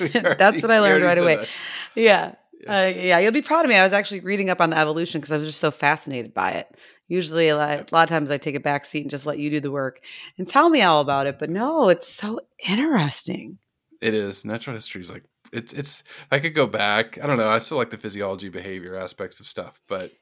We 0.00 0.08
That's 0.08 0.60
what 0.60 0.70
I 0.70 0.80
learned 0.80 1.04
right 1.04 1.18
away. 1.18 1.36
that. 1.36 1.48
Yeah. 1.94 2.34
Yeah. 2.60 2.80
Uh, 2.80 2.86
yeah, 2.88 3.18
you'll 3.20 3.30
be 3.32 3.40
proud 3.40 3.64
of 3.64 3.68
me. 3.68 3.76
I 3.76 3.84
was 3.84 3.92
actually 3.92 4.18
reading 4.18 4.50
up 4.50 4.60
on 4.60 4.70
the 4.70 4.76
evolution 4.76 5.20
because 5.20 5.30
I 5.30 5.38
was 5.38 5.46
just 5.46 5.60
so 5.60 5.70
fascinated 5.70 6.34
by 6.34 6.50
it. 6.50 6.66
Usually, 7.06 7.48
a 7.48 7.56
lot, 7.56 7.90
a 7.90 7.94
lot 7.94 8.02
of 8.02 8.08
times, 8.08 8.32
I 8.32 8.36
take 8.36 8.56
a 8.56 8.60
back 8.60 8.84
seat 8.84 9.02
and 9.02 9.10
just 9.10 9.26
let 9.26 9.38
you 9.38 9.48
do 9.48 9.60
the 9.60 9.70
work 9.70 10.00
and 10.36 10.46
tell 10.48 10.68
me 10.68 10.82
all 10.82 11.00
about 11.00 11.28
it. 11.28 11.38
But 11.38 11.50
no, 11.50 11.88
it's 11.88 12.12
so 12.12 12.40
interesting. 12.66 13.58
It 14.02 14.12
is 14.12 14.44
natural 14.44 14.74
history 14.74 15.00
is 15.00 15.08
like 15.10 15.22
it's 15.52 15.72
it's. 15.72 16.00
If 16.00 16.28
I 16.32 16.38
could 16.38 16.54
go 16.54 16.66
back, 16.66 17.18
I 17.22 17.26
don't 17.26 17.36
know. 17.38 17.48
I 17.48 17.58
still 17.58 17.78
like 17.78 17.90
the 17.90 17.98
physiology, 17.98 18.48
behavior 18.48 18.96
aspects 18.96 19.40
of 19.40 19.46
stuff, 19.46 19.80
but 19.88 20.12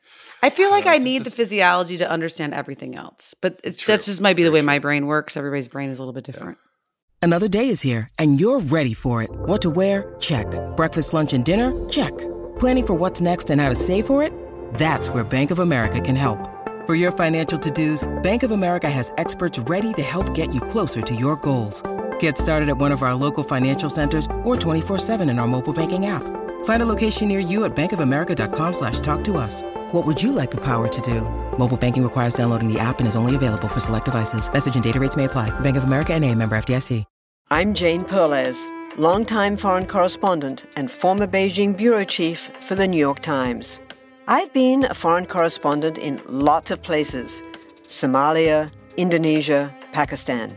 I 0.42 0.50
feel 0.50 0.70
like 0.70 0.84
Yeah, 0.84 0.92
I 0.92 0.94
it's 0.96 1.04
need 1.04 1.24
the 1.24 1.30
physiology 1.30 1.98
to 1.98 2.10
understand 2.10 2.54
everything 2.54 2.96
else. 2.96 3.34
But 3.40 3.60
it's, 3.64 3.82
True. 3.82 3.94
that 3.94 4.02
just 4.04 4.20
might 4.20 4.36
be 4.36 4.42
the 4.42 4.50
Very 4.50 4.62
way 4.62 4.66
my 4.66 4.78
brain 4.78 5.06
works. 5.06 5.36
Everybody's 5.36 5.68
brain 5.68 5.90
is 5.90 5.98
a 5.98 6.02
little 6.02 6.14
bit 6.14 6.24
different. 6.24 6.58
Another 7.22 7.48
day 7.48 7.70
is 7.70 7.80
here, 7.80 8.08
and 8.18 8.38
you're 8.40 8.60
ready 8.60 8.94
for 8.94 9.22
it. 9.22 9.30
What 9.30 9.62
to 9.62 9.70
wear? 9.70 10.14
Check. 10.20 10.46
Breakfast, 10.76 11.12
lunch, 11.14 11.32
and 11.32 11.44
dinner? 11.44 11.72
Check. 11.88 12.16
Planning 12.58 12.86
for 12.86 12.94
what's 12.94 13.20
next 13.20 13.50
and 13.50 13.60
how 13.60 13.68
to 13.68 13.74
save 13.74 14.06
for 14.06 14.22
it? 14.22 14.32
That's 14.74 15.08
where 15.08 15.24
Bank 15.24 15.50
of 15.50 15.58
America 15.58 16.00
can 16.00 16.14
help. 16.16 16.38
For 16.86 16.94
your 16.94 17.10
financial 17.10 17.58
to 17.58 17.70
dos, 17.70 18.04
Bank 18.22 18.44
of 18.44 18.52
America 18.52 18.88
has 18.88 19.12
experts 19.18 19.58
ready 19.58 19.92
to 19.94 20.02
help 20.02 20.34
get 20.34 20.54
you 20.54 20.60
closer 20.60 21.00
to 21.02 21.14
your 21.16 21.34
goals. 21.36 21.82
Get 22.20 22.38
started 22.38 22.68
at 22.68 22.78
one 22.78 22.92
of 22.92 23.02
our 23.02 23.16
local 23.16 23.42
financial 23.42 23.90
centers 23.90 24.26
or 24.44 24.54
24-7 24.56 25.28
in 25.28 25.40
our 25.40 25.48
mobile 25.48 25.72
banking 25.72 26.06
app. 26.06 26.22
Find 26.64 26.82
a 26.82 26.86
location 26.86 27.26
near 27.26 27.40
you 27.40 27.64
at 27.64 27.74
bankofamerica.com 27.74 28.72
slash 28.72 29.00
talk 29.00 29.24
to 29.24 29.36
us. 29.36 29.62
What 29.90 30.06
would 30.06 30.22
you 30.22 30.30
like 30.30 30.52
the 30.52 30.60
power 30.60 30.86
to 30.86 31.00
do? 31.00 31.22
Mobile 31.58 31.76
banking 31.76 32.04
requires 32.04 32.34
downloading 32.34 32.72
the 32.72 32.78
app 32.78 33.00
and 33.00 33.08
is 33.08 33.16
only 33.16 33.34
available 33.34 33.66
for 33.66 33.80
select 33.80 34.04
devices. 34.04 34.48
Message 34.52 34.76
and 34.76 34.84
data 34.84 35.00
rates 35.00 35.16
may 35.16 35.24
apply. 35.24 35.50
Bank 35.60 35.76
of 35.76 35.82
America 35.82 36.14
and 36.14 36.24
a 36.24 36.32
member 36.32 36.56
FDIC. 36.56 37.04
I'm 37.48 37.74
Jane 37.74 38.02
Perlez, 38.02 38.66
longtime 38.98 39.56
foreign 39.56 39.86
correspondent 39.86 40.64
and 40.74 40.90
former 40.90 41.28
Beijing 41.28 41.76
bureau 41.76 42.02
chief 42.02 42.50
for 42.60 42.74
the 42.74 42.88
New 42.88 42.98
York 42.98 43.20
Times. 43.20 43.78
I've 44.26 44.52
been 44.52 44.82
a 44.82 44.94
foreign 44.94 45.26
correspondent 45.26 45.96
in 45.96 46.20
lots 46.28 46.72
of 46.72 46.82
places 46.82 47.44
Somalia, 47.86 48.68
Indonesia, 48.96 49.72
Pakistan, 49.92 50.56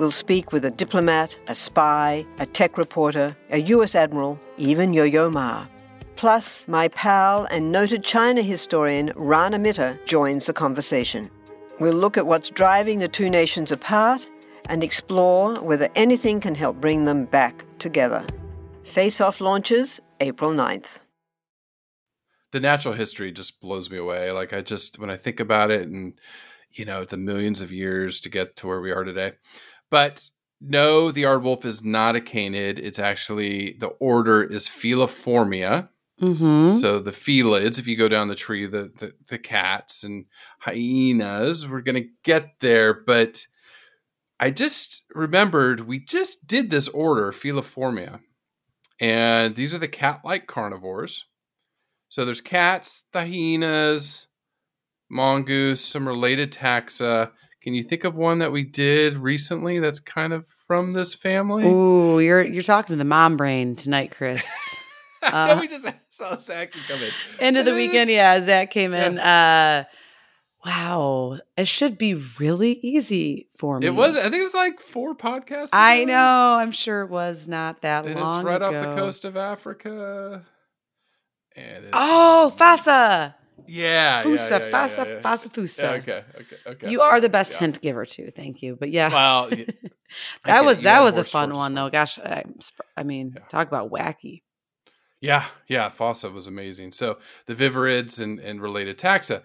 We'll 0.00 0.10
speak 0.10 0.50
with 0.50 0.64
a 0.64 0.70
diplomat, 0.70 1.36
a 1.46 1.54
spy, 1.54 2.24
a 2.38 2.46
tech 2.46 2.78
reporter, 2.78 3.36
a 3.50 3.58
US 3.74 3.94
admiral, 3.94 4.40
even 4.56 4.94
Yo 4.94 5.04
Yo 5.04 5.28
Ma. 5.28 5.66
Plus, 6.16 6.66
my 6.66 6.88
pal 6.88 7.44
and 7.50 7.70
noted 7.70 8.02
China 8.02 8.40
historian 8.40 9.12
Rana 9.14 9.58
Mitter 9.58 10.00
joins 10.06 10.46
the 10.46 10.54
conversation. 10.54 11.28
We'll 11.80 11.92
look 11.92 12.16
at 12.16 12.26
what's 12.26 12.48
driving 12.48 12.98
the 12.98 13.08
two 13.08 13.28
nations 13.28 13.72
apart 13.72 14.26
and 14.70 14.82
explore 14.82 15.56
whether 15.60 15.90
anything 15.94 16.40
can 16.40 16.54
help 16.54 16.80
bring 16.80 17.04
them 17.04 17.26
back 17.26 17.66
together. 17.78 18.24
Face 18.84 19.20
Off 19.20 19.38
launches 19.38 20.00
April 20.20 20.52
9th. 20.52 21.00
the 22.52 22.60
natural 22.60 22.94
history 22.94 23.32
just 23.32 23.60
blows 23.60 23.90
me 23.90 23.98
away. 23.98 24.30
Like 24.30 24.54
I 24.54 24.62
just 24.62 24.98
when 24.98 25.10
I 25.10 25.18
think 25.18 25.40
about 25.40 25.70
it, 25.70 25.86
and 25.86 26.14
you 26.72 26.86
know 26.86 27.04
the 27.04 27.18
millions 27.18 27.60
of 27.60 27.70
years 27.70 28.18
to 28.20 28.30
get 28.30 28.56
to 28.56 28.66
where 28.66 28.80
we 28.80 28.92
are 28.92 29.04
today. 29.04 29.32
But 29.90 30.28
no, 30.60 31.10
the 31.10 31.24
aardwolf 31.24 31.64
is 31.64 31.82
not 31.82 32.16
a 32.16 32.20
canid. 32.20 32.78
It's 32.78 32.98
actually 32.98 33.76
the 33.80 33.88
order 33.88 34.42
is 34.42 34.68
Feliformia. 34.68 35.88
Mm-hmm. 36.20 36.78
So 36.78 37.00
the 37.00 37.12
felids, 37.12 37.78
if 37.78 37.86
you 37.86 37.96
go 37.96 38.08
down 38.08 38.28
the 38.28 38.34
tree, 38.34 38.66
the, 38.66 38.92
the 38.98 39.14
the 39.28 39.38
cats 39.38 40.04
and 40.04 40.26
hyenas, 40.58 41.66
we're 41.66 41.80
gonna 41.80 42.04
get 42.24 42.60
there. 42.60 42.92
But 42.92 43.46
I 44.38 44.50
just 44.50 45.02
remembered 45.14 45.80
we 45.80 45.98
just 45.98 46.46
did 46.46 46.70
this 46.70 46.88
order, 46.88 47.32
Feliformia, 47.32 48.20
and 49.00 49.56
these 49.56 49.74
are 49.74 49.78
the 49.78 49.88
cat-like 49.88 50.46
carnivores. 50.46 51.24
So 52.10 52.24
there's 52.26 52.42
cats, 52.42 53.04
the 53.12 53.20
hyenas, 53.20 54.26
mongoose, 55.10 55.82
some 55.82 56.06
related 56.06 56.52
taxa. 56.52 57.30
Can 57.62 57.74
you 57.74 57.82
think 57.82 58.04
of 58.04 58.14
one 58.14 58.38
that 58.38 58.52
we 58.52 58.64
did 58.64 59.18
recently 59.18 59.78
that's 59.80 60.00
kind 60.00 60.32
of 60.32 60.46
from 60.66 60.92
this 60.92 61.14
family? 61.14 61.66
Ooh, 61.66 62.18
you're 62.20 62.42
you're 62.42 62.62
talking 62.62 62.94
to 62.94 62.96
the 62.98 63.04
mom 63.04 63.36
brain 63.36 63.76
tonight, 63.76 64.12
Chris. 64.16 64.44
no, 65.22 65.28
Uh, 65.28 65.56
we 65.60 65.68
just 65.68 65.86
saw 66.08 66.36
Zachy 66.36 66.78
come 66.88 67.02
in. 67.02 67.10
End 67.38 67.56
of 67.58 67.66
the 67.66 67.74
weekend, 67.74 68.08
yeah. 68.10 68.40
Zach 68.42 68.70
came 68.70 68.94
in. 68.94 69.18
Uh, 69.18 69.84
wow, 70.64 71.38
it 71.58 71.68
should 71.68 71.98
be 71.98 72.14
really 72.38 72.72
easy 72.82 73.48
for 73.58 73.78
me. 73.78 73.86
It 73.86 73.94
was. 73.94 74.16
I 74.16 74.22
think 74.22 74.36
it 74.36 74.44
was 74.44 74.54
like 74.54 74.80
four 74.80 75.14
podcasts. 75.14 75.70
I 75.74 76.04
know. 76.04 76.54
I'm 76.58 76.70
sure 76.72 77.02
it 77.02 77.10
was 77.10 77.46
not 77.46 77.82
that 77.82 78.06
And 78.06 78.18
long 78.18 78.40
it's 78.40 78.46
right 78.46 78.62
off 78.62 78.72
the 78.72 78.94
coast 78.96 79.26
of 79.26 79.36
Africa. 79.36 80.46
And 81.56 81.84
it's, 81.84 81.90
Oh, 81.92 82.54
Fasa, 82.56 83.34
yeah, 83.70 84.22
Fusa, 84.22 84.50
yeah, 84.50 84.58
yeah, 84.58 84.70
Fasa, 84.70 84.96
yeah. 85.06 85.20
Fasa, 85.20 85.52
Fusa. 85.52 85.78
Yeah, 85.78 85.90
okay, 85.90 86.24
okay, 86.40 86.56
okay. 86.66 86.90
You 86.90 87.00
are 87.02 87.20
the 87.20 87.28
best 87.28 87.54
hint 87.56 87.80
giver 87.80 88.04
too. 88.04 88.30
Thank 88.34 88.62
you. 88.62 88.76
But 88.78 88.90
yeah, 88.90 89.10
Well, 89.10 89.50
that 90.44 90.64
was 90.64 90.80
that 90.82 91.00
was 91.02 91.16
a 91.16 91.24
fun 91.24 91.54
one 91.54 91.74
though. 91.74 91.88
Gosh, 91.90 92.18
I, 92.18 92.44
I 92.96 93.02
mean, 93.04 93.36
talk 93.48 93.68
about 93.68 93.90
wacky. 93.90 94.42
Yeah, 95.20 95.46
yeah, 95.68 95.88
Fossa 95.90 96.30
was 96.30 96.46
amazing. 96.46 96.92
So 96.92 97.18
the 97.46 97.54
viverrids 97.54 98.20
and, 98.20 98.40
and 98.40 98.60
related 98.60 98.98
taxa. 98.98 99.42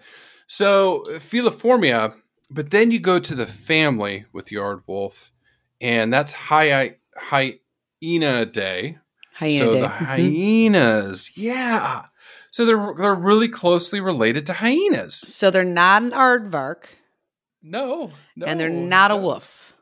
So 0.48 1.04
Feliformia, 1.08 2.14
but 2.50 2.70
then 2.70 2.90
you 2.90 2.98
go 2.98 3.18
to 3.18 3.34
the 3.34 3.46
family 3.46 4.24
with 4.32 4.46
aardwolf, 4.46 5.30
and 5.80 6.12
that's 6.12 6.32
Hy- 6.32 6.96
Hyaenidae. 8.02 8.98
Hyena 9.34 9.58
so 9.58 9.72
day. 9.74 9.80
the 9.80 9.86
Mhm. 9.88 10.06
hyenas, 10.06 11.36
yeah. 11.36 12.06
So 12.56 12.64
they're 12.64 12.94
they're 12.96 13.14
really 13.14 13.48
closely 13.50 14.00
related 14.00 14.46
to 14.46 14.54
hyenas. 14.54 15.16
So 15.26 15.50
they're 15.50 15.62
not 15.62 16.02
an 16.04 16.12
aardvark, 16.12 16.84
No, 17.62 18.12
no 18.34 18.46
and 18.46 18.58
they're 18.58 18.70
not 18.70 19.10
a 19.10 19.16
wolf. 19.16 19.74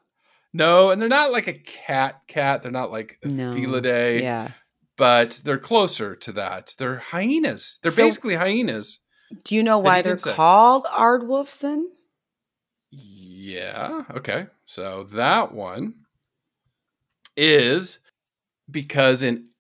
No, 0.53 0.91
and 0.91 1.01
they're 1.01 1.09
not 1.09 1.31
like 1.31 1.47
a 1.47 1.53
cat 1.53 2.23
cat. 2.27 2.65
They're 2.65 2.73
not 2.73 2.91
like 2.91 3.19
a 3.23 3.29
No. 3.29 3.51
felidae. 3.51 4.21
Yeah. 4.23 4.49
but 4.97 5.41
they're 5.45 5.59
closer 5.59 6.17
to 6.17 6.33
that. 6.33 6.75
They're 6.77 6.99
hyenas. 6.99 7.79
They're 7.83 7.93
So- 7.93 8.03
basically 8.03 8.35
hyenas. 8.35 8.99
Do 9.45 9.55
you 9.55 9.63
know 9.63 9.79
why 9.79 10.03
they're 10.03 10.13
insects. 10.13 10.35
called 10.35 10.85
aardwolves 10.87 11.57
then? 11.61 11.93
Yeah. 12.91 14.03
Okay. 14.17 14.47
So 14.65 15.05
that 15.13 15.53
one 15.53 15.95
is 17.37 17.99
because 18.69 19.23
in 19.23 19.51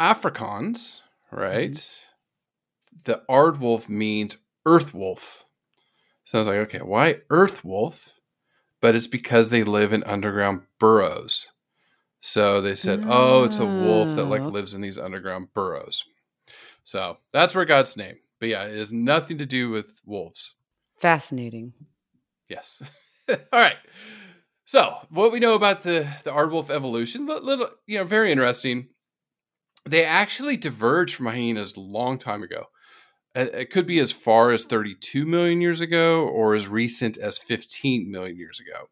Afrikaans, 0.00 1.02
right, 1.30 1.70
Mm-hmm. 1.72 2.02
The 3.04 3.22
Aardwolf 3.28 3.88
means 3.88 4.36
earth 4.64 4.92
wolf. 4.94 5.44
So 6.24 6.38
I 6.38 6.40
was 6.40 6.48
like, 6.48 6.58
okay, 6.58 6.78
why 6.80 7.20
earth 7.30 7.64
wolf? 7.64 8.12
but 8.82 8.94
it's 8.94 9.06
because 9.06 9.48
they 9.50 9.64
live 9.64 9.92
in 9.94 10.04
underground 10.04 10.60
burrows. 10.78 11.48
So 12.20 12.60
they 12.60 12.74
said, 12.74 13.00
"Oh, 13.06 13.44
it's 13.44 13.58
a 13.58 13.66
wolf 13.66 14.14
that 14.14 14.26
like 14.26 14.42
Oh. 14.42 14.48
lives 14.50 14.74
in 14.74 14.80
these 14.82 14.98
underground 14.98 15.52
burrows." 15.54 16.04
So 16.84 17.18
that's 17.32 17.54
where 17.54 17.64
God's 17.64 17.96
name. 17.96 18.16
But 18.38 18.50
yeah, 18.50 18.64
it 18.64 18.76
has 18.76 18.92
nothing 18.92 19.38
to 19.38 19.46
do 19.46 19.70
with 19.70 19.86
wolves. 20.04 20.54
Fascinating. 20.98 21.72
Yes. 22.48 22.82
All 23.28 23.36
right. 23.52 23.78
So 24.66 24.98
what 25.10 25.32
we 25.32 25.40
know 25.40 25.54
about 25.54 25.82
the 25.82 26.06
the 26.24 26.30
aardwolf 26.30 26.68
evolution, 26.70 27.26
little 27.26 27.70
you 27.86 27.98
know, 27.98 28.04
very 28.04 28.30
interesting. 28.30 28.88
They 29.88 30.04
actually 30.04 30.56
diverged 30.58 31.14
from 31.14 31.26
hyenas 31.26 31.76
a 31.76 31.80
long 31.80 32.18
time 32.18 32.42
ago. 32.42 32.66
It 33.36 33.54
it 33.54 33.70
could 33.70 33.86
be 33.86 33.98
as 34.00 34.10
far 34.10 34.50
as 34.52 34.64
32 34.64 35.26
million 35.26 35.60
years 35.60 35.80
ago, 35.80 36.26
or 36.26 36.54
as 36.54 36.66
recent 36.68 37.18
as 37.18 37.38
15 37.38 38.10
million 38.10 38.36
years 38.36 38.58
ago. 38.60 38.88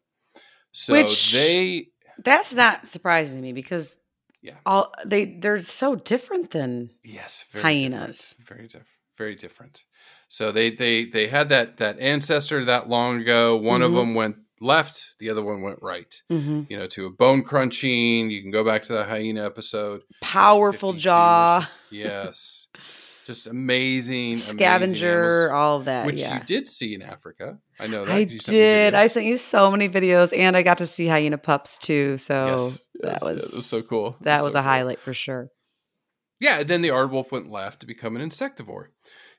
So 0.71 0.93
Which- 0.93 1.31
they, 1.33 1.87
That's 2.23 2.53
not 2.53 2.87
surprising 2.87 3.37
to 3.37 3.41
me 3.41 3.53
because 3.53 3.97
Yeah. 4.41 4.55
all 4.65 4.93
they 5.05 5.25
they're 5.41 5.61
so 5.61 5.95
different 5.95 6.51
than 6.51 6.91
yes, 7.03 7.45
hyenas. 7.53 8.35
different, 8.37 8.47
very 8.47 8.67
different, 8.67 8.87
very 9.17 9.35
different. 9.35 9.83
So 10.29 10.51
they 10.51 10.69
they 10.71 11.05
they 11.05 11.27
had 11.27 11.49
that 11.49 11.77
that 11.77 11.99
ancestor 11.99 12.65
that 12.65 12.87
long 12.89 13.21
ago. 13.21 13.57
One 13.57 13.81
of 13.81 13.91
Mhm. 13.91 13.95
them 13.95 14.15
went 14.15 14.35
left, 14.61 15.15
the 15.19 15.29
other 15.29 15.43
one 15.43 15.61
went 15.61 15.79
right. 15.81 16.13
hmm 16.29 16.63
you 16.69 16.77
know, 16.77 16.87
to 16.87 17.05
a 17.05 17.09
bone 17.09 17.43
crunching. 17.43 18.29
You 18.31 18.41
can 18.41 18.51
go 18.51 18.63
back 18.63 18.81
to 18.83 18.93
the 18.93 19.03
hyena 19.05 19.45
episode. 19.45 20.01
powerful 20.21 20.91
52 20.93 21.03
jaw, 21.03 21.69
Yes. 21.89 22.67
Just 23.25 23.47
amazing. 23.47 24.33
amazing 24.33 24.57
scavenger, 24.57 25.47
animals, 25.49 25.51
all 25.51 25.77
of 25.77 25.85
that. 25.85 26.05
which 26.05 26.19
yeah. 26.19 26.37
you 26.37 26.43
did 26.43 26.67
see 26.67 26.93
in 26.93 27.01
Africa. 27.01 27.57
I 27.79 27.87
know 27.87 28.05
that. 28.05 28.13
I 28.13 28.19
You 28.19 28.37
did. 28.39 28.93
I 28.93 29.07
sent 29.07 29.25
you 29.25 29.37
so 29.37 29.71
many 29.71 29.89
videos, 29.89 30.37
and 30.37 30.55
I 30.55 30.61
got 30.61 30.77
to 30.77 30.87
see 30.87 31.07
hyena 31.07 31.39
pups 31.39 31.79
too. 31.79 32.17
So 32.17 32.45
Yes, 32.45 32.87
that 33.01 33.09
yes, 33.13 33.19
yeah, 33.21 33.27
was 33.33 33.41
that 33.41 33.55
was 33.55 33.65
so 33.65 33.81
cool. 33.81 34.15
that 34.21 34.43
was 34.43 34.53
so 34.53 34.59
a 34.59 34.61
cool. 34.61 34.69
highlight 34.69 34.99
for 34.99 35.13
sure. 35.13 35.49
Yeah, 36.39 36.61
then 36.63 36.81
the 36.81 36.89
aardwolf 36.89 37.31
went 37.31 37.49
left 37.49 37.79
to 37.79 37.87
become 37.87 38.15
an 38.15 38.27
insectivore. 38.29 38.87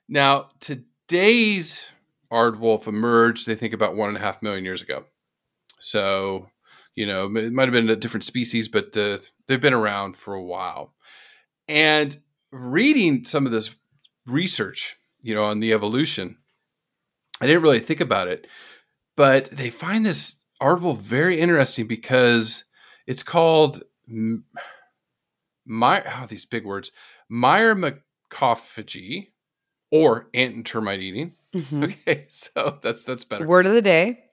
Now, 0.09 0.49
today's 0.59 1.81
aardwolf 2.31 2.87
emerged, 2.87 3.47
they 3.47 3.55
think 3.55 3.73
about 3.73 3.95
one 3.95 4.09
and 4.09 4.17
a 4.17 4.21
half 4.21 4.41
million 4.41 4.65
years 4.65 4.81
ago. 4.81 5.05
So, 5.79 6.47
you 6.95 7.05
know, 7.05 7.25
it 7.35 7.53
might 7.53 7.63
have 7.67 7.71
been 7.71 7.89
a 7.89 7.95
different 7.95 8.23
species, 8.25 8.67
but 8.67 8.91
the, 8.93 9.25
they've 9.47 9.61
been 9.61 9.73
around 9.73 10.17
for 10.17 10.33
a 10.33 10.43
while. 10.43 10.93
And 11.67 12.17
reading 12.51 13.23
some 13.25 13.45
of 13.45 13.51
this 13.51 13.69
research, 14.25 14.95
you 15.21 15.35
know, 15.35 15.43
on 15.43 15.59
the 15.59 15.73
evolution, 15.73 16.37
I 17.41 17.47
didn't 17.47 17.63
really 17.63 17.79
think 17.79 17.99
about 18.01 18.27
it, 18.27 18.47
but 19.15 19.49
they 19.51 19.69
find 19.69 20.05
this 20.05 20.37
article 20.59 20.93
very 20.95 21.39
interesting 21.39 21.87
because 21.87 22.63
it's 23.05 23.23
called 23.23 23.83
my 25.65 26.03
oh, 26.05 26.25
these 26.27 26.45
big 26.45 26.65
words 26.65 26.91
myrmecophagy 27.31 29.27
or 29.91 30.29
ant 30.33 30.55
and 30.55 30.65
termite 30.65 30.99
eating. 31.01 31.33
Mhm. 31.53 31.83
Okay, 32.07 32.25
so 32.29 32.79
that's 32.81 33.03
that's 33.03 33.23
better. 33.23 33.45
Word 33.47 33.65
of 33.65 33.73
the 33.73 33.81
day. 33.81 34.23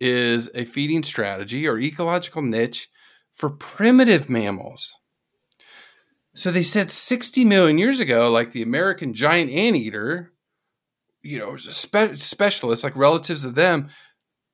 Is 0.00 0.50
a 0.54 0.64
feeding 0.64 1.04
strategy 1.04 1.68
or 1.68 1.78
ecological 1.78 2.42
niche 2.42 2.88
for 3.34 3.50
primitive 3.50 4.28
mammals. 4.28 4.96
So 6.34 6.50
they 6.50 6.62
said 6.62 6.90
60 6.90 7.44
million 7.44 7.78
years 7.78 8.00
ago, 8.00 8.30
like 8.30 8.52
the 8.52 8.62
American 8.62 9.12
giant 9.14 9.50
anteater, 9.50 10.32
you 11.22 11.38
know, 11.38 11.50
was 11.50 11.64
spe- 11.74 12.16
specialists, 12.16 12.82
like 12.82 12.96
relatives 12.96 13.44
of 13.44 13.54
them, 13.54 13.90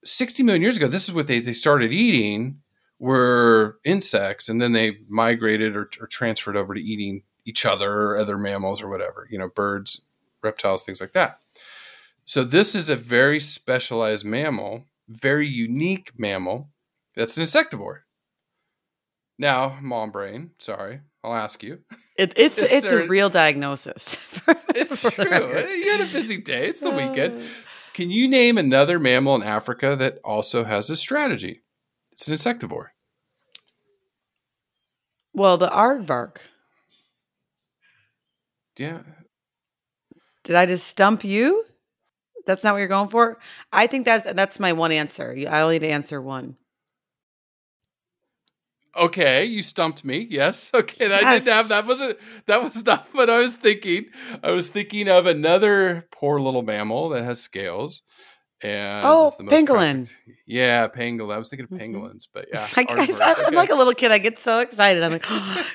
60 0.04 0.42
million 0.42 0.62
years 0.62 0.76
ago, 0.76 0.88
this 0.88 1.08
is 1.08 1.14
what 1.14 1.26
they, 1.26 1.38
they 1.38 1.52
started 1.52 1.92
eating 1.92 2.60
were 2.98 3.78
insects, 3.84 4.48
and 4.48 4.60
then 4.60 4.72
they 4.72 4.98
migrated 5.08 5.76
or, 5.76 5.88
or 6.00 6.06
transferred 6.08 6.56
over 6.56 6.74
to 6.74 6.80
eating 6.80 7.22
each 7.44 7.64
other 7.64 7.90
or 7.90 8.16
other 8.18 8.36
mammals 8.36 8.82
or 8.82 8.88
whatever, 8.88 9.28
you 9.30 9.38
know, 9.38 9.48
birds, 9.48 10.02
reptiles, 10.42 10.84
things 10.84 11.00
like 11.00 11.12
that. 11.12 11.40
So 12.24 12.44
this 12.44 12.74
is 12.74 12.90
a 12.90 12.96
very 12.96 13.40
specialized 13.40 14.24
mammal, 14.24 14.84
very 15.08 15.46
unique 15.46 16.12
mammal 16.18 16.70
that's 17.14 17.36
an 17.36 17.44
insectivore. 17.44 18.00
Now, 19.38 19.78
mom 19.80 20.10
brain, 20.10 20.50
sorry, 20.58 21.00
I'll 21.22 21.34
ask 21.34 21.62
you. 21.62 21.78
It, 22.16 22.32
it's 22.36 22.58
Is 22.58 22.70
it's 22.72 22.90
there- 22.90 23.00
a 23.04 23.08
real 23.08 23.30
diagnosis. 23.30 24.16
It's 24.74 25.00
For 25.02 25.10
true. 25.10 25.68
You 25.68 25.90
had 25.90 26.00
a 26.02 26.12
busy 26.12 26.38
day. 26.38 26.68
It's 26.68 26.80
the 26.80 26.90
weekend. 26.90 27.42
Uh, 27.42 27.46
Can 27.94 28.10
you 28.10 28.28
name 28.28 28.58
another 28.58 29.00
mammal 29.00 29.34
in 29.34 29.42
Africa 29.42 29.96
that 29.96 30.18
also 30.24 30.62
has 30.64 30.88
a 30.90 30.94
strategy? 30.96 31.62
It's 32.12 32.28
an 32.28 32.34
insectivore. 32.34 32.88
Well, 35.34 35.56
the 35.58 35.68
aardvark. 35.68 36.36
Yeah. 38.76 39.00
Did 40.44 40.54
I 40.56 40.66
just 40.66 40.86
stump 40.86 41.24
you? 41.24 41.64
That's 42.46 42.62
not 42.62 42.72
what 42.74 42.78
you're 42.78 42.88
going 42.88 43.08
for. 43.10 43.38
I 43.72 43.86
think 43.88 44.04
that's 44.04 44.32
that's 44.32 44.60
my 44.60 44.72
one 44.72 44.92
answer. 44.92 45.34
I 45.50 45.60
only 45.62 45.78
need 45.80 45.86
to 45.88 45.92
answer 45.92 46.22
one. 46.22 46.56
Okay, 48.96 49.44
you 49.44 49.62
stumped 49.62 50.04
me. 50.04 50.26
Yes. 50.30 50.70
Okay, 50.74 51.06
I 51.06 51.20
Yes. 51.20 51.44
didn't 51.44 51.54
have 51.54 51.68
that. 51.68 51.86
Wasn't 51.86 52.18
that 52.46 52.62
was 52.62 52.84
not 52.86 53.06
what 53.12 53.30
I 53.30 53.38
was 53.38 53.54
thinking. 53.56 54.06
I 54.42 54.50
was 54.50 54.68
thinking 54.68 55.08
of 55.08 55.26
another 55.26 56.06
poor 56.12 56.40
little 56.40 56.62
mammal 56.62 57.10
that 57.10 57.24
has 57.24 57.40
scales. 57.40 58.02
And 58.60 59.06
Oh, 59.06 59.28
is 59.28 59.36
the 59.36 59.44
most 59.44 59.52
pangolin. 59.52 60.08
perfect- 60.08 60.38
Yeah, 60.46 60.88
pangolin. 60.88 61.34
I 61.34 61.38
was 61.38 61.48
thinking 61.48 61.64
of 61.64 61.70
Mhm. 61.70 61.80
pangolins, 61.80 62.26
but 62.32 62.46
yeah. 62.52 62.66
I, 62.76 62.84
I, 63.22 63.46
am 63.46 63.54
like 63.54 63.70
a 63.70 63.74
little 63.76 63.92
kid. 63.92 64.10
I 64.10 64.18
get 64.18 64.38
so 64.40 64.58
excited. 64.58 65.02
I'm 65.02 65.12
like, 65.12 65.26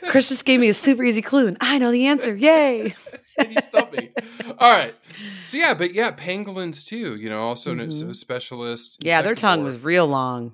Chris 0.10 0.28
just 0.30 0.44
gave 0.44 0.60
me 0.60 0.68
a 0.70 0.74
super 0.74 1.04
easy 1.04 1.22
clue, 1.22 1.48
and 1.48 1.58
I 1.62 1.78
know 1.78 1.92
the 1.92 2.08
answer. 2.08 2.36
Yay! 2.36 2.94
and 3.38 3.54
you 3.54 3.62
stumped 3.62 3.94
me. 3.94 4.10
All 4.60 4.72
right. 4.72 4.96
So 5.46 5.58
yeah, 5.58 5.74
but 5.74 5.94
yeah, 5.94 6.12
pangolins 6.12 6.86
too. 6.86 7.16
You 7.16 7.30
know, 7.30 7.40
also 7.42 7.72
a 7.72 7.76
Mhm. 7.76 8.16
specialist. 8.16 8.98
Yeah, 9.00 9.22
their 9.22 9.36
tongue 9.36 9.64
was 9.64 9.80
real 9.80 10.08
long. 10.08 10.54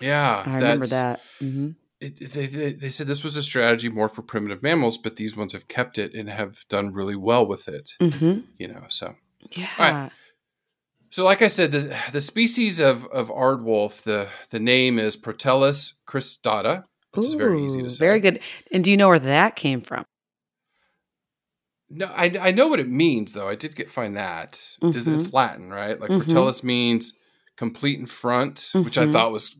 Yeah, 0.00 0.42
I 0.46 0.56
remember 0.56 0.86
that. 0.86 1.20
hmm 1.40 1.70
it, 2.00 2.32
they, 2.32 2.46
they, 2.46 2.72
they 2.72 2.90
said 2.90 3.06
this 3.06 3.24
was 3.24 3.36
a 3.36 3.42
strategy 3.42 3.88
more 3.88 4.08
for 4.08 4.22
primitive 4.22 4.62
mammals, 4.62 4.98
but 4.98 5.16
these 5.16 5.36
ones 5.36 5.52
have 5.52 5.68
kept 5.68 5.98
it 5.98 6.14
and 6.14 6.28
have 6.28 6.58
done 6.68 6.92
really 6.92 7.16
well 7.16 7.46
with 7.46 7.68
it. 7.68 7.92
hmm 8.00 8.40
You 8.58 8.68
know, 8.68 8.84
so 8.88 9.14
Yeah. 9.50 10.10
so 11.10 11.24
like 11.24 11.40
I 11.42 11.48
said, 11.48 11.72
the 11.72 11.96
the 12.12 12.20
species 12.20 12.80
of 12.80 13.04
of 13.06 13.28
aardwolf, 13.28 14.02
the 14.02 14.28
the 14.50 14.58
name 14.60 14.98
is 14.98 15.16
Proteles 15.16 15.94
cristata, 16.06 16.84
which 17.12 17.26
is 17.26 17.34
very 17.34 17.64
easy 17.64 17.82
to 17.82 17.90
say. 17.90 18.04
Very 18.04 18.20
good. 18.20 18.40
And 18.72 18.84
do 18.84 18.90
you 18.90 18.96
know 18.96 19.08
where 19.08 19.18
that 19.18 19.56
came 19.56 19.80
from? 19.80 20.04
No, 21.88 22.06
I 22.06 22.36
I 22.40 22.50
know 22.50 22.68
what 22.68 22.80
it 22.80 22.88
means 22.88 23.32
though. 23.32 23.48
I 23.48 23.54
did 23.54 23.74
get 23.76 23.90
find 23.90 24.16
that. 24.16 24.52
Mhm. 24.82 25.14
it's 25.14 25.32
Latin, 25.32 25.70
right? 25.70 25.98
Like. 25.98 26.10
Proteles 26.10 26.62
means 26.62 27.14
complete 27.56 27.98
in 27.98 28.06
front, 28.06 28.70
which 28.74 28.98
I 28.98 29.06
Mhm. 29.06 29.12
thought 29.12 29.32
was 29.32 29.56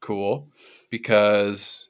cool 0.00 0.48
because 0.90 1.88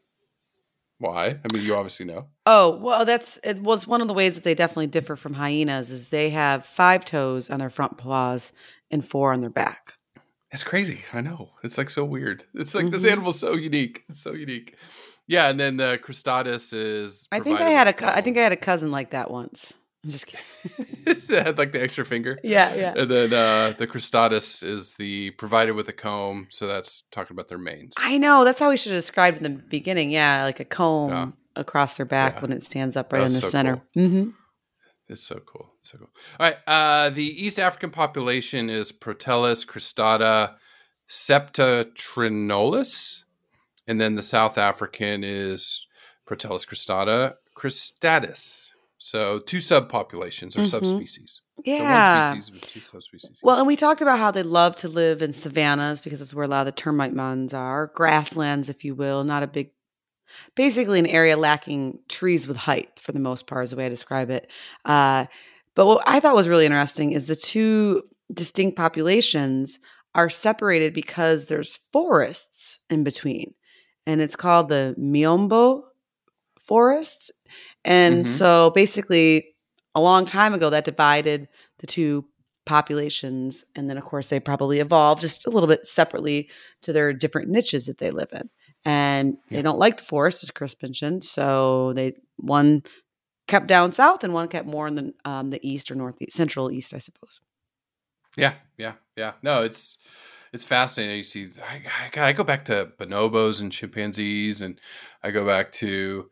why? 0.99 1.29
I 1.29 1.53
mean, 1.53 1.65
you 1.65 1.75
obviously 1.75 2.07
know. 2.07 2.27
Oh, 2.47 2.77
well, 2.77 3.05
that's 3.05 3.39
it 3.43 3.61
was 3.63 3.87
one 3.87 4.01
of 4.03 4.09
the 4.09 4.15
ways 4.15 4.35
that 4.35 4.45
they 4.45 4.55
definitely 4.55 4.87
differ 4.89 5.17
from 5.17 5.35
hyenas 5.35 5.91
is 5.91 6.11
they 6.11 6.31
have 6.31 6.67
five 6.67 7.05
toes 7.05 7.49
on 7.49 7.59
their 7.59 7.71
front 7.71 7.97
paws 7.97 8.53
and 8.91 9.05
four 9.07 9.33
on 9.33 9.41
their 9.41 9.51
back. 9.51 9.95
It's 10.53 10.65
crazy. 10.65 11.01
I 11.13 11.21
know. 11.21 11.51
It's 11.63 11.79
like 11.79 11.89
so 11.91 12.05
weird. 12.05 12.45
It's 12.55 12.75
like 12.75 12.91
this 12.91 13.05
Mhm. 13.05 13.13
animal's 13.13 13.39
so 13.39 13.55
unique. 13.55 14.03
It's 14.09 14.21
so 14.21 14.33
unique. 14.33 14.75
Yeah, 15.29 15.49
and 15.49 15.61
then 15.61 15.77
the 15.77 15.99
Cristatus 16.03 16.73
is. 16.75 17.29
I 17.31 17.39
think 17.41 17.61
I 17.61 17.71
had 17.71 17.87
a 17.87 17.93
cou- 17.93 18.07
I 18.07 18.21
think 18.21 18.37
I 18.37 18.43
had 18.43 18.53
a 18.53 18.57
cousin 18.57 18.91
like 18.91 19.11
that 19.11 19.31
once. 19.31 19.73
I'm 20.03 20.09
just 20.11 20.27
kidding. 20.27 20.47
it 21.07 21.29
had 21.45 21.59
like 21.59 21.73
the 21.73 21.83
extra 21.83 22.07
finger. 22.07 22.39
yeah, 22.43 22.75
yeah. 22.75 22.95
And 22.97 23.11
then 23.11 23.35
uh, 23.35 23.75
the 23.79 23.87
Cristatus 23.87 24.63
is 24.63 24.95
the 24.95 25.31
provided 25.33 25.73
with 25.73 25.89
a 25.89 25.93
comb. 25.93 26.47
So 26.49 26.67
that's 26.67 27.05
talking 27.11 27.35
about 27.35 27.49
their 27.49 27.59
manes. 27.59 27.93
I 27.99 28.17
know. 28.17 28.45
That's 28.45 28.59
how 28.61 28.71
we 28.71 28.79
should 28.79 28.93
have 28.93 28.99
described 29.01 29.37
in 29.37 29.43
the 29.43 29.51
beginning. 29.51 30.11
Yeah, 30.11 30.45
like 30.45 30.59
a 30.59 30.65
comb 30.65 31.11
Yeah. 31.11 31.27
across 31.57 31.99
their 31.99 32.07
back 32.07 32.37
Yeah. 32.37 32.41
when 32.41 32.53
it 32.53 32.65
stands 32.65 32.97
up 32.97 33.13
right 33.13 33.21
in 33.23 33.29
the 33.33 33.41
so 33.41 33.49
center. 33.51 33.83
cool. 33.95 34.09
hmm 34.09 34.31
It's 35.09 35.23
so 35.23 35.41
cool. 35.45 35.71
It's 35.81 35.91
so 35.91 35.99
cool. 35.99 36.09
All 36.39 36.47
right. 36.47 36.57
Uh, 36.67 37.11
the 37.11 37.25
East 37.25 37.59
African 37.61 37.91
population 37.91 38.71
is 38.71 38.93
Proteles 38.93 39.65
cristata 39.67 40.55
septentrionalis. 41.09 43.25
And 43.87 44.01
then 44.01 44.15
the 44.15 44.23
South 44.23 44.57
African 44.57 45.25
is 45.25 45.85
Proteles 46.27 46.65
cristata 46.65 47.35
cristatus. 47.57 48.71
So 49.01 49.39
two 49.39 49.57
subpopulations 49.57 50.57
or 50.57 50.61
Mhm. 50.61 50.71
subspecies. 50.71 51.41
Yeah. 51.65 51.79
So 51.79 51.85
one 51.85 52.33
species 52.33 52.53
with 52.53 52.67
two 52.67 52.81
subspecies. 52.83 53.41
Well, 53.43 53.57
and 53.57 53.67
we 53.67 53.75
talked 53.75 54.03
about 54.03 54.19
how 54.19 54.31
they 54.31 54.43
love 54.43 54.77
to 54.77 54.89
live 54.89 55.23
in 55.23 55.33
savannas 55.33 56.01
because 56.01 56.21
it's 56.21 56.35
where 56.35 56.45
a 56.45 56.49
lot 56.49 56.61
of 56.61 56.67
the 56.67 56.81
termite 56.81 57.15
mounds 57.15 57.53
are, 57.53 57.89
grasslands, 57.95 58.69
if 58.69 58.85
you 58.85 58.95
will, 58.95 59.25
not 59.25 59.43
a 59.43 59.47
big, 59.47 59.71
basically 60.55 60.99
an 60.99 61.07
area 61.07 61.37
lacking 61.37 61.99
trees 62.09 62.47
with 62.47 62.57
height 62.59 62.91
for 63.01 63.13
the 63.13 63.19
most 63.19 63.47
part, 63.47 63.65
is 63.65 63.71
the 63.71 63.77
way 63.77 63.87
I 63.87 63.89
describe 63.89 64.31
it. 64.31 64.51
Uh, 64.85 65.27
but 65.75 65.87
what 65.87 66.03
I 66.07 66.21
thought 66.21 66.35
was 66.35 66.49
really 66.49 66.67
interesting 66.67 67.13
is 67.13 67.27
the 67.27 67.37
two 67.37 68.03
distinct 68.33 68.77
populations 68.77 69.79
are 70.15 70.29
separated 70.29 70.93
because 70.93 71.47
there's 71.47 71.79
forests 71.93 72.79
in 72.91 73.03
between. 73.03 73.55
And 74.07 74.21
it's 74.21 74.37
called 74.37 74.69
the 74.69 74.95
Miombo 74.99 75.83
forests. 76.71 77.33
And 77.85 78.25
Mhm. 78.25 78.29
so 78.29 78.71
basically, 78.71 79.57
a 79.97 80.01
long 80.01 80.25
time 80.25 80.55
ago, 80.55 80.71
that 80.71 80.85
divided 80.85 81.49
the 81.81 81.87
two 81.89 82.25
populations. 82.65 83.65
And 83.75 83.91
then, 83.91 83.99
of 83.99 84.05
course, 84.05 84.29
they 84.29 84.39
probably 84.39 84.79
evolved 84.79 85.21
just 85.21 85.47
a 85.47 85.51
little 85.51 85.67
bit 85.67 85.85
separately 85.85 86.49
to 86.83 86.93
their 86.93 87.13
different 87.13 87.49
niches 87.49 87.87
that 87.87 87.99
they 87.99 88.13
live 88.13 88.29
in. 88.33 88.49
And 88.85 89.37
Yeah. 89.51 89.57
they 89.57 89.63
don't 89.63 89.81
like 89.81 89.97
the 89.97 90.05
forest, 90.05 90.45
as 90.45 90.53
Chris 90.53 90.77
mentioned. 90.81 91.25
So 91.25 91.93
they, 91.95 92.15
one 92.37 92.85
kept 93.49 93.67
down 93.67 93.91
south 93.91 94.23
and 94.23 94.33
one 94.33 94.47
kept 94.47 94.69
more 94.69 94.87
in 94.87 94.95
the, 94.95 95.13
um, 95.25 95.51
the 95.51 95.59
east 95.69 95.91
or 95.91 95.97
northeast, 95.97 96.37
central 96.37 96.71
east, 96.71 96.95
I 96.95 96.99
suppose. 96.99 97.41
Yeah, 98.37 98.55
yeah, 98.79 98.93
yeah. 99.17 99.33
No, 99.43 99.65
it's 99.65 99.99
it's 100.53 100.65
fascinating. 100.65 101.17
You 101.17 101.25
see, 101.25 101.49
I, 101.61 101.83
I, 102.07 102.09
God, 102.13 102.25
I 102.25 102.33
go 102.33 102.45
back 102.45 102.65
to 102.67 102.93
bonobos 102.99 103.61
and 103.61 103.73
chimpanzees, 103.73 104.61
and 104.61 104.81
I 105.25 105.33
go 105.33 105.45
back 105.45 105.73
to 105.73 106.31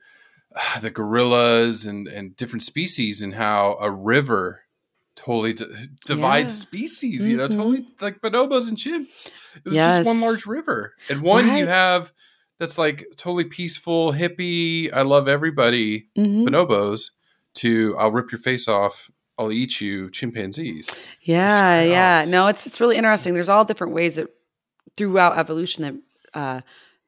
the 0.81 0.91
gorillas 0.91 1.87
and 1.87 2.07
and 2.09 2.37
different 2.37 2.63
species, 2.63 3.21
and 3.23 3.35
how 3.35 3.77
a 3.81 3.91
river 3.91 4.63
totally 5.17 5.53
d- 5.53 5.65
divides 6.07 6.55
Yeah. 6.59 6.61
species. 6.63 7.27
You 7.27 7.37
know, 7.37 7.49
totally 7.49 7.87
like 8.01 8.21
bonobos 8.21 8.69
and 8.69 8.77
chimps. 8.77 9.27
It 9.65 9.65
was 9.69 9.77
just 9.77 10.07
one 10.07 10.21
large 10.21 10.47
river, 10.47 10.95
and 11.09 11.23
one 11.23 11.57
you 11.57 11.67
have 11.67 12.13
that's 12.59 12.79
like 12.79 13.05
totally 13.17 13.45
peaceful, 13.45 14.13
hippie. 14.13 14.93
I 14.93 15.03
love 15.03 15.29
everybody. 15.29 16.09
Mhm. 16.17 16.49
Bonobos 16.49 17.11
to 17.55 17.97
I'll 17.99 18.11
rip 18.13 18.31
your 18.33 18.41
face 18.41 18.69
off. 18.69 19.11
I'll 19.41 19.53
eat 19.53 19.81
you, 19.81 20.11
chimpanzees. 20.11 20.91
Yeah, 21.23 21.81
yeah. 21.83 22.25
No, 22.27 22.49
it's 22.49 22.67
it's 22.67 22.81
really 22.81 22.97
interesting. 22.97 23.35
There's 23.35 23.49
all 23.49 23.65
different 23.65 23.93
ways 23.93 24.17
that 24.17 24.29
throughout 24.97 25.39
evolution 25.39 25.83
that 25.85 26.39
uh, 26.39 26.61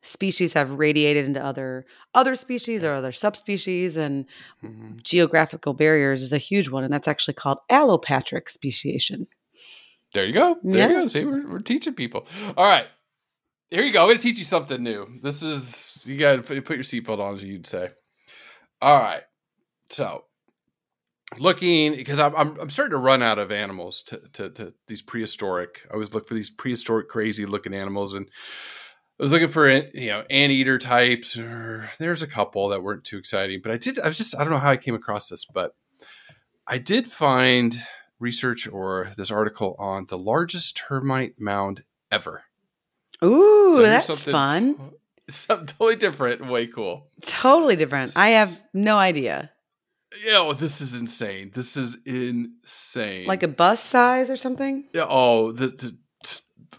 species 0.02 0.52
have 0.54 0.70
radiated 0.72 1.26
into 1.26 1.44
other 1.44 1.84
other 2.14 2.34
species 2.36 2.82
or 2.82 2.92
other 2.94 3.12
subspecies, 3.12 3.96
and 3.96 4.26
Mhm. 4.64 5.02
geographical 5.02 5.74
barriers 5.74 6.22
is 6.22 6.32
a 6.32 6.38
huge 6.38 6.68
one, 6.68 6.84
and 6.84 6.92
that's 6.92 7.08
actually 7.08 7.34
called 7.34 7.58
allopatric 7.70 8.48
speciation. 8.48 9.26
There 10.14 10.24
you 10.24 10.32
go. 10.32 10.56
There 10.62 10.78
Yeah. 10.78 10.88
you 10.88 11.02
go. 11.02 11.06
See, 11.06 11.24
we're, 11.24 11.48
we're 11.48 11.58
teaching 11.60 11.94
people. 11.94 12.26
All 12.56 12.66
right. 12.66 12.86
Here 13.70 13.84
you 13.84 13.92
go. 13.92 14.00
I'm 14.02 14.08
going 14.08 14.18
to 14.18 14.22
teach 14.22 14.38
you 14.38 14.44
something 14.44 14.82
new. 14.82 15.06
This 15.22 15.44
is, 15.44 16.02
you 16.04 16.16
got 16.18 16.34
to 16.36 16.42
put, 16.42 16.64
put 16.64 16.76
your 16.76 16.82
seatbelt 16.82 17.20
on, 17.20 17.36
as 17.36 17.44
you'd 17.44 17.66
say. 17.68 17.90
All 18.82 18.98
right. 18.98 19.22
So, 19.90 20.24
looking, 21.38 21.94
because 21.94 22.18
I'm, 22.18 22.34
I'm, 22.34 22.58
I'm 22.58 22.70
starting 22.70 22.90
to 22.92 22.96
run 22.98 23.22
out 23.22 23.38
of 23.38 23.52
animals 23.52 24.02
to, 24.08 24.20
to, 24.32 24.50
to 24.50 24.74
these 24.88 25.02
prehistoric. 25.02 25.82
I 25.88 25.94
always 25.94 26.12
look 26.12 26.26
for 26.26 26.34
these 26.34 26.50
prehistoric, 26.50 27.08
crazy 27.08 27.46
looking 27.46 27.74
animals. 27.74 28.14
And 28.14 28.28
I 29.20 29.22
was 29.22 29.32
looking 29.32 29.48
for, 29.48 29.66
eh, 29.66 29.82
you 29.92 30.08
know, 30.08 30.24
anteater 30.30 30.78
types. 30.78 31.36
Or 31.36 31.90
there's 31.98 32.22
a 32.22 32.26
couple 32.26 32.70
that 32.70 32.82
weren't 32.82 33.04
too 33.04 33.18
exciting. 33.18 33.60
But 33.62 33.70
I 33.70 33.76
did, 33.76 33.98
I 33.98 34.08
was 34.08 34.16
just, 34.16 34.34
I 34.34 34.38
don't 34.38 34.50
know 34.50 34.58
how 34.58 34.70
I 34.70 34.78
came 34.78 34.94
across 34.94 35.28
this, 35.28 35.44
but 35.44 35.74
I 36.66 36.78
did 36.78 37.06
find 37.06 37.76
research 38.18 38.66
or 38.66 39.10
this 39.18 39.30
article 39.30 39.76
on 39.78 40.06
the 40.08 40.16
largest 40.16 40.74
termite 40.74 41.34
mound 41.38 41.84
ever. 42.10 42.44
Ooh, 43.22 43.74
So 43.74 43.82
that's 43.82 44.06
something 44.06 44.32
fun. 44.32 44.92
something 45.28 45.66
totally 45.66 45.96
different 45.96 46.46
way 46.48 46.66
cool. 46.66 47.06
Totally 47.20 47.76
different. 47.76 48.16
I 48.16 48.28
have 48.30 48.58
no 48.72 48.96
idea. 48.96 49.50
Yeah, 50.24 50.38
oh, 50.38 50.54
this 50.54 50.80
is 50.80 50.94
insane. 50.94 51.52
This 51.54 51.76
is 51.76 51.98
insane. 52.06 53.26
Like 53.26 53.42
a 53.42 53.48
bus 53.48 53.82
size 53.82 54.30
or 54.30 54.36
something? 54.36 54.88
yeah, 54.94 55.04
oh, 55.06 55.52
the, 55.52 55.66
the, 55.66 55.96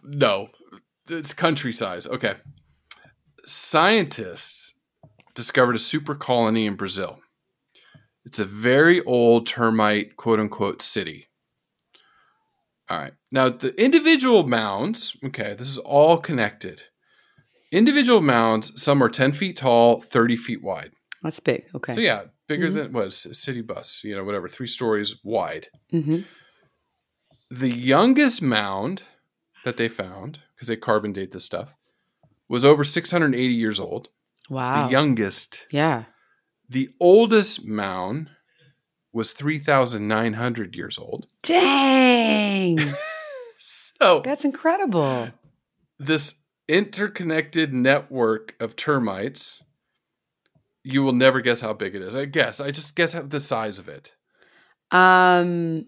no, 0.04 0.50
it's 1.12 1.34
country 1.34 1.74
size. 1.74 2.08
Okay, 2.08 2.36
scientists 3.46 4.74
discovered 5.36 5.76
a 5.76 5.80
super 5.80 6.16
colony 6.16 6.66
in 6.66 6.76
Brazil. 6.76 7.20
It's 8.26 8.40
a 8.40 8.46
very 8.46 9.04
old 9.04 9.48
termite 9.48 10.16
quote 10.16 10.40
unquote 10.40 10.82
city. 10.82 11.28
All 12.90 13.00
right. 13.00 13.14
Now, 13.32 13.48
the 13.50 13.74
individual 13.82 14.46
mounds, 14.48 15.16
okay, 15.26 15.56
this 15.58 15.70
is 15.70 15.78
all 15.78 16.18
connected. 16.18 16.84
Individual 17.72 18.22
mounds, 18.22 18.74
some 18.82 19.02
are 19.02 19.08
10 19.08 19.32
feet 19.32 19.56
tall, 19.56 20.02
30 20.02 20.36
feet 20.36 20.62
wide. 20.62 20.92
That's 21.24 21.40
big. 21.40 21.64
Okay. 21.74 21.94
So, 21.96 22.02
yeah, 22.02 22.24
bigger 22.50 22.70
Mhm. 22.70 22.74
than 22.76 22.94
what? 22.94 23.08
a 23.08 23.12
city 23.12 23.62
bus, 23.62 24.04
you 24.04 24.14
know, 24.14 24.26
whatever, 24.26 24.50
three 24.50 24.68
stories 24.68 25.16
wide. 25.24 25.68
hmm 25.90 26.22
The 27.50 27.70
youngest 27.70 28.42
mound 28.42 29.04
that 29.64 29.78
they 29.78 29.88
found, 29.88 30.40
because 30.62 30.68
they 30.68 30.76
carbon 30.76 31.12
date 31.12 31.32
this 31.32 31.44
stuff, 31.44 31.76
was 32.48 32.64
over 32.64 32.84
680 32.84 33.52
years 33.52 33.80
old. 33.80 34.10
Wow. 34.48 34.86
The 34.86 34.92
youngest. 34.92 35.66
yeah. 35.72 36.04
The 36.70 36.90
oldest 37.00 37.66
mound 37.66 38.30
was 39.12 39.32
3,900 39.34 40.76
years 40.76 41.00
old. 41.00 41.26
Dang. 41.42 42.80
So, 43.64 44.24
That's 44.26 44.46
incredible. 44.46 45.30
this 46.00 46.34
interconnected 46.68 47.72
network 47.72 48.56
of 48.60 48.76
termites, 48.76 49.62
you 50.84 51.04
will 51.04 51.14
never 51.14 51.40
guess 51.42 51.62
how 51.62 51.74
big 51.74 51.94
it 51.94 52.02
is. 52.02 52.16
I 52.16 52.26
guess. 52.26 52.60
I 52.60 52.72
just 52.72 52.96
guess 52.96 53.14
the 53.14 53.40
size 53.40 53.78
of 53.78 53.88
it. 53.88 54.14
Um, 54.90 55.86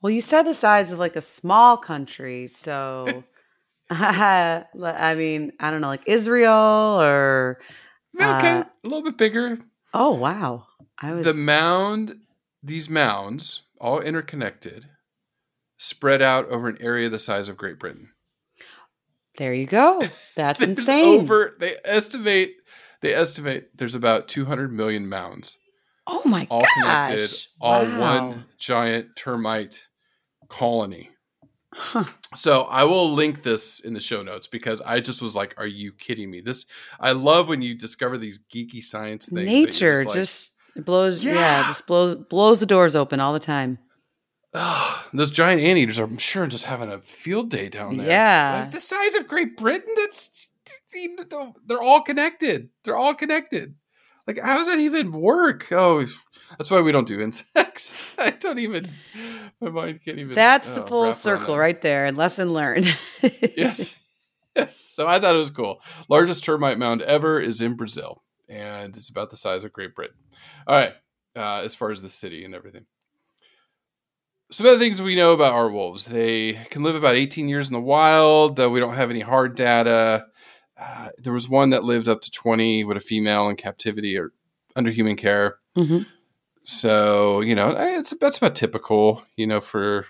well, 0.00 0.10
you 0.10 0.22
said 0.22 0.44
the 0.44 0.54
size 0.54 0.90
of 0.92 0.98
like 0.98 1.16
a 1.16 1.20
small 1.20 1.76
country, 1.76 2.46
so 2.46 3.22
I 3.92 5.14
mean, 5.16 5.52
I 5.58 5.70
don't 5.70 5.80
know, 5.80 5.88
like 5.88 6.06
Israel 6.06 7.00
or 7.00 7.58
Okay, 8.16 8.24
Uh, 8.58 8.64
a 8.64 8.88
little 8.88 9.02
bit 9.02 9.16
bigger. 9.18 9.58
oh 9.94 10.14
wow, 10.14 10.66
I 11.00 11.12
was 11.12 11.24
The 11.24 11.34
mound, 11.34 12.14
these 12.62 12.88
mounds, 12.88 13.62
all 13.80 14.00
interconnected, 14.00 14.86
spread 15.78 16.22
out 16.22 16.48
over 16.50 16.68
an 16.68 16.78
area 16.80 17.08
the 17.08 17.18
size 17.18 17.48
of 17.48 17.56
Great 17.56 17.78
Britain. 17.78 18.10
there. 19.36 19.54
You 19.54 19.66
go. 19.66 20.02
That's 20.36 20.60
insane. 20.60 21.20
over 21.20 21.56
they 21.58 21.76
estimate 21.84 22.54
they 23.02 23.14
estimate 23.14 23.76
there's 23.76 23.94
about 23.94 24.28
200 24.28 24.70
million 24.72 25.08
mounds 25.08 25.56
oh 26.06 26.22
my 26.26 26.46
all 26.50 26.60
gosh, 26.60 26.74
connected 26.74 27.38
all 27.60 27.82
Wow. 27.84 28.00
one 28.00 28.44
giant 28.58 29.16
termite 29.16 29.82
colony 30.48 31.10
Huh. 31.72 32.04
so 32.34 32.62
i 32.62 32.82
will 32.82 33.12
link 33.12 33.44
this 33.44 33.78
in 33.80 33.94
the 33.94 34.00
show 34.00 34.22
notes 34.24 34.48
because 34.48 34.80
i 34.80 34.98
just 34.98 35.22
was 35.22 35.36
like 35.36 35.54
are 35.56 35.68
you 35.68 35.92
kidding 35.92 36.28
me 36.28 36.40
this 36.40 36.66
i 36.98 37.12
love 37.12 37.48
when 37.48 37.62
you 37.62 37.76
discover 37.76 38.18
these 38.18 38.40
geeky 38.52 38.82
science 38.82 39.26
things 39.26 39.46
Nature 39.46 40.04
like, 40.04 40.12
just 40.14 40.52
it 40.74 40.84
blows. 40.84 41.22
Yeah. 41.22 41.34
Yeah. 41.34 41.62
just 41.68 41.86
blows 41.86 42.16
blows 42.28 42.58
the 42.60 42.66
doors 42.66 42.94
open 42.96 43.18
all 43.20 43.32
the 43.32 43.38
time. 43.40 43.78
"Ugh, 44.54 45.04
those 45.12 45.30
giant 45.30 45.60
anteaters 45.60 45.98
are 46.00 46.04
i'm 46.04 46.18
sure 46.18 46.46
just 46.48 46.64
having 46.64 46.90
a 46.90 47.00
field 47.00 47.50
day 47.50 47.68
down 47.68 47.96
there 47.96 48.06
Yeah. 48.08 48.60
like 48.64 48.72
the 48.72 48.80
size 48.80 49.14
of 49.14 49.28
great 49.28 49.56
britain 49.56 49.94
that's 49.96 50.48
they're 51.66 51.80
all 51.82 52.02
connected 52.02 52.68
they're 52.84 52.96
all 52.96 53.14
connected 53.14 53.74
like 54.26 54.38
how 54.40 54.56
does 54.56 54.66
that 54.66 54.78
even 54.78 55.12
work? 55.12 55.70
Oh 55.72 56.04
that's 56.58 56.70
why 56.70 56.80
we 56.80 56.92
don't 56.92 57.06
do 57.06 57.20
insects. 57.20 57.92
I 58.18 58.30
don't 58.30 58.58
even 58.58 58.90
my 59.60 59.70
mind 59.70 60.00
can't 60.04 60.18
even 60.18 60.34
That's 60.34 60.68
the 60.68 60.84
oh, 60.84 60.86
full 60.86 61.14
circle 61.14 61.56
right 61.56 61.80
there. 61.80 62.06
and 62.06 62.16
Lesson 62.16 62.52
learned. 62.52 62.94
yes. 63.56 63.98
Yes. 64.56 64.90
So 64.94 65.06
i 65.06 65.20
thought 65.20 65.36
it 65.36 65.38
was 65.38 65.50
cool. 65.50 65.80
Largest 66.08 66.42
termite 66.42 66.76
mound 66.76 67.02
ever 67.02 67.38
is 67.38 67.60
in 67.60 67.76
brazil 67.76 68.24
and 68.48 68.96
it's 68.96 69.08
about 69.08 69.30
the 69.30 69.36
size 69.36 69.62
of 69.62 69.72
great 69.72 69.94
britain. 69.94 70.16
All 70.66 70.74
right 70.74 70.92
uh, 71.36 71.60
as 71.60 71.76
far 71.76 71.92
as 71.92 72.02
the 72.02 72.10
city 72.10 72.44
and 72.44 72.52
everything. 72.52 72.84
Some 74.50 74.66
of 74.66 74.72
the 74.72 74.84
things 74.84 75.00
we 75.00 75.14
know 75.14 75.32
about 75.32 75.54
aardwolves. 75.54 76.04
They 76.06 76.54
can 76.70 76.82
live 76.82 76.96
about 76.96 77.14
18 77.14 77.48
years 77.48 77.68
in 77.68 77.74
the 77.74 77.80
wild 77.80 78.56
though 78.56 78.70
we 78.70 78.80
don't 78.80 78.96
have 78.96 79.10
any 79.10 79.20
hard 79.20 79.54
data 79.54 80.26
uh, 80.80 81.08
there 81.18 81.32
was 81.32 81.48
one 81.48 81.70
that 81.70 81.84
lived 81.84 82.08
up 82.08 82.22
to 82.22 82.30
20 82.30 82.84
with 82.84 82.96
a 82.96 83.00
female 83.00 83.48
in 83.48 83.56
captivity 83.56 84.16
or 84.16 84.32
under 84.76 84.90
human 84.90 85.16
care 85.16 85.58
Mhm. 85.76 86.06
so 86.64 87.40
you 87.42 87.54
know 87.54 87.74
it's 87.78 88.14
that's 88.20 88.38
about 88.38 88.54
typical 88.54 89.22
you 89.36 89.46
know 89.46 89.60
for 89.60 90.06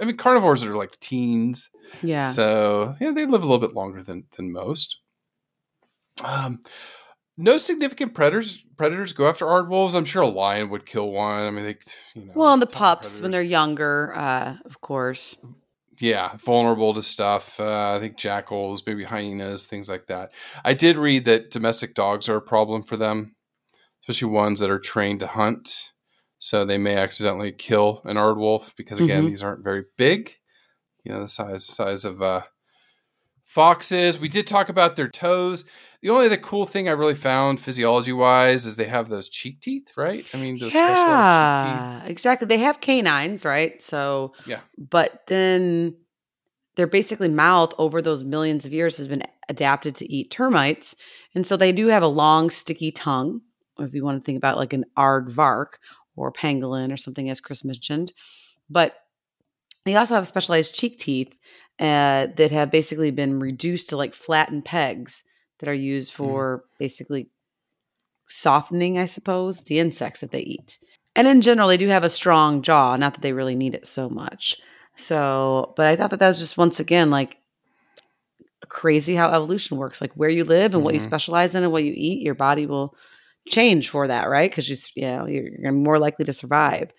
i 0.00 0.04
mean 0.04 0.16
carnivores 0.16 0.62
are 0.64 0.76
like 0.76 0.98
teens 1.00 1.70
Yeah. 2.02 2.32
so 2.32 2.94
yeah, 3.00 3.12
they 3.12 3.26
live 3.26 3.42
a 3.42 3.46
little 3.46 3.58
bit 3.58 3.74
longer 3.74 4.02
than 4.02 4.24
than 4.36 4.52
most. 4.52 4.98
Um, 6.22 6.62
no 7.36 7.56
significant 7.58 8.14
predators 8.14 8.58
predators 8.76 9.12
go 9.12 9.26
after 9.28 9.46
aardwolves. 9.46 9.94
I'm 9.94 10.04
sure 10.04 10.22
a 10.22 10.26
lion 10.28 10.68
would 10.70 10.84
kill 10.86 11.10
one. 11.10 11.40
I 11.46 11.50
mean, 11.50 11.64
they 11.64 11.76
you 12.14 12.26
know. 12.26 12.32
well, 12.36 12.52
and 12.52 12.60
the 12.62 12.66
pups 12.66 13.20
when 13.20 13.30
they're 13.30 13.42
younger, 13.42 14.12
uh, 14.14 14.56
of 14.64 14.80
course. 14.80 15.36
Yeah 16.00 16.36
vulnerable 16.44 16.94
to 16.94 17.02
stuff. 17.02 17.58
Uh, 17.60 17.94
I 17.96 18.00
think 18.00 18.16
jackals, 18.16 18.82
maybe 18.86 19.04
hyenas, 19.04 19.66
things 19.66 19.88
like 19.88 20.06
that. 20.06 20.32
I 20.64 20.74
did 20.74 20.96
read 20.96 21.24
that 21.26 21.50
domestic 21.50 21.94
dogs 21.94 22.28
are 22.28 22.36
a 22.36 22.42
problem 22.42 22.82
for 22.82 22.96
them, 22.96 23.36
especially 24.02 24.28
ones 24.32 24.60
that 24.60 24.70
are 24.70 24.78
trained 24.78 25.20
to 25.20 25.26
hunt. 25.26 25.92
So 26.38 26.64
they 26.64 26.78
may 26.78 26.96
accidentally 26.96 27.52
kill 27.52 28.00
an 28.04 28.16
aardwolf 28.16 28.74
because 28.76 28.98
again, 28.98 29.24
Mhm. 29.24 29.28
these 29.28 29.42
aren't 29.42 29.64
very 29.64 29.84
big. 29.96 30.36
you 31.04 31.12
know, 31.12 31.20
the 31.22 31.28
size 31.28 31.64
size 31.66 32.04
of 32.04 32.20
uh, 32.20 32.42
foxes. 33.46 34.18
We 34.18 34.28
did 34.28 34.46
talk 34.46 34.68
about 34.68 34.96
their 34.96 35.08
toes. 35.08 35.64
The 36.02 36.08
only 36.10 36.26
other 36.26 36.38
cool 36.38 36.64
thing 36.64 36.88
I 36.88 36.92
really 36.92 37.14
found 37.14 37.60
physiology 37.60 38.12
wise 38.12 38.64
is 38.64 38.76
they 38.76 38.86
have 38.86 39.10
those 39.10 39.28
cheek 39.28 39.60
teeth, 39.60 39.88
right? 39.96 40.24
I 40.32 40.38
mean, 40.38 40.58
those 40.58 40.72
specialized 40.72 41.28
cheek 41.28 41.64
teeth. 41.64 41.82
Yeah, 41.82 42.04
exactly. 42.06 42.46
They 42.46 42.58
have 42.58 42.80
canines, 42.80 43.44
right? 43.44 43.82
So, 43.82 44.32
Yeah. 44.46 44.60
but 44.78 45.22
then 45.26 45.94
their 46.76 46.86
basically 46.86 47.28
mouth 47.28 47.74
over 47.76 48.00
those 48.00 48.24
millions 48.24 48.64
of 48.64 48.72
years 48.72 48.96
has 48.96 49.08
been 49.08 49.22
adapted 49.50 49.94
to 49.96 50.10
eat 50.10 50.30
termites. 50.30 50.94
And 51.34 51.46
so 51.46 51.56
they 51.56 51.72
do 51.72 51.88
have 51.88 52.02
a 52.02 52.08
long, 52.08 52.48
sticky 52.48 52.92
tongue, 52.92 53.42
if 53.78 53.92
you 53.92 54.02
want 54.02 54.18
to 54.18 54.24
think 54.24 54.38
about 54.38 54.56
like 54.56 54.72
an 54.72 54.86
aardvark 54.96 55.74
or 56.16 56.32
pangolin 56.32 56.92
or 56.92 56.96
something, 56.96 57.28
as 57.28 57.40
Chris 57.40 57.62
mentioned. 57.62 58.12
But 58.70 58.94
they 59.84 59.96
also 59.96 60.14
have 60.14 60.26
specialized 60.26 60.74
cheek 60.74 60.98
teeth 60.98 61.36
uh, 61.78 62.28
that 62.36 62.52
have 62.52 62.70
basically 62.70 63.10
been 63.10 63.38
reduced 63.40 63.90
to 63.90 63.96
like 63.96 64.14
flattened 64.14 64.64
pegs 64.64 65.24
that 65.60 65.68
are 65.68 65.74
used 65.74 66.12
for 66.12 66.64
basically 66.78 67.28
softening, 68.28 68.98
I 68.98 69.06
suppose, 69.06 69.60
the 69.62 69.78
insects 69.78 70.20
that 70.20 70.30
they 70.30 70.40
eat. 70.40 70.78
And 71.16 71.26
in 71.26 71.40
general, 71.40 71.68
they 71.68 71.76
do 71.76 71.88
have 71.88 72.04
a 72.04 72.10
strong 72.10 72.62
jaw, 72.62 72.96
not 72.96 73.14
that 73.14 73.20
they 73.20 73.32
really 73.32 73.56
need 73.56 73.74
it 73.74 73.86
so 73.86 74.08
much. 74.08 74.56
So, 74.96 75.74
but 75.76 75.86
I 75.86 75.96
thought 75.96 76.10
that 76.10 76.20
that 76.20 76.28
was 76.28 76.38
just 76.38 76.56
once 76.56 76.78
again 76.80 77.10
like 77.10 77.36
crazy 78.68 79.14
how 79.14 79.30
evolution 79.30 79.76
works. 79.76 80.00
Like 80.00 80.12
where 80.14 80.28
you 80.28 80.44
live 80.44 80.74
and 80.74 80.84
what 80.84 80.94
you 80.94 81.00
Mhm. 81.00 81.04
specialize 81.04 81.54
in 81.54 81.62
and 81.64 81.72
what 81.72 81.84
you 81.84 81.92
eat, 81.96 82.22
your 82.22 82.34
body 82.34 82.66
will 82.66 82.94
change 83.48 83.88
for 83.88 84.06
that, 84.06 84.28
right? 84.28 84.50
Because 84.50 84.68
you, 84.68 84.76
you 85.02 85.10
know, 85.10 85.26
you're 85.26 85.72
more 85.72 85.98
likely 85.98 86.24
to 86.26 86.32
survive. 86.32 86.92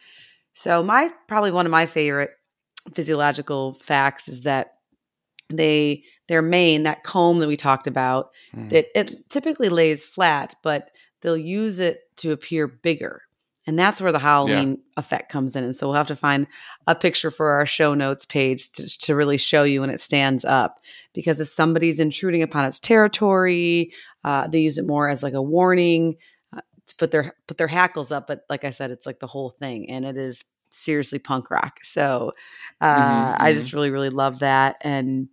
So, 0.53 0.83
my 0.83 1.09
probably 1.27 1.51
one 1.51 1.65
of 1.65 1.71
my 1.71 1.85
favorite 1.85 2.31
physiological 2.93 3.75
facts 3.75 4.27
is 4.27 4.41
that 4.41 4.73
they 5.57 6.03
their 6.27 6.41
mane, 6.41 6.83
that 6.83 7.03
comb 7.03 7.39
that 7.39 7.47
we 7.47 7.57
talked 7.57 7.87
about, 7.87 8.31
Mm. 8.55 8.69
that 8.69 8.87
it 8.97 9.29
typically 9.29 9.69
lays 9.69 10.05
flat, 10.05 10.55
but 10.63 10.89
they'll 11.21 11.35
use 11.37 11.79
it 11.79 12.01
to 12.17 12.31
appear 12.31 12.67
bigger. 12.67 13.23
And 13.67 13.77
that's 13.77 14.01
where 14.01 14.11
the 14.11 14.19
Halloween 14.19 14.79
effect 14.97 15.31
comes 15.31 15.55
in. 15.55 15.63
And 15.63 15.75
so 15.75 15.87
we'll 15.87 15.95
have 15.95 16.07
to 16.07 16.15
find 16.15 16.47
a 16.87 16.95
picture 16.95 17.29
for 17.29 17.51
our 17.51 17.65
show 17.65 17.93
notes 17.93 18.25
page 18.25 18.71
to, 18.71 18.99
to 18.99 19.15
really 19.15 19.37
show 19.37 19.63
you 19.63 19.81
when 19.81 19.89
it 19.91 20.01
stands 20.01 20.43
up. 20.43 20.79
Because 21.13 21.39
if 21.39 21.47
somebody's 21.47 21.99
intruding 21.99 22.41
upon 22.41 22.65
its 22.65 22.79
territory, 22.79 23.91
uh, 24.23 24.47
they 24.47 24.59
use 24.61 24.77
it 24.77 24.87
more 24.87 25.09
as 25.09 25.21
like 25.21 25.33
a 25.33 25.41
warning 25.41 26.15
uh, 26.55 26.61
to 26.87 26.95
put 26.95 27.11
their 27.11 27.35
put 27.47 27.57
their 27.57 27.67
hackles 27.67 28.11
up. 28.11 28.25
But 28.25 28.45
like 28.49 28.63
I 28.63 28.71
said, 28.71 28.89
it's 28.89 29.05
like 29.05 29.19
the 29.19 29.27
whole 29.27 29.51
thing, 29.51 29.89
and 29.89 30.05
it 30.05 30.17
is 30.17 30.43
seriously 30.71 31.19
punk 31.19 31.51
rock. 31.51 31.79
So 31.83 32.33
uh, 32.79 32.95
Mhm, 32.95 33.35
I 33.39 33.53
just 33.53 33.73
really 33.73 33.91
really 33.91 34.09
love 34.09 34.39
that 34.39 34.77
and. 34.81 35.27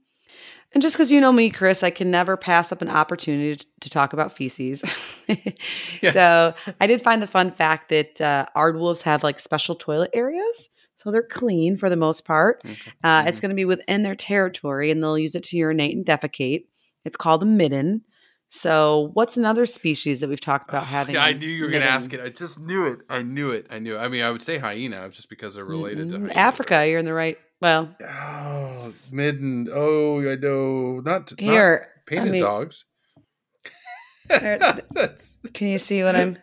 And 0.75 0.83
just 0.83 0.95
because 0.95 1.11
you 1.11 1.21
know 1.21 1.33
me, 1.33 1.49
Chris, 1.51 1.83
I 1.83 1.91
can 1.91 2.11
never 2.11 2.37
pass 2.37 2.71
up 2.73 2.83
an 2.83 2.89
opportunity 2.91 3.57
to, 3.57 3.67
to 3.81 3.91
talk 3.91 4.13
about 4.13 4.37
feces. 4.37 4.85
So 6.13 6.55
I 6.81 6.87
did 6.87 7.03
find 7.03 7.21
the 7.23 7.27
fun 7.27 7.51
fact 7.51 7.89
that 7.91 8.21
uh, 8.21 8.47
aardwolves 8.57 9.03
have 9.03 9.23
like 9.23 9.39
special 9.41 9.75
toilet 9.75 10.11
areas. 10.15 10.69
So 10.97 11.11
they're 11.11 11.23
clean 11.23 11.77
for 11.77 11.89
the 11.91 11.97
most 11.97 12.25
part. 12.25 12.63
Okay. 12.65 12.77
Uh, 13.05 13.23
Mhm. 13.25 13.29
It's 13.29 13.41
going 13.41 13.51
to 13.51 13.55
be 13.55 13.65
within 13.65 14.03
their 14.03 14.15
territory 14.15 14.91
and 14.91 15.03
they'll 15.03 15.19
use 15.19 15.35
it 15.35 15.43
to 15.45 15.57
urinate 15.57 15.95
and 15.97 16.05
defecate. 16.05 16.65
It's 17.05 17.17
called 17.17 17.43
a 17.43 17.47
midden. 17.47 18.03
So, 18.51 19.11
what's 19.13 19.37
another 19.37 19.67
species 19.67 20.21
that 20.21 20.29
we've 20.29 20.41
talked 20.41 20.71
about 20.71 20.85
having? 20.97 21.15
Yeah, 21.17 21.25
I 21.25 21.35
knew 21.35 21.47
you 21.47 21.65
were 21.65 21.71
going 21.71 21.83
to 21.83 21.89
ask 21.89 22.13
it. 22.15 22.21
I 22.21 22.31
just 22.31 22.59
knew 22.59 22.87
it. 22.87 23.01
I 23.11 23.21
knew 23.23 23.51
it. 23.51 23.67
I 23.71 23.79
knew 23.79 23.97
it. 23.97 23.99
I 23.99 24.09
mean, 24.09 24.23
I 24.23 24.31
would 24.31 24.43
say 24.43 24.57
hyena 24.59 25.11
just 25.11 25.29
because 25.29 25.55
they're 25.55 25.67
related 25.67 26.09
to 26.11 26.17
Mm, 26.17 26.29
hyena, 26.29 26.35
Africa, 26.41 26.89
you're 26.89 26.99
in 26.99 27.05
the 27.05 27.13
right. 27.15 27.37
Well, 27.61 27.95
Oh, 28.01 28.93
midden. 29.11 29.69
Oh, 29.73 30.21
I 30.21 30.37
know. 30.37 31.01
Not 31.01 31.33
not 31.33 31.41
here. 31.41 31.89
painted 32.07 32.25
let 32.25 32.33
me- 32.33 32.41
dogs. 32.41 32.85
Can 35.55 35.69
you 35.69 35.79
see 35.79 36.03
what 36.05 36.15
I'm? 36.15 36.39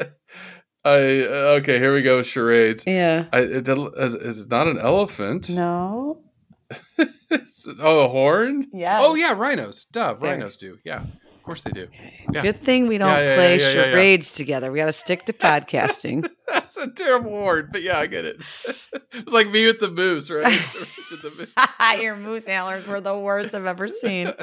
I 0.84 0.90
uh, 1.22 1.58
okay. 1.60 1.78
Here 1.78 1.92
we 1.94 2.02
go. 2.02 2.22
Charades. 2.22 2.84
Yeah. 2.86 3.26
I, 3.32 3.40
it, 3.40 3.68
is, 3.68 4.14
is 4.14 4.46
not 4.48 4.66
an 4.68 4.78
elephant? 4.78 5.48
No. 5.48 6.22
oh, 6.98 8.04
a 8.04 8.08
horn. 8.08 8.68
Yeah. 8.72 8.98
Oh 9.02 9.14
yeah, 9.14 9.32
rhinos. 9.32 9.84
Duh, 9.92 10.14
There. 10.14 10.32
rhinos 10.32 10.56
do. 10.56 10.78
Yeah, 10.84 11.04
of 11.42 11.46
course 11.46 11.62
they 11.62 11.72
do. 11.72 11.82
Okay. 11.84 12.24
Yeah. 12.32 12.42
Good 12.42 12.62
thing 12.62 12.86
we 12.86 12.98
don't 12.98 13.08
Yeah, 13.08 13.20
yeah, 13.20 13.34
play 13.34 13.56
yeah, 13.58 13.62
yeah, 13.62 13.68
yeah, 13.74 13.74
yeah. 13.86 13.90
charades 13.90 14.32
together. 14.32 14.70
We 14.70 14.78
got 14.78 14.86
to 14.86 14.92
stick 14.92 15.24
to 15.24 15.32
podcasting. 15.48 16.28
That's 16.46 16.76
a 16.76 16.86
terrible 16.88 17.32
word, 17.32 17.72
but 17.72 17.82
yeah, 17.82 17.98
I 17.98 18.06
get 18.06 18.24
it. 18.24 18.36
it's 19.12 19.32
like 19.32 19.50
me 19.50 19.66
with 19.66 19.80
the 19.80 19.90
moose, 19.90 20.30
right? 20.30 20.44
Did 21.10 21.22
the 21.22 21.30
moose. 21.36 22.00
Your 22.00 22.14
moose 22.14 22.44
antlers 22.44 22.86
were 22.86 23.00
the 23.00 23.18
worst 23.18 23.54
I've 23.56 23.66
ever 23.66 23.88
seen. 23.88 24.28
Uh, 24.28 24.34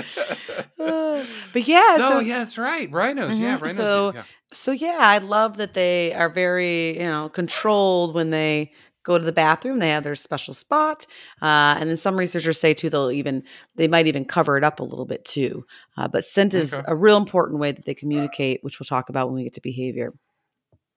but 1.53 1.67
yeah, 1.67 1.95
no, 1.97 2.09
so 2.09 2.19
yeah, 2.19 2.39
that's 2.39 2.57
right. 2.57 2.91
Rhinos, 2.91 3.39
yeah, 3.39 3.57
Mhm. 3.57 3.61
rhinos 3.61 3.77
So- 3.77 4.11
do. 4.11 4.17
Yeah. 4.17 4.23
so 4.51 4.71
yeah, 4.73 4.97
I 4.99 5.19
love 5.19 5.55
that 5.57 5.73
they 5.73 6.13
are 6.13 6.29
very 6.29 6.95
you 6.99 7.07
know 7.07 7.29
controlled 7.29 8.13
when 8.13 8.29
they 8.31 8.73
go 9.09 9.17
to 9.17 9.25
the 9.25 9.31
bathroom. 9.31 9.79
They 9.79 9.89
have 9.89 10.03
their 10.03 10.15
special 10.15 10.53
spot, 10.53 11.05
uh, 11.41 11.75
and 11.79 11.89
then 11.89 11.97
some 11.97 12.15
researchers 12.17 12.59
say 12.59 12.73
too 12.73 12.89
they'll 12.89 13.11
even 13.11 13.43
they 13.75 13.87
might 13.87 14.07
even 14.07 14.23
cover 14.23 14.55
it 14.57 14.63
up 14.63 14.79
a 14.79 14.83
little 14.83 15.05
bit 15.05 15.25
too. 15.25 15.65
Uh, 15.97 16.07
but 16.07 16.25
scent 16.25 16.53
is 16.53 16.73
Okay. 16.73 16.83
a 16.87 16.95
real 16.95 17.17
important 17.17 17.59
way 17.59 17.71
that 17.71 17.85
they 17.85 17.95
communicate, 17.95 18.63
which 18.63 18.79
we'll 18.79 18.85
talk 18.85 19.09
about 19.09 19.27
when 19.27 19.35
we 19.35 19.43
get 19.43 19.53
to 19.55 19.61
behavior. 19.61 20.13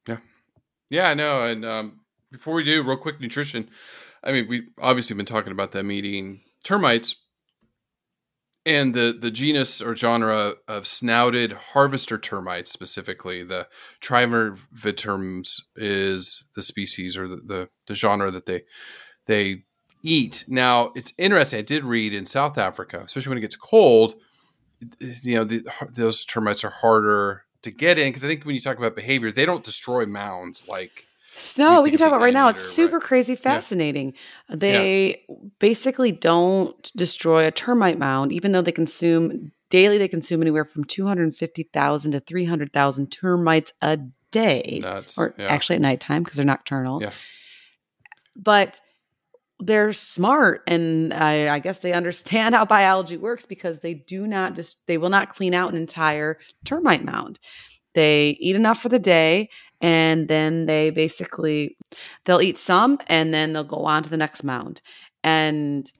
Yeah, 0.06 0.18
yeah, 0.90 1.08
I 1.08 1.14
know. 1.14 1.44
And 1.46 1.64
um, 1.64 2.00
before 2.30 2.54
we 2.54 2.64
do, 2.64 2.82
real 2.82 2.96
quick, 2.96 3.20
nutrition. 3.20 3.68
I 4.24 4.32
mean, 4.32 4.46
we 4.48 4.68
obviously 4.78 5.16
been 5.16 5.26
talking 5.26 5.52
about 5.52 5.72
them 5.72 5.90
eating 5.90 6.42
termites, 6.64 7.16
and 8.64 8.94
the 8.94 9.16
the 9.18 9.30
genus 9.30 9.82
or 9.82 9.96
genre 9.96 10.54
of 10.68 10.86
snouted 10.86 11.52
harvester 11.52 12.18
termites, 12.18 12.70
specifically 12.70 13.42
the 13.42 13.66
Trinervitermes, 14.02 15.60
is 15.76 16.44
the 16.54 16.62
species 16.62 17.16
or 17.16 17.28
the, 17.28 17.36
the 17.36 17.68
the 17.86 17.94
genre 17.94 18.30
that 18.30 18.46
they 18.46 18.62
they 19.26 19.64
eat. 20.02 20.44
Now, 20.48 20.92
it's 20.94 21.12
interesting. 21.18 21.58
I 21.58 21.62
did 21.62 21.84
read 21.84 22.12
in 22.12 22.26
South 22.26 22.58
Africa, 22.58 23.02
especially 23.04 23.30
when 23.30 23.38
it 23.38 23.42
gets 23.42 23.56
cold, 23.56 24.14
you 25.00 25.36
know, 25.36 25.44
the, 25.44 25.64
those 25.90 26.24
termites 26.24 26.64
are 26.64 26.70
harder 26.70 27.44
to 27.62 27.70
get 27.70 27.98
in 27.98 28.08
because 28.08 28.24
I 28.24 28.28
think 28.28 28.44
when 28.44 28.54
you 28.54 28.60
talk 28.60 28.78
about 28.78 28.96
behavior, 28.96 29.30
they 29.30 29.46
don't 29.46 29.64
destroy 29.64 30.06
mounds 30.06 30.64
like 30.68 31.06
So 31.36 31.80
we 31.80 31.90
can 31.90 31.98
talk 31.98 32.08
about 32.08 32.20
right 32.20 32.34
now. 32.34 32.48
It's 32.48 32.60
or 32.60 32.72
super 32.72 32.98
what? 32.98 33.06
crazy, 33.06 33.34
fascinating. 33.34 34.14
They 34.48 35.24
basically 35.58 36.12
don't 36.12 36.92
destroy 36.94 37.46
a 37.46 37.50
termite 37.50 37.98
mound, 37.98 38.32
even 38.32 38.52
though 38.52 38.62
they 38.62 38.72
consume 38.72 39.52
daily. 39.70 39.98
They 39.98 40.08
consume 40.08 40.42
anywhere 40.42 40.64
from 40.64 40.84
two 40.84 41.06
hundred 41.06 41.34
fifty 41.34 41.64
thousand 41.72 42.12
to 42.12 42.20
three 42.20 42.44
hundred 42.44 42.72
thousand 42.72 43.10
termites 43.10 43.72
a 43.80 43.98
day, 44.30 44.80
nuts. 44.82 45.16
or 45.16 45.34
yeah. 45.38 45.46
actually 45.46 45.76
at 45.76 45.82
nighttime 45.82 46.22
because 46.22 46.36
they're 46.36 46.44
nocturnal. 46.46 47.00
Yeah. 47.00 47.12
But 48.36 48.80
they're 49.58 49.92
smart, 49.92 50.62
and 50.66 51.14
I, 51.14 51.54
I 51.54 51.58
guess 51.60 51.78
they 51.78 51.92
understand 51.92 52.54
how 52.56 52.64
biology 52.64 53.16
works 53.16 53.46
because 53.46 53.78
they 53.78 53.94
do 53.94 54.26
not 54.26 54.54
just 54.54 54.78
they 54.86 54.98
will 54.98 55.10
not 55.10 55.28
clean 55.28 55.54
out 55.54 55.72
an 55.72 55.80
entire 55.80 56.38
termite 56.64 57.04
mound. 57.04 57.38
They 57.94 58.36
eat 58.40 58.56
enough 58.56 58.80
for 58.80 58.88
the 58.88 58.98
day, 58.98 59.48
and 59.80 60.28
then 60.28 60.66
they 60.66 60.90
basically 60.90 61.76
they'll 62.24 62.40
eat 62.40 62.58
some, 62.58 62.98
and 63.06 63.32
then 63.34 63.52
they'll 63.52 63.64
go 63.64 63.84
on 63.84 64.02
to 64.02 64.10
the 64.10 64.16
next 64.16 64.44
mound. 64.44 64.80
And 65.24 65.90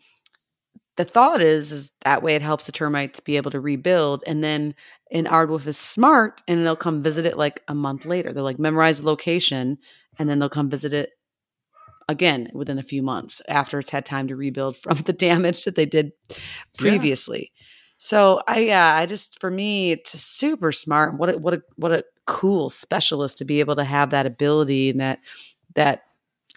the 0.97 1.05
thought 1.05 1.43
is, 1.43 1.73
is 1.73 1.91
that 2.05 2.23
way 2.23 2.35
it 2.35 2.43
helps 2.43 2.67
the 2.67 2.73
termites 2.73 3.21
be 3.21 3.37
able 3.37 3.51
to 3.51 3.61
rebuild, 3.61 4.23
and 4.27 4.43
then 4.43 4.75
an 5.11 5.25
aardwolf 5.25 5.67
is 5.67 5.79
smart, 5.79 6.43
and 6.49 6.65
they'll 6.65 6.77
come 6.77 7.03
visit 7.03 7.27
it 7.27 7.37
like 7.37 7.63
a 7.69 7.75
month 7.75 8.05
later. 8.05 8.33
They'll 8.33 8.45
like 8.45 8.59
memorize 8.59 9.01
the 9.01 9.07
location, 9.07 9.79
and 10.19 10.29
then 10.29 10.39
they'll 10.39 10.49
come 10.49 10.71
visit 10.71 10.93
it 10.93 11.11
again 12.09 12.51
within 12.53 12.79
a 12.79 12.83
few 12.83 13.03
months 13.03 13.41
after 13.49 13.79
it's 13.79 13.91
had 13.91 14.05
time 14.05 14.29
to 14.29 14.37
rebuild 14.37 14.77
from 14.77 14.99
the 15.07 15.13
damage 15.13 15.65
that 15.65 15.77
they 15.77 15.87
did 15.87 16.13
previously. 16.79 17.53
So 18.05 18.41
I 18.49 18.59
yeah, 18.59 18.97
I 18.97 19.07
just 19.07 19.39
for 19.41 19.49
me 19.49 19.93
it's 19.93 20.21
super 20.21 20.73
smart. 20.73 21.17
What 21.19 21.29
a, 21.31 21.39
what 21.39 21.55
a 21.55 21.63
what 21.77 21.93
a 21.93 22.05
cool 22.27 22.69
specialist 22.69 23.39
to 23.39 23.45
be 23.45 23.61
able 23.61 23.77
to 23.77 23.85
have 23.85 24.11
that 24.11 24.27
ability 24.27 24.91
and 24.91 24.99
that 25.01 25.21
that 25.77 26.03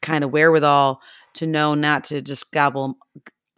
kind 0.01 0.23
of 0.23 0.31
wherewithal 0.31 1.01
to 1.35 1.45
know 1.45 1.75
not 1.75 2.03
to 2.05 2.21
just 2.21 2.51
gobble 2.51 2.97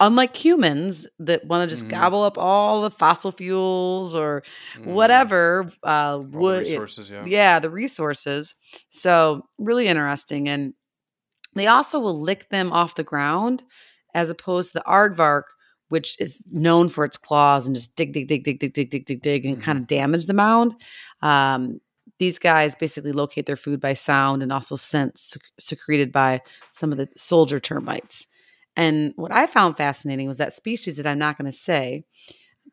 unlike 0.00 0.36
humans 0.36 1.06
that 1.18 1.46
want 1.46 1.62
to 1.68 1.74
just 1.74 1.86
Mhm. 1.86 1.90
gobble 1.90 2.22
up 2.22 2.36
all 2.38 2.82
the 2.82 2.90
fossil 2.90 3.32
fuels 3.32 4.14
or 4.14 4.42
Mm. 4.76 4.84
whatever 4.94 5.72
uh 5.82 6.20
wood 6.22 6.60
resources, 6.64 7.10
yeah. 7.10 7.24
yeah 7.26 7.58
the 7.58 7.70
resources 7.70 8.54
so 8.90 9.42
really 9.58 9.88
interesting 9.88 10.48
and 10.48 10.74
they 11.54 11.66
also 11.66 11.98
will 11.98 12.20
lick 12.20 12.48
them 12.50 12.72
off 12.72 12.94
the 12.94 13.04
ground 13.04 13.62
as 14.14 14.30
opposed 14.30 14.72
to 14.72 14.78
the 14.78 14.84
aardvark 14.86 15.44
which 15.88 16.16
is 16.20 16.42
known 16.50 16.88
for 16.88 17.04
its 17.04 17.16
claws 17.16 17.66
and 17.66 17.74
just 17.74 17.94
dig 17.96 18.12
dig 18.12 18.28
dig 18.28 18.44
dig 18.44 18.58
dig 18.60 18.72
dig 18.72 18.90
dig 18.90 19.04
dig 19.06 19.20
dig 19.22 19.46
and 19.46 19.58
Mhm. 19.58 19.62
kind 19.62 19.78
of 19.78 19.86
damage 19.86 20.26
the 20.26 20.34
mound 20.34 20.74
um, 21.22 21.80
these 22.18 22.38
guys 22.38 22.74
basically 22.74 23.12
locate 23.12 23.46
their 23.46 23.56
food 23.56 23.80
by 23.80 23.94
sound 23.94 24.42
and 24.42 24.52
also 24.52 24.74
scent 24.76 25.18
sec- 25.18 25.42
secreted 25.60 26.10
by 26.12 26.40
some 26.72 26.90
of 26.92 26.98
the 26.98 27.08
soldier 27.16 27.60
termites 27.60 28.26
And 28.76 29.12
what 29.16 29.32
I 29.32 29.46
found 29.48 29.76
fascinating 29.76 30.28
was 30.28 30.36
that 30.38 30.54
species 30.54 30.96
that 30.96 31.06
I'm 31.06 31.18
not 31.18 31.36
going 31.36 31.50
to 31.50 31.56
say, 31.58 32.04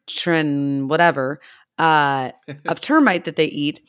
trin 0.07 0.87
whatever, 0.87 1.41
uh, 1.79 2.31
of 2.67 2.81
termite 2.81 3.25
that 3.25 3.35
they 3.35 3.45
eat, 3.47 3.81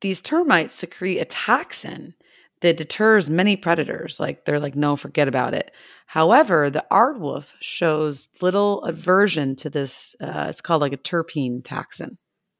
these 0.00 0.20
termites 0.20 0.74
secrete 0.74 1.18
a 1.18 1.24
toxin 1.24 2.14
that 2.62 2.76
deters 2.76 3.28
many 3.28 3.56
predators. 3.56 4.18
Like 4.18 4.44
they're 4.44 4.60
like, 4.60 4.74
no, 4.74 4.96
forget 4.96 5.28
about 5.28 5.54
it. 5.54 5.72
However, 6.06 6.70
the 6.70 6.84
aardwolf 6.90 7.52
shows 7.60 8.28
little 8.40 8.82
aversion 8.84 9.56
to 9.56 9.70
this. 9.70 10.16
Uh, 10.20 10.46
it's 10.48 10.60
called 10.60 10.80
like 10.80 10.92
a 10.92 10.98
terpene 10.98 11.62
toxin. 11.62 12.18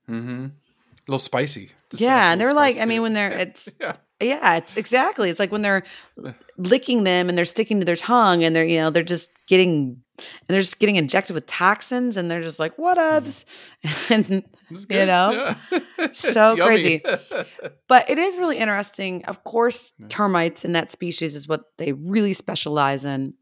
Mm-hmm. 0.08 0.46
A 0.46 0.50
little 1.08 1.18
spicy. 1.18 1.70
Yeah, 1.94 2.32
and 2.32 2.40
they're 2.40 2.54
like, 2.54 2.78
I 2.78 2.84
mean, 2.84 3.02
when 3.02 3.12
they're 3.12 3.30
it's 3.38 3.68
yeah. 3.80 3.96
yeah, 4.20 4.56
it's 4.56 4.76
exactly. 4.76 5.30
It's 5.30 5.40
like 5.40 5.52
when 5.52 5.62
they're 5.62 5.84
licking 6.56 7.04
them 7.04 7.28
and 7.28 7.38
they're 7.38 7.44
sticking 7.44 7.78
to 7.80 7.84
their 7.86 7.96
tongue 7.96 8.44
and 8.44 8.54
they're 8.54 8.64
you 8.64 8.78
know 8.78 8.90
they're 8.90 9.02
just 9.02 9.30
getting 9.46 10.02
and 10.48 10.54
they're 10.54 10.62
just 10.62 10.78
getting 10.78 10.96
injected 10.96 11.34
with 11.34 11.46
toxins 11.46 12.16
and 12.16 12.30
they're 12.30 12.42
just 12.42 12.58
like 12.58 12.76
what 12.78 12.98
ups 12.98 13.44
and 14.10 14.42
you 15.00 15.06
know 15.06 15.54
yeah. 15.70 15.78
So 16.12 16.56
crazy. 16.56 17.02
but 17.88 18.08
it 18.10 18.18
is 18.18 18.36
really 18.36 18.58
interesting. 18.58 19.24
Of 19.26 19.44
course, 19.44 19.92
termites 20.08 20.64
in 20.64 20.72
that 20.72 20.90
species 20.90 21.34
is 21.34 21.46
what 21.48 21.64
they 21.78 21.92
really 21.92 22.32
specialize 22.34 23.04
in. 23.04 23.34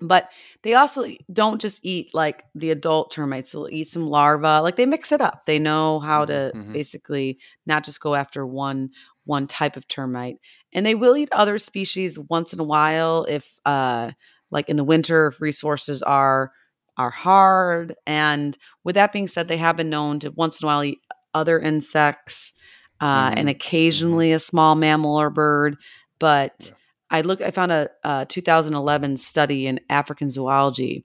But 0.00 0.28
they 0.62 0.74
also 0.74 1.06
don't 1.32 1.58
just 1.60 1.80
eat 1.82 2.14
like 2.14 2.44
the 2.54 2.70
adult 2.70 3.10
termites. 3.12 3.52
They'll 3.52 3.68
eat 3.70 3.90
some 3.90 4.06
larvae. 4.08 4.62
Like 4.62 4.76
they 4.76 4.84
mix 4.84 5.10
it 5.10 5.22
up. 5.22 5.46
They 5.46 5.58
know 5.58 6.00
how 6.00 6.26
to 6.26 6.52
Mhm, 6.54 6.66
mhm. 6.66 6.72
basically 6.74 7.38
not 7.64 7.82
just 7.84 8.00
go 8.00 8.14
after 8.14 8.46
one 8.46 8.90
one 9.24 9.46
type 9.46 9.76
of 9.76 9.88
termite. 9.88 10.36
And 10.72 10.84
they 10.84 10.94
will 10.94 11.16
eat 11.16 11.28
other 11.32 11.58
species 11.58 12.18
once 12.18 12.52
in 12.52 12.60
a 12.60 12.64
while 12.64 13.24
if 13.28 13.58
uh 13.64 14.12
like 14.50 14.68
in 14.68 14.76
the 14.76 14.84
winter 14.84 15.28
if 15.28 15.40
resources 15.40 16.02
are 16.02 16.52
are 16.98 17.10
hard. 17.10 17.94
And 18.06 18.56
with 18.84 18.94
that 18.94 19.12
being 19.12 19.26
said, 19.26 19.48
they 19.48 19.58
have 19.58 19.76
been 19.76 19.90
known 19.90 20.18
to 20.20 20.30
once 20.30 20.60
in 20.60 20.66
a 20.66 20.68
while 20.68 20.84
eat 20.84 21.00
other 21.34 21.58
insects 21.60 22.52
uh, 23.00 23.32
and 23.36 23.48
Mhm, 23.48 23.50
occasionally 23.50 24.32
a 24.32 24.38
small 24.40 24.74
mammal 24.74 25.16
or 25.20 25.30
bird. 25.30 25.76
But 26.18 26.70
Yeah. 26.70 26.74
I 27.10 27.20
look, 27.20 27.40
I 27.40 27.50
found 27.50 27.72
a, 27.72 27.90
a 28.04 28.26
2011 28.26 29.16
study 29.18 29.66
in 29.66 29.80
African 29.90 30.30
zoology 30.30 31.04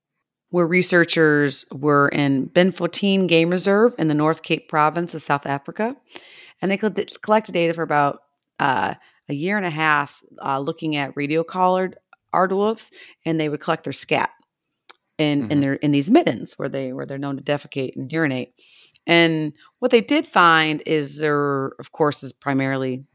where 0.49 0.67
researchers 0.67 1.65
were 1.71 2.09
in 2.09 2.49
Benfontein 2.49 3.27
Game 3.27 3.49
Reserve 3.49 3.93
in 3.97 4.07
the 4.07 4.13
North 4.13 4.41
Cape 4.43 4.67
province 4.69 5.13
of 5.13 5.21
South 5.21 5.45
Africa, 5.45 5.95
and 6.61 6.71
they 6.71 6.77
collected 6.77 7.53
data 7.53 7.73
for 7.73 7.83
about 7.83 8.19
uh, 8.59 8.95
a 9.29 9.33
year 9.33 9.57
and 9.57 9.65
a 9.65 9.69
half, 9.71 10.21
uh, 10.43 10.59
looking 10.59 10.95
at 10.95 11.15
radio 11.15 11.43
collared 11.43 11.97
aardwolves, 12.33 12.91
and 13.25 13.39
they 13.39 13.49
would 13.49 13.59
collect 13.61 13.83
their 13.83 13.93
scat 13.93 14.29
in 15.17 15.45
in 15.49 15.59
Mhm. 15.59 15.61
their 15.61 15.73
in 15.75 15.91
these 15.91 16.11
middens 16.11 16.53
where 16.59 16.69
they 16.69 16.93
where 16.93 17.05
they're 17.05 17.17
known 17.17 17.37
to 17.37 17.43
defecate 17.43 17.95
and 17.95 18.11
urinate. 18.11 18.53
And 19.07 19.53
what 19.79 19.91
they 19.91 20.01
did 20.01 20.27
find 20.27 20.81
is 20.85 21.17
there, 21.17 21.67
of 21.79 21.91
course, 21.91 22.23
is 22.23 22.33
primarily 22.33 23.05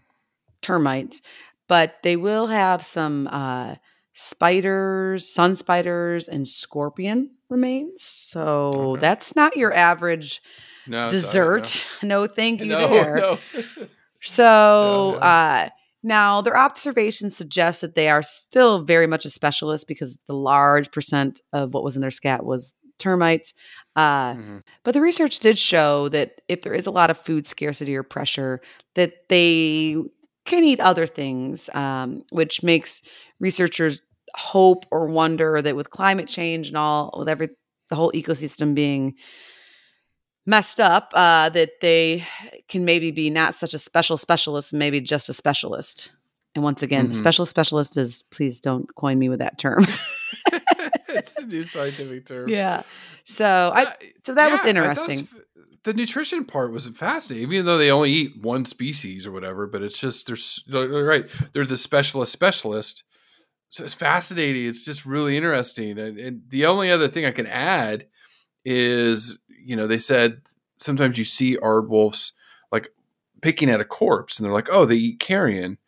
termites, 0.63 1.23
but 1.69 1.97
they 2.03 2.17
will 2.17 2.47
have 2.47 2.85
some 2.85 3.29
uh, 3.29 3.77
spiders, 4.15 5.29
sun 5.33 5.57
spiders, 5.57 6.29
and 6.29 6.47
scorpion 6.49 7.31
remains. 7.51 8.03
So 8.03 8.97
Okay. 8.97 9.01
that's 9.01 9.37
not 9.37 9.57
your 9.57 9.73
average 9.75 10.41
No, 10.87 11.09
sorry, 11.09 11.11
dessert. 11.11 11.85
No, 12.03 12.27
thank 12.27 12.61
you 12.65 12.67
No, 12.67 12.89
there. 12.89 13.17
no. 13.17 13.39
So 14.21 15.19
uh 15.23 15.69
now 16.03 16.41
their 16.41 16.57
observations 16.57 17.37
suggest 17.37 17.81
that 17.81 17.95
they 17.95 18.09
are 18.09 18.23
still 18.23 18.83
very 18.83 19.07
much 19.07 19.25
a 19.25 19.31
specialist 19.31 19.87
because 19.89 20.19
the 20.29 20.35
large 20.35 20.91
percent 20.93 21.41
of 21.53 21.75
what 21.75 21.85
was 21.85 21.97
in 21.97 22.03
their 22.03 22.11
scat 22.11 22.45
was 22.45 22.75
termites. 22.99 23.53
Uh, 23.97 24.35
Mhm. 24.35 24.63
but 24.85 24.93
the 24.95 25.01
research 25.01 25.39
did 25.41 25.59
show 25.59 26.09
that 26.11 26.41
if 26.49 26.63
there 26.63 26.75
is 26.75 26.87
a 26.87 26.91
lot 26.91 27.11
of 27.11 27.19
food 27.19 27.47
scarcity 27.47 27.95
or 27.97 28.03
pressure, 28.03 28.61
that 28.95 29.29
they 29.29 29.97
can 30.45 30.65
eat 30.65 30.81
other 30.81 31.07
things, 31.07 31.69
um, 31.75 32.23
which 32.31 32.63
makes 32.63 33.03
researchers 33.41 34.01
hope 34.37 34.87
or 34.91 35.07
wonder 35.09 35.61
that 35.63 35.77
with 35.77 35.91
climate 35.91 36.29
change 36.29 36.69
and 36.69 36.77
all, 36.77 37.15
with 37.19 37.29
every 37.29 37.49
the 37.91 37.97
whole 37.97 38.11
ecosystem 38.13 38.75
being 38.75 39.15
messed 40.47 40.81
up, 40.81 41.11
uh, 41.15 41.49
that 41.51 41.81
they 41.81 42.25
can 42.69 42.85
maybe 42.85 43.11
be 43.11 43.29
not 43.31 43.55
such 43.55 43.75
a 43.75 43.79
special 43.79 44.17
specialist, 44.17 44.73
maybe 44.73 45.01
just 45.01 45.29
a 45.29 45.33
specialist. 45.35 46.11
And 46.55 46.65
once 46.65 46.83
again, 46.83 47.11
Mhm. 47.11 47.15
special 47.17 47.45
specialist 47.47 47.97
is 47.97 48.23
please 48.31 48.61
don't 48.61 48.87
coin 48.95 49.19
me 49.19 49.29
with 49.29 49.41
that 49.41 49.59
term. 49.59 49.85
it's 51.09 51.35
the 51.35 51.43
new 51.43 51.65
scientific 51.65 52.27
term. 52.27 52.49
yeah. 52.49 52.83
So 53.25 53.73
I 53.75 53.95
so 54.25 54.35
that 54.35 54.51
was 54.51 54.59
yeah, 54.59 54.63
thought 54.63 54.69
interesting. 54.69 55.29
The 55.85 55.93
nutrition 55.93 56.45
part 56.45 56.73
was 56.73 56.89
fascinating, 56.89 57.53
even 57.53 57.67
though 57.67 57.79
they 57.79 57.91
only 57.93 58.11
eat 58.11 58.33
one 58.43 58.65
species 58.65 59.27
or 59.27 59.33
whatever. 59.33 59.67
But 59.67 59.83
it's 59.83 59.99
just 59.99 60.27
they're 60.69 60.89
right. 60.89 61.27
They're 61.53 61.65
the 61.67 61.77
specialist 61.77 62.33
specialist. 62.33 63.05
So 63.69 63.85
it's 63.85 63.95
fascinating. 63.95 64.67
It's 64.67 64.85
just 64.85 65.05
really 65.05 65.37
interesting. 65.37 65.99
And, 65.99 66.19
and 66.19 66.43
the 66.49 66.67
only 66.67 66.91
other 66.91 67.09
thing 67.09 67.25
I 67.25 67.33
can 67.33 67.47
add 67.47 68.07
is, 68.65 69.39
you 69.63 69.77
know, 69.77 69.87
they 69.87 69.99
said 69.99 70.41
sometimes 70.79 71.19
you 71.19 71.25
see 71.25 71.57
aardwolves 71.57 72.33
like 72.73 72.91
picking 73.43 73.71
at 73.71 73.81
a 73.81 73.85
corpse, 73.85 74.39
and 74.39 74.45
they're 74.45 74.53
like, 74.53 74.69
oh, 74.71 74.85
they 74.85 74.97
eat 74.97 75.21
carrion, 75.21 75.79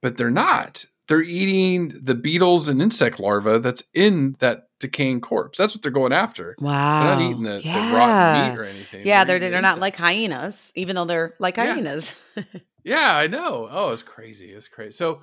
but 0.00 0.16
they're 0.16 0.30
not. 0.30 0.84
They're 1.12 1.20
eating 1.20 2.00
the 2.02 2.14
beetles 2.14 2.68
and 2.68 2.80
insect 2.80 3.20
larvae 3.20 3.58
that's 3.58 3.82
in 3.92 4.34
that 4.38 4.68
decaying 4.80 5.20
corpse. 5.20 5.58
That's 5.58 5.74
what 5.74 5.82
they're 5.82 5.92
going 5.92 6.14
after. 6.14 6.56
Wow. 6.58 7.00
They're 7.04 7.14
not 7.16 7.22
eating 7.30 7.42
the, 7.42 7.60
yeah. 7.62 7.90
the 7.90 7.94
rotten 7.94 8.50
meat 8.54 8.58
or 8.58 8.64
anything. 8.64 9.06
Yeah, 9.06 9.24
they're 9.24 9.36
eating 9.36 9.50
they're 9.50 9.60
the 9.60 9.68
not 9.68 9.78
like 9.78 9.94
hyenas, 9.96 10.72
even 10.74 10.96
though 10.96 11.04
they're 11.04 11.34
like 11.38 11.58
Yeah. 11.58 11.74
hyenas. 11.74 12.10
Yeah, 12.84 13.16
I 13.16 13.28
know. 13.28 13.68
Oh, 13.70 13.90
it's 13.90 14.02
crazy. 14.02 14.50
It's 14.50 14.66
crazy. 14.66 14.90
So, 14.90 15.22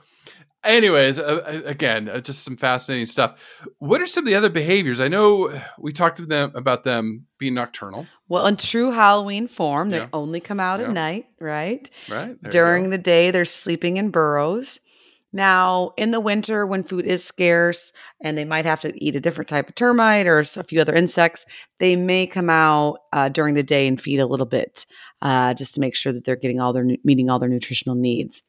anyways, 0.64 1.20
uh, 1.20 1.24
uh, 1.46 1.62
again, 1.66 2.08
uh, 2.08 2.22
just 2.22 2.44
some 2.46 2.56
fascinating 2.56 3.06
stuff. 3.06 3.38
What 3.80 4.02
are 4.02 4.08
some 4.08 4.24
of 4.24 4.28
the 4.28 4.36
other 4.36 4.48
behaviors? 4.50 5.02
I 5.02 5.10
know 5.10 5.60
we 5.78 5.92
talked 5.92 6.16
to 6.18 6.26
them 6.26 6.54
about 6.56 6.86
them 6.86 7.26
being 7.38 7.56
nocturnal, 7.56 8.08
well, 8.30 8.46
in 8.48 8.56
true 8.56 8.92
Halloween 8.92 9.48
form, 9.48 9.90
they 9.90 9.98
Yeah. 9.98 10.08
only 10.14 10.40
come 10.40 10.60
out 10.62 10.80
Yeah. 10.80 10.88
at 10.88 10.94
night, 10.94 11.26
right? 11.40 11.90
right? 12.10 12.38
There 12.42 12.52
During 12.52 12.92
the 12.92 12.98
day, 12.98 13.32
they're 13.32 13.44
sleeping 13.44 13.98
in 13.98 14.10
burrows. 14.10 14.80
Now, 15.32 15.91
in 15.95 16.11
the 16.11 16.19
winter, 16.19 16.65
when 16.65 16.84
food 16.84 17.05
is 17.05 17.23
scarce 17.23 17.93
and 18.21 18.38
they 18.38 18.45
might 18.45 18.65
have 18.65 18.82
to 18.82 19.03
eat 19.03 19.15
a 19.15 19.19
different 19.19 19.47
type 19.47 19.69
of 19.69 19.75
termite 19.75 20.25
or 20.25 20.39
a 20.39 20.63
few 20.63 20.82
other 20.82 20.95
insects, 20.95 21.45
they 21.77 21.95
may 21.95 22.25
come 22.25 22.49
out 22.49 22.99
uh, 23.13 23.30
during 23.30 23.53
the 23.53 23.63
day 23.63 23.88
and 23.88 24.01
feed 24.01 24.19
a 24.19 24.25
little 24.25 24.47
bit 24.47 24.88
uh, 25.21 25.53
just 25.53 25.75
to 25.75 25.80
make 25.80 25.95
sure 25.95 26.11
that 26.11 26.25
they're 26.25 26.36
getting 26.36 26.59
all 26.59 26.73
their 26.73 26.88
meeting 27.03 27.30
all 27.30 27.38
their 27.38 27.49
nutritional 27.49 27.95
needs. 27.95 28.41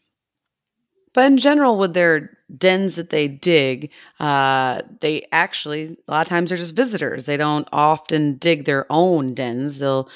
But 1.13 1.25
in 1.25 1.39
general, 1.39 1.77
with 1.77 1.93
their 1.93 2.39
dens 2.57 2.95
that 2.97 3.11
they 3.11 3.29
dig, 3.29 3.91
uh, 4.21 4.83
they 5.01 5.27
actually 5.33 5.97
a 6.07 6.11
lot 6.11 6.23
of 6.23 6.29
times 6.29 6.51
they're 6.51 6.59
just 6.59 6.77
visitors. 6.77 7.27
They 7.27 7.37
don't 7.37 7.69
often 7.73 8.37
dig 8.37 8.65
their 8.65 8.87
own 8.91 9.35
dens. 9.35 9.81
They'll 9.81 10.09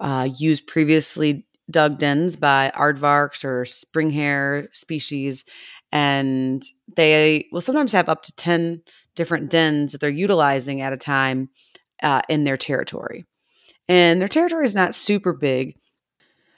uh, 0.00 0.28
use 0.34 0.60
previously 0.60 1.44
dug 1.70 1.98
dens 1.98 2.36
by 2.36 2.72
aardvarks 2.74 3.44
or 3.44 3.64
spring 3.66 4.10
hare 4.10 4.68
species, 4.72 5.44
and 5.92 6.64
they 6.96 7.48
will 7.52 7.60
sometimes 7.60 7.92
have 7.92 8.08
up 8.08 8.22
to 8.24 8.32
ten 8.32 8.82
different 9.14 9.50
dens 9.50 9.92
that 9.92 10.00
they're 10.00 10.10
utilizing 10.10 10.80
at 10.80 10.92
a 10.92 10.96
time 10.96 11.48
uh, 12.02 12.22
in 12.28 12.44
their 12.44 12.56
territory. 12.56 13.24
And 13.88 14.20
their 14.20 14.28
territory 14.28 14.64
is 14.64 14.74
not 14.74 14.94
super 14.94 15.32
big. 15.32 15.76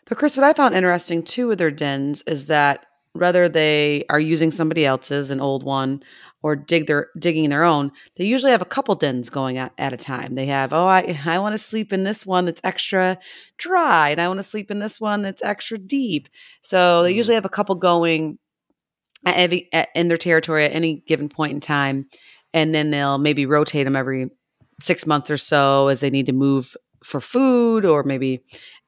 But 0.06 0.18
Chris, 0.18 0.36
what 0.36 0.44
I 0.44 0.52
found 0.52 0.74
interesting 0.74 1.22
too 1.22 1.48
with 1.48 1.58
their 1.58 1.70
dens 1.70 2.22
is 2.26 2.46
that 2.46 2.86
whether 3.12 3.48
they 3.48 4.04
are 4.08 4.20
using 4.20 4.50
somebody 4.50 4.84
else's, 4.84 5.30
an 5.30 5.40
old 5.40 5.62
one, 5.64 6.02
or 6.42 6.56
dig 6.56 6.86
their 6.86 7.08
digging 7.18 7.50
their 7.50 7.64
own, 7.64 7.92
they 8.16 8.24
usually 8.24 8.52
have 8.52 8.62
a 8.62 8.66
couple 8.66 8.94
dens 8.94 9.28
going 9.30 9.58
at, 9.58 9.72
at 9.78 9.92
a 9.92 9.96
time. 9.96 10.34
They 10.34 10.46
have, 10.46 10.72
oh, 10.72 10.86
I 10.86 11.18
I 11.26 11.38
want 11.38 11.52
to 11.54 11.58
sleep 11.58 11.92
in 11.92 12.04
this 12.04 12.24
one 12.24 12.46
that's 12.46 12.60
extra 12.64 13.18
dry, 13.58 14.10
and 14.10 14.20
I 14.20 14.28
want 14.28 14.38
to 14.38 14.44
sleep 14.44 14.70
in 14.70 14.78
this 14.78 15.00
one 15.00 15.22
that's 15.22 15.42
extra 15.42 15.76
deep. 15.78 16.28
So 16.62 17.02
they 17.02 17.12
Mhm. 17.12 17.16
usually 17.16 17.34
have 17.34 17.44
a 17.44 17.50
couple 17.50 17.74
going 17.74 18.38
at 19.26 19.36
every, 19.36 19.68
at, 19.72 19.88
in 19.94 20.08
their 20.08 20.16
territory 20.16 20.64
at 20.64 20.72
any 20.74 21.02
given 21.06 21.28
point 21.28 21.52
in 21.52 21.60
time, 21.60 22.06
and 22.54 22.74
then 22.74 22.90
they'll 22.90 23.18
maybe 23.18 23.46
rotate 23.46 23.86
them 23.86 23.96
every 23.96 24.30
six 24.80 25.06
months 25.06 25.30
or 25.30 25.36
so 25.36 25.88
as 25.88 26.00
they 26.00 26.10
need 26.10 26.26
to 26.26 26.32
move 26.32 26.76
for 27.04 27.20
food, 27.20 27.84
or 27.84 28.02
maybe 28.02 28.42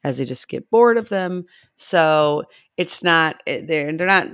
as 0.05 0.18
they 0.18 0.24
just 0.24 0.49
get 0.49 0.68
bored 0.70 0.97
of 0.99 1.09
them. 1.09 1.45
So 1.76 2.45
it's 2.76 3.03
not 3.03 3.43
eh, 3.47 3.62
they're 3.66 3.97
they're 3.97 4.07
not 4.07 4.28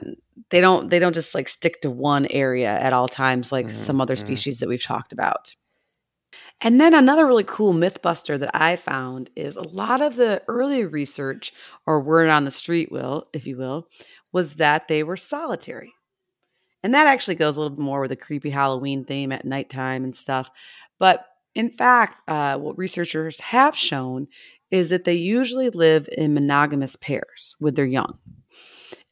they 0.51 0.61
don't 0.61 0.89
they 0.89 0.99
don't 0.99 1.15
just 1.15 1.35
like 1.35 1.49
stick 1.49 1.81
to 1.83 1.91
one 1.91 2.27
area 2.27 2.71
at 2.81 2.93
all 2.93 3.09
times 3.09 3.53
like 3.53 3.69
Mhm, 3.69 3.71
some 3.71 4.01
other 4.01 4.15
mhm. 4.15 4.19
species 4.19 4.59
that 4.61 4.69
we've 4.69 4.83
talked 4.83 5.13
about. 5.13 5.55
And 6.61 6.81
then 6.81 6.95
another 6.95 7.27
really 7.27 7.45
cool 7.45 7.73
myth 7.73 8.03
buster 8.03 8.37
that 8.39 8.51
I 8.55 8.77
found 8.77 9.31
is 9.37 9.57
a 9.57 9.63
lot 9.63 10.01
of 10.01 10.17
the 10.17 10.43
early 10.49 10.85
research 10.85 11.53
or 11.87 12.01
word 12.01 12.29
on 12.29 12.45
the 12.45 12.51
street 12.51 12.91
will, 12.91 13.29
if 13.33 13.47
you 13.47 13.57
will, 13.57 13.89
was 14.33 14.55
that 14.55 14.89
they 14.89 15.03
were 15.03 15.16
solitary. 15.16 15.93
And 16.83 16.95
that 16.95 17.07
actually 17.07 17.35
goes 17.35 17.57
a 17.57 17.61
little 17.61 17.76
bit 17.76 17.83
more 17.83 18.01
with 18.01 18.12
a 18.12 18.16
creepy 18.16 18.51
Halloween 18.51 19.05
theme 19.05 19.33
at 19.33 19.45
nighttime 19.45 20.05
and 20.05 20.16
stuff. 20.16 20.51
But 20.99 21.24
in 21.55 21.70
fact, 21.70 22.22
uh, 22.29 22.57
what 22.59 22.79
researchers 22.79 23.41
have 23.41 23.76
shown 23.76 24.29
is 24.70 24.91
that 24.91 25.05
they 25.05 25.14
usually 25.14 25.70
live 25.70 26.09
in 26.12 26.35
monogamous 26.35 26.95
pairs 26.97 27.57
with 27.59 27.74
their 27.74 27.87
young. 27.87 28.18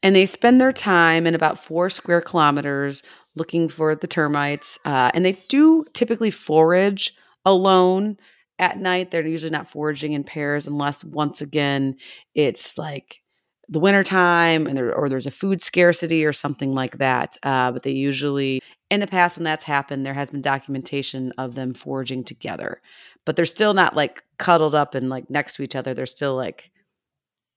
And 0.03 0.15
they 0.15 0.27
spend 0.27 0.61
their 0.61 0.71
time 0.71 1.25
in 1.25 1.33
about 1.33 1.59
four 1.59 1.89
square 1.89 2.21
kilometers 2.21 3.01
looking 3.35 3.67
for 3.67 3.95
the 3.95 4.07
termites. 4.07 4.77
Uh, 4.85 5.11
and 5.13 5.25
they 5.25 5.43
do 5.49 5.83
typically 5.93 6.31
forage 6.31 7.13
alone 7.43 8.17
at 8.59 8.77
night. 8.77 9.11
They're 9.11 9.25
usually 9.25 9.51
not 9.51 9.69
foraging 9.69 10.13
in 10.13 10.23
pairs 10.23 10.67
unless, 10.67 11.03
once 11.03 11.41
again, 11.41 11.97
it's 12.35 12.77
like 12.77 13.21
the 13.69 13.79
wintertime 13.79 14.65
and 14.65 14.77
there, 14.77 14.93
or 14.93 15.09
there's 15.09 15.25
a 15.25 15.31
food 15.31 15.61
scarcity 15.61 16.25
or 16.25 16.33
something 16.33 16.73
like 16.73 16.97
that. 16.99 17.37
Uh, 17.43 17.71
but 17.71 17.83
they 17.83 17.91
usually, 17.91 18.61
in 18.89 18.99
the 18.99 19.07
past, 19.07 19.37
when 19.37 19.43
that's 19.43 19.65
happened, 19.65 20.05
there 20.05 20.13
has 20.13 20.29
been 20.29 20.41
documentation 20.41 21.33
of 21.37 21.55
them 21.55 21.73
foraging 21.73 22.23
together. 22.23 22.81
But 23.25 23.35
they're 23.35 23.45
still 23.45 23.73
not 23.73 23.95
like 23.95 24.23
cuddled 24.37 24.73
up 24.73 24.95
and 24.95 25.09
like 25.09 25.29
next 25.29 25.55
to 25.55 25.63
each 25.63 25.75
other. 25.75 25.93
They're 25.93 26.05
still 26.05 26.35
like, 26.35 26.71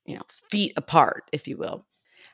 you 0.04 0.16
know, 0.16 0.22
feet 0.50 0.72
apart, 0.76 1.24
if 1.32 1.46
you 1.46 1.56
will. 1.56 1.86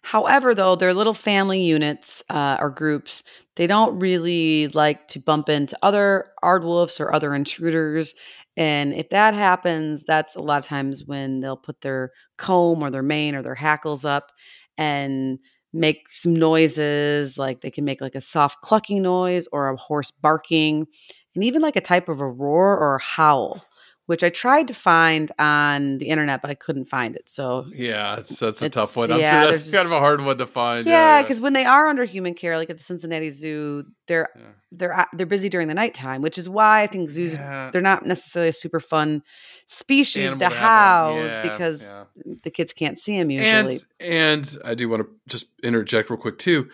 However, 0.03 0.55
though, 0.55 0.77
they're 0.77 0.95
little 0.95 1.15
family 1.15 1.61
units 1.63 2.23
uh, 2.31 2.57
or 2.61 2.71
groups. 2.71 3.25
They 3.57 3.67
don't 3.67 3.99
really 3.99 4.69
like 4.69 5.09
to 5.09 5.19
bump 5.19 5.49
into 5.49 5.77
other 5.83 6.29
aardwolves 6.45 7.01
or 7.01 7.13
other 7.13 7.35
intruders. 7.35 8.15
And 8.57 8.95
if 8.95 9.11
that 9.11 9.35
happens, 9.35 10.03
that's 10.05 10.35
a 10.35 10.41
lot 10.41 10.59
of 10.59 10.65
times 10.65 11.05
when 11.07 11.41
they'll 11.41 11.57
put 11.57 11.81
their 11.83 12.13
comb 12.39 12.83
or 12.83 12.91
their 12.91 13.03
mane 13.03 13.35
or 13.35 13.43
their 13.43 13.55
hackles 13.55 14.05
up 14.05 14.33
and 14.79 15.39
make 15.73 16.07
some 16.13 16.35
noises 16.35 17.37
like 17.37 17.61
they 17.61 17.71
can 17.71 17.85
make 17.85 18.01
like 18.01 18.15
a 18.15 18.21
soft 18.21 18.63
clucking 18.63 19.03
noise 19.03 19.47
or 19.53 19.69
a 19.69 19.77
hoarse 19.77 20.11
barking 20.11 20.87
and 21.35 21.45
even 21.45 21.61
like 21.61 21.77
a 21.77 21.83
type 21.83 22.09
of 22.09 22.21
a 22.21 22.29
roar 22.29 22.79
or 22.79 22.97
a 22.97 23.03
howl 23.03 23.63
which 24.07 24.23
I 24.23 24.31
tried 24.31 24.69
to 24.69 24.75
find 24.75 25.31
on 25.39 25.99
the 25.99 26.07
internet, 26.07 26.41
but 26.43 26.51
I 26.51 26.55
couldn't 26.55 26.87
find 26.87 27.15
it. 27.17 27.29
So 27.29 27.67
yeah, 27.75 28.17
it's, 28.19 28.39
that's 28.39 28.63
a 28.63 28.67
it's- 28.67 28.75
tough 28.75 28.97
one. 28.97 29.13
I'm 29.13 29.21
yeah, 29.21 29.43
sure 29.43 29.51
that's 29.53 29.63
there's 29.65 29.75
kind 29.75 29.87
of 29.87 29.93
a 29.93 29.99
hard 30.01 30.21
one 30.23 30.39
to 30.39 30.47
find. 30.47 30.87
yeah, 30.87 31.23
because 31.23 31.41
when 31.41 31.53
they 31.53 31.65
are 31.65 31.89
under 31.89 32.05
human 32.05 32.35
care, 32.35 32.57
like 32.57 32.71
at 32.71 32.79
the 32.79 32.85
Cincinnati 32.85 33.31
Zoo, 33.31 33.85
they're 34.07 34.29
Yeah. 34.37 34.43
they're 34.73 35.07
they're 35.13 35.27
busy 35.27 35.49
during 35.49 35.69
the 35.69 35.75
nighttime, 35.75 36.23
which 36.23 36.39
is 36.39 36.49
why 36.49 36.83
I 36.83 36.87
think 36.87 37.11
zoos 37.11 37.35
Yeah. 37.35 37.71
they're 37.73 37.81
not 37.83 38.07
necessarily 38.07 38.51
a 38.51 38.53
super 38.53 38.81
fun 38.81 39.23
species 39.67 40.31
Animal 40.31 40.39
to 40.51 40.55
house 40.55 41.31
Yeah, 41.31 41.43
because 41.43 41.83
yeah. 41.83 42.05
the 42.45 42.51
kids 42.51 42.73
can't 42.73 42.99
see 42.99 43.19
them 43.19 43.31
usually. 43.31 43.51
And 43.51 43.85
and 44.01 44.59
I 44.65 44.75
do 44.75 44.89
want 44.89 45.03
to 45.03 45.09
just 45.29 45.47
interject 45.63 46.11
real 46.11 46.19
quick 46.19 46.39
too. 46.39 46.69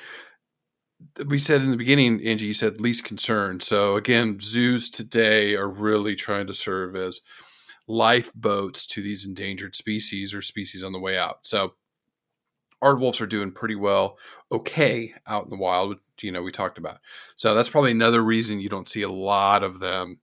We 1.27 1.39
said 1.39 1.61
in 1.61 1.71
the 1.71 1.77
beginning, 1.77 2.27
Angie, 2.27 2.47
you 2.47 2.55
said 2.55 2.81
least 2.81 3.05
concern. 3.05 3.61
So 3.61 3.97
again, 3.97 4.39
zoos 4.41 4.89
today 4.89 5.55
are 5.55 5.69
really 5.69 6.15
trying 6.15 6.47
to 6.47 6.55
serve 6.55 6.97
as 6.97 7.21
lifeboats 7.87 8.87
to 8.87 9.03
these 9.03 9.27
endangered 9.27 9.77
species 9.77 10.33
or 10.33 10.43
species 10.43 10.83
on 10.83 10.93
the 10.93 11.01
way 11.01 11.19
out. 11.19 11.41
So 11.43 11.75
aardwolves 12.83 13.21
are 13.21 13.27
doing 13.27 13.53
pretty 13.53 13.75
well, 13.75 14.19
okay, 14.51 15.15
out 15.27 15.45
in 15.45 15.51
the 15.51 15.59
wild. 15.59 15.97
You 16.21 16.33
know, 16.33 16.43
we 16.43 16.53
talked 16.53 16.79
about. 16.79 16.99
So 17.37 17.55
that's 17.55 17.69
probably 17.69 17.91
another 17.91 18.23
reason 18.23 18.61
you 18.61 18.69
don't 18.69 18.89
see 18.89 19.03
a 19.03 19.11
lot 19.11 19.63
of 19.63 19.81
them 19.81 20.21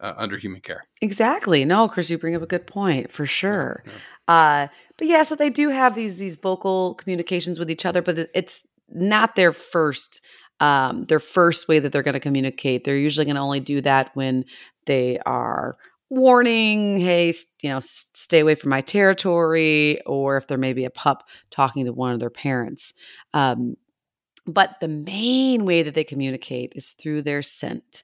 uh, 0.00 0.14
under 0.16 0.36
human 0.36 0.60
care. 0.60 0.84
Exactly. 1.00 1.64
No, 1.64 1.88
Chris, 1.88 2.10
you 2.10 2.18
bring 2.18 2.36
up 2.36 2.42
a 2.42 2.46
good 2.46 2.66
point 2.66 3.10
for 3.10 3.26
sure. 3.26 3.82
yeah. 3.86 3.92
Uh, 4.28 4.68
but 4.96 5.06
yeah, 5.06 5.22
so 5.22 5.34
they 5.34 5.48
do 5.48 5.70
have 5.70 5.94
these 5.94 6.16
these 6.16 6.36
vocal 6.36 6.94
communications 6.94 7.58
with 7.58 7.70
each 7.70 7.86
other, 7.86 8.02
but 8.02 8.18
it's 8.34 8.64
not 8.90 9.36
their 9.36 9.52
first 9.52 10.20
um, 10.60 11.04
their 11.04 11.20
first 11.20 11.68
way 11.68 11.78
that 11.78 11.92
they're 11.92 12.02
going 12.02 12.14
to 12.14 12.20
communicate. 12.20 12.82
They're 12.82 12.96
usually 12.96 13.24
going 13.24 13.36
to 13.36 13.40
only 13.40 13.60
do 13.60 13.80
that 13.82 14.10
when 14.14 14.44
they 14.86 15.18
are 15.24 15.76
warning, 16.10 17.00
hey, 17.00 17.32
you 17.62 17.70
know, 17.70 17.80
stay 17.80 18.40
away 18.40 18.54
from 18.54 18.70
my 18.70 18.80
territory, 18.80 20.00
or 20.04 20.36
if 20.36 20.46
there 20.46 20.58
may 20.58 20.72
be 20.72 20.84
a 20.84 20.90
pup 20.90 21.28
talking 21.50 21.84
to 21.84 21.92
one 21.92 22.12
of 22.12 22.20
their 22.20 22.30
parents. 22.30 22.92
Um, 23.34 23.76
but 24.46 24.76
the 24.80 24.88
main 24.88 25.66
way 25.66 25.82
that 25.82 25.94
they 25.94 26.04
communicate 26.04 26.72
is 26.74 26.92
through 26.92 27.22
their 27.22 27.42
scent. 27.42 28.02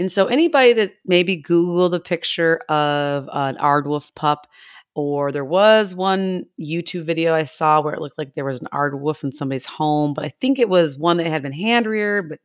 And 0.00 0.10
so, 0.10 0.26
anybody 0.26 0.72
that 0.72 0.94
maybe 1.06 1.40
Googled 1.40 1.94
a 1.94 2.00
picture 2.00 2.56
of 2.68 3.28
an 3.32 3.56
aardwolf 3.56 4.12
pup, 4.16 4.48
or 4.96 5.30
there 5.30 5.44
was 5.44 5.94
one 5.94 6.46
YouTube 6.58 7.04
video 7.04 7.34
I 7.34 7.44
saw 7.44 7.82
where 7.82 7.92
it 7.92 8.00
looked 8.00 8.16
like 8.16 8.34
there 8.34 8.46
was 8.46 8.60
an 8.62 8.68
aardwolf 8.72 9.22
in 9.22 9.30
somebody's 9.30 9.66
home, 9.66 10.14
but 10.14 10.24
I 10.24 10.30
think 10.40 10.58
it 10.58 10.70
was 10.70 10.96
one 10.96 11.18
that 11.18 11.26
had 11.26 11.42
been 11.42 11.52
hand 11.52 11.84
reared, 11.84 12.30
but 12.30 12.40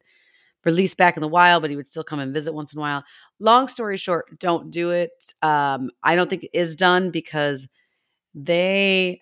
released 0.66 0.98
back 0.98 1.16
in 1.16 1.22
the 1.22 1.30
wild, 1.30 1.62
but 1.64 1.70
he 1.70 1.78
would 1.78 1.88
still 1.88 2.04
come 2.04 2.20
and 2.20 2.34
visit 2.34 2.54
once 2.54 2.74
in 2.74 2.80
a 2.80 2.82
while. 2.82 3.06
Long 3.40 3.70
story 3.70 3.96
short, 3.96 4.38
don't 4.38 4.70
do 4.70 4.92
it. 4.92 5.34
Um, 5.42 5.92
I 6.04 6.14
don't 6.14 6.30
think 6.30 6.44
it 6.44 6.52
is 6.54 6.76
done 6.76 7.10
because 7.10 7.70
they 8.36 9.22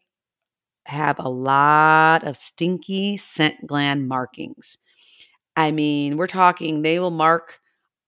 have 0.85 1.19
a 1.19 1.29
lot 1.29 2.23
of 2.23 2.35
stinky 2.35 3.15
scent 3.15 3.55
gland 3.67 4.07
markings. 4.07 4.79
I 5.55 5.69
mean, 5.69 6.17
we're 6.17 6.25
talking 6.25 6.81
they 6.81 6.99
will 6.99 7.11
mark 7.11 7.59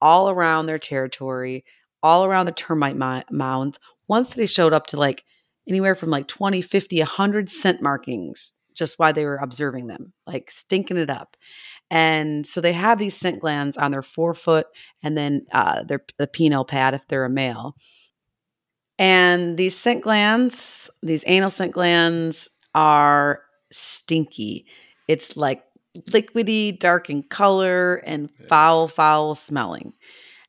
all 0.01 0.32
around 0.32 0.65
their 0.65 0.80
territory, 0.80 1.63
all 2.01 2.26
around 2.26 2.47
the 2.47 2.53
termite 2.53 2.95
mi- 2.95 3.24
mounds. 3.30 3.78
Once 4.12 4.34
they 4.34 4.45
showed 4.45 4.74
up 4.74 4.88
to 4.88 4.97
like 4.97 5.24
anywhere 5.70 5.95
from 5.95 6.09
like 6.09 6.28
20, 6.28 6.62
50, 6.62 6.99
100 6.99 7.49
scent 7.49 7.82
markings 7.82 8.51
just 8.76 8.99
why 8.99 9.14
they 9.14 9.24
were 9.24 9.38
observing 9.38 9.88
them, 9.88 10.12
like 10.28 10.51
stinking 10.51 10.97
it 10.97 11.09
up. 11.09 11.38
And 11.89 12.45
so 12.45 12.59
they 12.59 12.74
have 12.74 12.99
these 12.99 13.16
scent 13.16 13.39
glands 13.39 13.78
on 13.78 13.91
their 13.91 14.01
forefoot 14.01 14.68
and 15.01 15.18
then 15.18 15.45
uh, 15.53 15.84
their 15.84 16.03
the 16.18 16.28
penile 16.28 16.68
pad 16.68 16.93
if 16.93 17.07
they're 17.07 17.24
a 17.24 17.30
male. 17.30 17.78
And 18.99 19.55
these 19.55 19.78
scent 19.78 20.03
glands, 20.03 20.89
these 21.01 21.24
anal 21.26 21.49
scent 21.49 21.72
glands, 21.72 22.49
are 22.76 23.39
stinky. 23.72 24.66
It's 25.07 25.38
like 25.38 25.64
liquidy, 26.09 26.78
dark 26.78 27.09
in 27.09 27.24
color, 27.24 27.95
and 28.05 28.30
foul, 28.49 28.89
foul 28.89 29.36
smelling. 29.36 29.93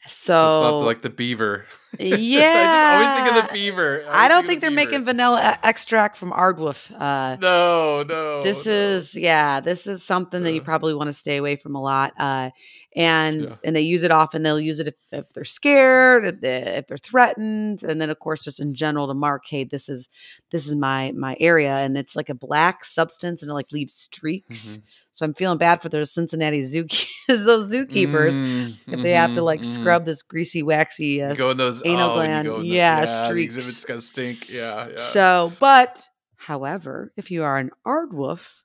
So, 0.08 0.32
So 0.32 0.48
it's 0.48 0.62
not 0.62 0.86
like 0.86 1.02
the 1.02 1.10
beaver. 1.10 1.64
yeah, 1.98 2.40
I 2.56 2.64
just 2.64 2.86
always 3.16 3.32
think 3.34 3.42
of 3.44 3.48
the 3.48 3.52
beaver. 3.52 4.04
I 4.08 4.12
always 4.14 4.28
don't 4.28 4.46
think 4.46 4.60
they're 4.60 4.70
beaver. 4.70 4.84
making 4.90 5.04
vanilla 5.04 5.58
extract 5.62 6.16
from 6.16 6.32
aardwolf. 6.32 6.90
Uh, 6.98 7.36
No, 7.40 8.02
no. 8.02 8.42
this 8.42 8.66
no. 8.66 8.72
is 8.72 9.14
yeah 9.14 9.60
this 9.60 9.86
is 9.86 10.02
something 10.02 10.42
that 10.42 10.52
you 10.52 10.62
probably 10.62 10.94
want 10.94 11.08
to 11.08 11.12
stay 11.12 11.36
away 11.36 11.56
from 11.56 11.74
a 11.74 11.82
lot 11.82 12.12
uh 12.18 12.50
and 12.94 13.42
Yeah. 13.44 13.50
and 13.64 13.76
they 13.76 13.80
use 13.80 14.02
it 14.02 14.10
often 14.10 14.42
they'll 14.42 14.60
use 14.60 14.78
it 14.80 14.88
if, 14.88 14.94
if 15.12 15.28
they're 15.32 15.44
scared 15.44 16.24
if 16.26 16.40
they- 16.40 16.76
if 16.78 16.86
they're 16.86 16.96
threatened 16.98 17.82
and 17.82 18.00
then 18.00 18.10
of 18.10 18.18
course 18.18 18.44
just 18.44 18.60
in 18.60 18.74
general 18.74 19.06
to 19.08 19.14
mark 19.14 19.44
hey 19.48 19.64
this 19.64 19.88
is 19.88 20.08
this 20.50 20.66
is 20.66 20.74
my 20.74 21.12
my 21.12 21.36
area 21.40 21.72
and 21.76 21.96
it's 21.96 22.14
like 22.16 22.28
a 22.28 22.34
black 22.34 22.84
substance 22.84 23.40
and 23.42 23.50
it 23.50 23.54
like 23.54 23.72
leaves 23.72 23.94
streaks 23.94 24.76
Mhm. 24.76 24.82
so 25.12 25.24
i'm 25.24 25.32
feeling 25.34 25.58
bad 25.58 25.80
for 25.80 25.88
those 25.88 26.12
cincinnati 26.12 26.62
zoo 26.62 26.84
those 27.28 27.72
zookeepers 27.72 28.34
Mm, 28.34 28.78
if 28.88 29.02
they 29.02 29.12
have 29.12 29.34
to 29.34 29.42
like 29.42 29.60
mhm. 29.60 29.74
scrub 29.74 30.04
this 30.04 30.22
greasy 30.22 30.62
waxy 30.62 31.22
uh, 31.22 31.34
go 31.34 31.50
in 31.50 31.56
those 31.56 31.81
anal 31.84 32.10
oh, 32.10 32.14
gland, 32.14 32.46
the- 32.46 32.62
yeah, 32.64 33.04
yeah, 33.04 33.24
streaks. 33.24 33.56
exhibit's 33.56 33.84
gonna 33.84 34.00
stink. 34.00 34.48
Yeah, 34.48 34.88
yeah. 34.90 34.96
So, 34.96 35.52
but 35.60 36.06
however, 36.36 37.12
if 37.16 37.30
you 37.30 37.42
are 37.44 37.58
an 37.58 37.70
aardwolf, 37.86 38.62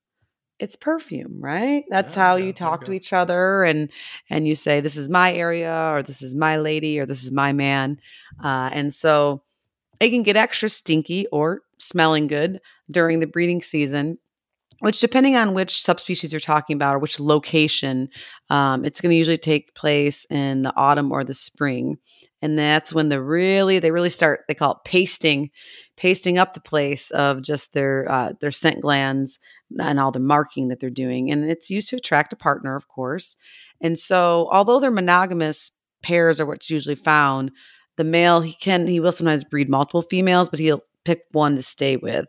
it's 0.59 0.75
perfume, 0.75 1.39
right? 1.39 1.83
That's 1.89 2.15
Yeah, 2.15 2.21
how 2.23 2.35
yeah, 2.35 2.45
you 2.47 2.53
talk 2.53 2.85
to 2.85 2.91
each 2.91 3.13
other, 3.13 3.63
and 3.63 3.91
and 4.29 4.47
you 4.47 4.55
say, 4.55 4.79
"This 4.81 4.97
is 4.97 5.09
my 5.09 5.33
area," 5.33 5.71
or 5.93 6.01
"This 6.03 6.21
is 6.21 6.33
my 6.35 6.57
lady," 6.57 6.99
or 6.99 7.05
"This 7.05 7.23
is 7.23 7.31
my 7.31 7.53
man," 7.53 7.99
uh, 8.43 8.69
and 8.73 8.93
so 8.93 9.43
it 9.99 10.09
can 10.09 10.23
get 10.23 10.35
extra 10.35 10.69
stinky 10.69 11.27
or 11.31 11.61
smelling 11.79 12.27
good 12.27 12.59
during 12.89 13.19
the 13.19 13.27
breeding 13.27 13.61
season. 13.61 14.17
Which, 14.79 14.99
depending 14.99 15.35
on 15.35 15.55
which 15.55 15.81
subspecies 15.81 16.31
you're 16.31 16.39
talking 16.39 16.75
about 16.75 16.95
or 16.95 16.99
which 16.99 17.19
location, 17.19 18.09
um, 18.51 18.85
it's 18.85 19.01
going 19.01 19.09
to 19.11 19.15
usually 19.17 19.37
take 19.39 19.73
place 19.73 20.25
in 20.29 20.61
the 20.61 20.73
autumn 20.75 21.11
or 21.11 21.23
the 21.23 21.33
spring, 21.33 21.97
and 22.41 22.57
that's 22.57 22.93
when 22.93 23.09
the 23.09 23.21
really 23.21 23.79
they 23.79 23.91
really 23.91 24.09
start. 24.09 24.41
They 24.47 24.53
call 24.53 24.73
it 24.73 24.77
pasting, 24.85 25.49
pasting 25.95 26.37
up 26.37 26.53
the 26.53 26.59
place 26.59 27.11
of 27.11 27.41
just 27.41 27.73
their 27.73 28.09
uh, 28.09 28.33
their 28.39 28.51
scent 28.51 28.81
glands 28.81 29.39
and 29.79 29.99
all 29.99 30.11
the 30.11 30.19
marking 30.19 30.67
that 30.67 30.79
they're 30.79 30.89
doing, 30.89 31.31
and 31.31 31.49
it's 31.49 31.69
used 31.69 31.89
to 31.89 31.95
attract 31.95 32.33
a 32.33 32.37
partner, 32.37 32.75
of 32.75 32.87
course. 32.87 33.35
And 33.81 33.97
so, 33.97 34.49
although 34.51 34.79
they're 34.79 34.91
monogamous 34.91 35.71
pairs 36.03 36.39
are 36.39 36.45
what's 36.45 36.69
usually 36.69 36.95
found, 36.95 37.51
the 37.97 38.03
male 38.03 38.41
he 38.41 38.53
can 38.53 38.87
he 38.87 38.99
will 38.99 39.11
sometimes 39.11 39.43
breed 39.43 39.69
multiple 39.69 40.03
females, 40.03 40.49
but 40.49 40.59
he'll 40.59 40.83
pick 41.03 41.23
one 41.31 41.55
to 41.55 41.63
stay 41.63 41.97
with. 41.97 42.25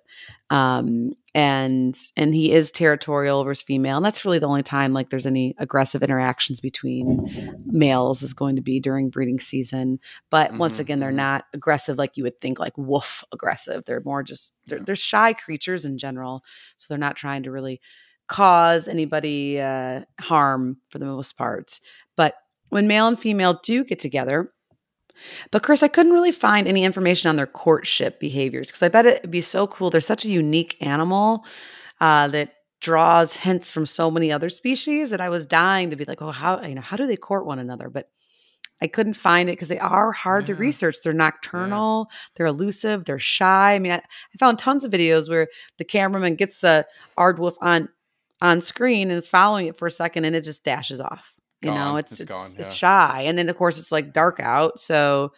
Um, 0.51 1.13
and 1.39 1.97
and 2.17 2.35
he 2.35 2.53
is 2.53 2.73
territorial 2.73 3.45
versus 3.45 3.63
female, 3.63 3.97
and 3.99 4.05
that's 4.05 4.25
really 4.25 4.41
the 4.41 4.49
only 4.49 4.63
time 4.65 4.93
like 4.93 5.11
there's 5.11 5.27
any 5.27 5.55
aggressive 5.59 6.03
interactions 6.03 6.61
between 6.61 7.23
males 7.71 8.23
is 8.23 8.33
going 8.35 8.57
to 8.57 8.63
be 8.63 8.81
during 8.81 9.11
breeding 9.11 9.39
season. 9.41 10.01
But 10.31 10.57
once 10.59 10.79
Mhm, 10.79 10.81
again, 10.81 10.99
they're 11.01 11.13
mhm. 11.13 11.17
not 11.17 11.45
aggressive 11.55 11.99
like 11.99 12.17
you 12.17 12.25
would 12.25 12.41
think, 12.41 12.59
like 12.59 12.77
wolf 12.77 13.25
aggressive. 13.33 13.85
They're 13.85 14.03
more 14.05 14.23
just 14.23 14.55
they're, 14.67 14.81
they're 14.81 14.97
shy 14.97 15.33
creatures 15.35 15.85
in 15.85 15.99
general, 15.99 16.43
so 16.77 16.87
they're 16.89 16.99
not 16.99 17.17
trying 17.17 17.45
to 17.45 17.53
really 17.53 17.81
cause 18.29 18.89
anybody 18.89 19.61
uh, 19.61 20.03
harm 20.21 20.79
for 20.91 20.99
the 20.99 21.07
most 21.07 21.37
part. 21.37 21.81
But 22.17 22.35
when 22.71 22.87
male 22.89 23.07
and 23.09 23.19
female 23.19 23.61
do 23.63 23.85
get 23.85 24.01
together, 24.01 24.53
but 25.51 25.63
Chris, 25.63 25.83
I 25.83 25.89
couldn't 25.89 26.13
really 26.13 26.33
find 26.33 26.67
any 26.67 26.85
information 26.85 27.29
on 27.29 27.37
their 27.37 27.47
courtship 27.47 28.21
behaviors 28.21 28.69
because 28.69 28.83
I 28.83 28.89
bet 28.89 29.07
it'd 29.07 29.31
be 29.31 29.41
so 29.41 29.67
cool. 29.67 29.91
They're 29.91 30.01
such 30.01 30.25
a 30.25 30.31
unique 30.31 30.77
animal 30.81 31.45
uh, 32.01 32.29
that 32.29 32.55
draws 32.81 33.35
hints 33.35 33.71
from 33.71 33.87
so 33.87 34.11
many 34.11 34.31
other 34.31 34.51
species 34.51 35.11
that 35.11 35.21
I 35.21 35.29
was 35.29 35.47
dying 35.47 35.91
to 35.91 35.97
be 35.97 36.05
like, 36.05 36.23
oh, 36.23 36.31
how 36.31 36.63
you 36.63 36.75
know 36.75 36.81
how 36.81 36.97
do 36.97 37.07
they 37.07 37.17
court 37.17 37.47
one 37.47 37.59
another? 37.59 37.91
But 37.91 38.09
I 38.81 38.87
couldn't 38.87 39.15
find 39.15 39.49
it 39.49 39.53
because 39.53 39.69
they 39.69 39.79
are 39.79 40.13
hard 40.13 40.47
to 40.47 40.55
research. 40.55 40.99
They're 41.03 41.13
nocturnal, 41.13 42.09
they're 42.37 42.47
elusive, 42.47 43.05
they're 43.05 43.19
shy. 43.19 43.75
I 43.75 43.79
mean, 43.79 43.93
I, 43.93 43.97
I 43.97 44.39
found 44.39 44.59
tons 44.59 44.85
of 44.85 44.93
videos 44.93 45.29
where 45.29 45.49
the 45.79 45.85
cameraman 45.85 46.37
gets 46.37 46.59
the 46.59 46.87
aardwolf 47.19 47.57
on 47.61 47.89
on 48.41 48.61
screen 48.61 49.11
and 49.11 49.19
is 49.19 49.27
following 49.27 49.67
it 49.67 49.77
for 49.77 49.89
a 49.89 49.91
second 49.91 50.25
and 50.25 50.37
it 50.37 50.45
just 50.45 50.63
dashes 50.63 51.01
off. 51.01 51.35
You 51.63 51.71
know, 51.73 51.97
it's 51.97 52.13
It's 52.13 52.21
it's, 52.21 52.29
gone, 52.29 52.51
it's 52.59 52.59
yeah. 52.59 52.69
shy. 52.69 53.23
And 53.27 53.39
then 53.39 53.49
of 53.49 53.57
course 53.57 53.79
it's 53.79 53.93
like 53.93 54.13
dark 54.13 54.41
out. 54.41 54.79
So 54.79 55.33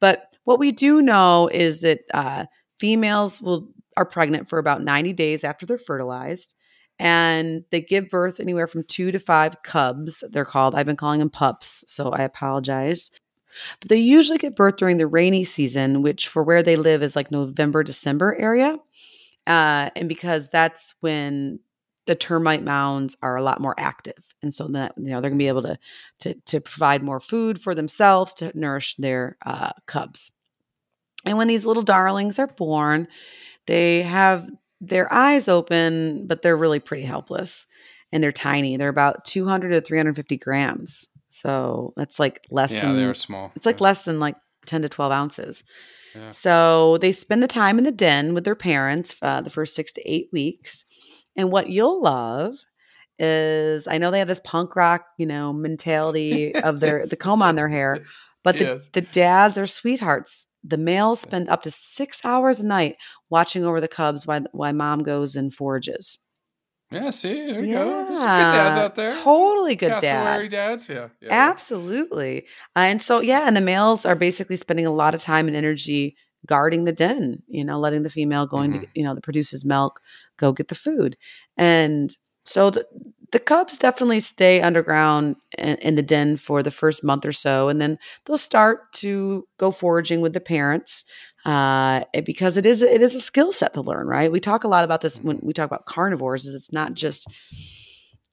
but 0.00 0.36
what 0.44 0.58
we 0.58 0.72
do 0.72 1.02
know 1.02 1.48
is 1.52 1.80
that 1.80 2.00
uh 2.12 2.46
females 2.78 3.40
will 3.40 3.68
are 3.96 4.04
pregnant 4.04 4.48
for 4.48 4.58
about 4.58 4.82
90 4.82 5.12
days 5.12 5.44
after 5.44 5.66
they're 5.66 5.78
fertilized 5.78 6.54
and 6.98 7.64
they 7.70 7.80
give 7.80 8.08
birth 8.10 8.38
anywhere 8.40 8.66
from 8.66 8.84
two 8.84 9.10
to 9.10 9.18
five 9.18 9.62
cubs 9.62 10.22
they're 10.30 10.44
called 10.44 10.74
i've 10.74 10.86
been 10.86 10.96
calling 10.96 11.18
them 11.20 11.30
pups 11.30 11.84
so 11.86 12.10
i 12.10 12.22
apologize 12.22 13.10
but 13.80 13.88
they 13.88 13.96
usually 13.96 14.38
get 14.38 14.56
birth 14.56 14.76
during 14.76 14.96
the 14.96 15.06
rainy 15.06 15.44
season 15.44 16.02
which 16.02 16.28
for 16.28 16.42
where 16.42 16.62
they 16.62 16.76
live 16.76 17.02
is 17.02 17.16
like 17.16 17.30
november 17.30 17.82
december 17.82 18.36
area 18.38 18.76
uh, 19.46 19.90
and 19.96 20.08
because 20.08 20.48
that's 20.48 20.94
when 21.00 21.58
the 22.06 22.14
termite 22.14 22.62
mounds 22.62 23.16
are 23.22 23.36
a 23.36 23.42
lot 23.42 23.60
more 23.60 23.74
active 23.78 24.22
and 24.42 24.52
so 24.52 24.68
that 24.68 24.92
you 24.96 25.10
know 25.10 25.20
they're 25.20 25.30
going 25.30 25.38
to 25.38 25.42
be 25.42 25.48
able 25.48 25.62
to, 25.62 25.78
to 26.18 26.34
to 26.46 26.60
provide 26.60 27.02
more 27.02 27.20
food 27.20 27.60
for 27.60 27.74
themselves 27.74 28.34
to 28.34 28.52
nourish 28.54 28.94
their 28.96 29.36
uh, 29.46 29.70
cubs 29.86 30.30
and 31.24 31.38
when 31.38 31.48
these 31.48 31.64
little 31.64 31.82
darlings 31.82 32.38
are 32.38 32.46
born 32.46 33.08
they 33.66 34.02
have 34.02 34.48
their 34.80 35.12
eyes 35.12 35.48
open, 35.48 36.26
but 36.26 36.42
they're 36.42 36.56
really 36.56 36.80
pretty 36.80 37.04
helpless 37.04 37.66
and 38.12 38.22
they're 38.22 38.32
tiny. 38.32 38.76
They're 38.76 38.88
about 38.88 39.24
200 39.24 39.70
to 39.70 39.80
350 39.80 40.36
grams. 40.36 41.08
So 41.30 41.92
that's 41.96 42.18
like 42.18 42.46
less 42.50 42.72
Yeah, 42.72 42.82
than, 42.82 42.96
they 42.96 43.04
are 43.04 43.14
small. 43.14 43.52
it's 43.56 43.66
like 43.66 43.80
less 43.80 44.04
than 44.04 44.20
like 44.20 44.36
10 44.66 44.82
to 44.82 44.88
12 44.88 45.12
ounces. 45.12 45.64
Yeah. 46.14 46.30
So 46.30 46.98
they 46.98 47.12
spend 47.12 47.42
the 47.42 47.48
time 47.48 47.78
in 47.78 47.84
the 47.84 47.90
den 47.90 48.34
with 48.34 48.44
their 48.44 48.54
parents 48.54 49.16
uh, 49.22 49.40
the 49.40 49.50
first 49.50 49.74
six 49.74 49.90
to 49.92 50.02
eight 50.10 50.28
weeks. 50.32 50.84
And 51.36 51.50
what 51.50 51.68
you'll 51.68 52.00
love 52.02 52.54
is 53.18 53.86
I 53.86 53.98
know 53.98 54.10
they 54.10 54.18
have 54.18 54.28
this 54.28 54.40
punk 54.44 54.74
rock, 54.76 55.04
you 55.18 55.26
know, 55.26 55.52
mentality 55.52 56.54
of 56.68 56.80
their 56.80 57.06
the 57.06 57.16
comb 57.16 57.42
on 57.42 57.54
their 57.56 57.68
hair, 57.68 58.04
but 58.42 58.58
the, 58.58 58.64
Yes. 58.64 58.82
the 58.92 59.00
dads 59.00 59.58
are 59.58 59.66
sweethearts. 59.66 60.46
The 60.62 60.76
males 60.78 61.20
spend 61.20 61.48
up 61.48 61.62
to 61.64 61.70
six 61.70 62.20
hours 62.24 62.58
a 62.60 62.66
night 62.66 62.96
watching 63.30 63.64
over 63.64 63.80
the 63.80 63.88
cubs 63.88 64.26
while 64.26 64.44
while 64.52 64.72
mom 64.72 65.00
goes 65.02 65.36
and 65.36 65.52
forages. 65.52 66.18
Yeah, 66.90 67.10
see, 67.10 67.34
there 67.50 67.64
you 67.64 67.74
go. 67.74 68.04
There's 68.06 68.18
some 68.20 68.28
good 68.28 68.56
dads 68.56 68.76
out 68.76 68.94
there. 68.94 69.10
totally 69.10 69.74
good 69.74 70.00
dad. 70.00 70.50
Dads. 70.50 70.88
Yeah, 70.88 71.08
yeah. 71.20 71.28
Absolutely. 71.32 72.44
Uh, 72.76 72.80
and 72.80 73.02
so, 73.02 73.20
yeah, 73.20 73.46
and 73.46 73.56
the 73.56 73.60
males 73.60 74.06
are 74.06 74.14
basically 74.14 74.56
spending 74.56 74.86
a 74.86 74.92
lot 74.92 75.14
of 75.14 75.20
time 75.20 75.48
and 75.48 75.56
energy 75.56 76.16
guarding 76.46 76.84
the 76.84 76.92
den, 76.92 77.42
you 77.48 77.64
know, 77.64 77.80
letting 77.80 78.02
the 78.02 78.10
female 78.10 78.46
going 78.46 78.72
Mm-hmm. 78.72 78.80
to, 78.82 78.86
you 78.94 79.02
know, 79.04 79.14
that 79.14 79.24
produces 79.24 79.64
milk 79.64 80.00
go 80.36 80.52
get 80.52 80.68
the 80.68 80.74
food. 80.74 81.16
And 81.56 82.16
so 82.44 82.70
the, 82.70 82.86
the 83.32 83.38
cubs 83.38 83.78
definitely 83.78 84.20
stay 84.20 84.60
underground 84.60 85.36
in, 85.58 85.76
in 85.76 85.94
the 85.96 86.02
den 86.02 86.36
for 86.36 86.62
the 86.62 86.70
first 86.70 87.02
month 87.02 87.24
or 87.24 87.32
so. 87.32 87.68
And 87.68 87.80
then 87.80 87.98
they'll 88.26 88.38
start 88.38 88.92
to 88.94 89.46
go 89.58 89.70
foraging 89.70 90.20
with 90.20 90.32
the 90.34 90.40
parents 90.40 91.04
uh, 91.44 92.04
it- 92.12 92.24
because 92.24 92.56
it 92.56 92.64
is 92.66 92.80
it 92.82 93.02
is 93.02 93.14
a 93.14 93.20
skill 93.20 93.52
set 93.52 93.74
to 93.74 93.80
learn, 93.82 94.06
right? 94.06 94.30
We 94.32 94.40
talk 94.40 94.64
a 94.64 94.68
lot 94.68 94.84
about 94.84 95.00
this 95.00 95.16
when 95.18 95.40
we 95.42 95.52
talk 95.52 95.66
about 95.66 95.86
carnivores. 95.86 96.46
Is 96.46 96.54
it's 96.54 96.72
not 96.72 96.94
just 96.94 97.26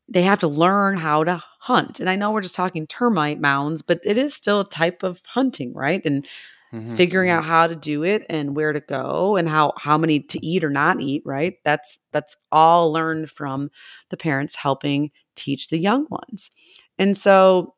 they 0.07 0.23
have 0.23 0.39
to 0.39 0.47
learn 0.47 0.97
how 0.97 1.23
to 1.23 1.41
hunt, 1.59 1.99
and 1.99 2.09
I 2.09 2.15
know 2.15 2.31
we're 2.31 2.41
just 2.41 2.55
talking 2.55 2.85
termite 2.85 3.39
mounds, 3.39 3.81
but 3.81 3.99
it 4.03 4.17
is 4.17 4.33
still 4.33 4.61
a 4.61 4.69
type 4.69 5.03
of 5.03 5.21
hunting, 5.25 5.73
right? 5.73 6.01
And 6.05 6.27
Mhm, 6.73 6.95
figuring 6.95 7.29
mhm. 7.29 7.33
out 7.33 7.45
how 7.45 7.67
to 7.67 7.75
do 7.75 8.03
it 8.03 8.25
and 8.29 8.55
where 8.55 8.73
to 8.73 8.79
go 8.81 9.35
and 9.35 9.47
how 9.49 9.73
how 9.77 9.97
many 9.97 10.19
to 10.21 10.45
eat 10.45 10.63
or 10.63 10.69
not 10.69 11.01
eat, 11.01 11.21
right? 11.25 11.55
That's 11.63 11.99
that's 12.11 12.35
all 12.51 12.91
learned 12.91 13.29
from 13.29 13.69
the 14.09 14.17
parents 14.17 14.55
helping 14.55 15.11
teach 15.35 15.69
the 15.69 15.77
young 15.79 16.05
ones. 16.09 16.49
And 16.97 17.17
so 17.17 17.75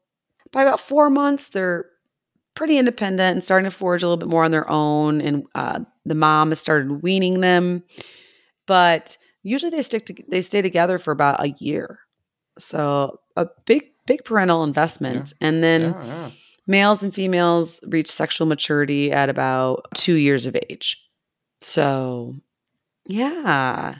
by 0.51 0.61
about 0.63 0.79
four 0.79 1.09
months, 1.09 1.49
they're 1.49 1.85
pretty 2.55 2.77
independent 2.77 3.35
and 3.35 3.43
starting 3.43 3.69
to 3.69 3.75
forage 3.75 4.03
a 4.03 4.07
little 4.07 4.17
bit 4.17 4.29
more 4.29 4.43
on 4.43 4.51
their 4.51 4.69
own. 4.69 5.21
And 5.21 5.43
uh, 5.55 5.79
the 6.05 6.15
mom 6.15 6.49
has 6.49 6.59
started 6.59 7.03
weaning 7.03 7.41
them, 7.41 7.83
but 8.67 9.17
usually 9.43 9.69
they 9.71 9.81
stick 9.81 10.05
to 10.07 10.15
they 10.29 10.41
stay 10.41 10.61
together 10.61 10.97
for 10.99 11.11
about 11.11 11.43
a 11.43 11.49
year. 11.59 11.99
So 12.59 13.19
a 13.35 13.47
big 13.65 13.83
big 14.07 14.23
parental 14.25 14.63
investment, 14.63 15.33
and 15.41 15.63
then 15.63 15.95
Yeah, 15.95 16.05
yeah. 16.05 16.31
Males 16.67 17.03
and 17.03 17.13
females 17.13 17.79
reach 17.87 18.11
sexual 18.11 18.47
maturity 18.47 19.11
at 19.11 19.29
about 19.29 19.85
two 19.95 20.15
years 20.15 20.45
of 20.45 20.55
age. 20.69 20.97
So 21.61 22.35
yeah. 23.05 23.95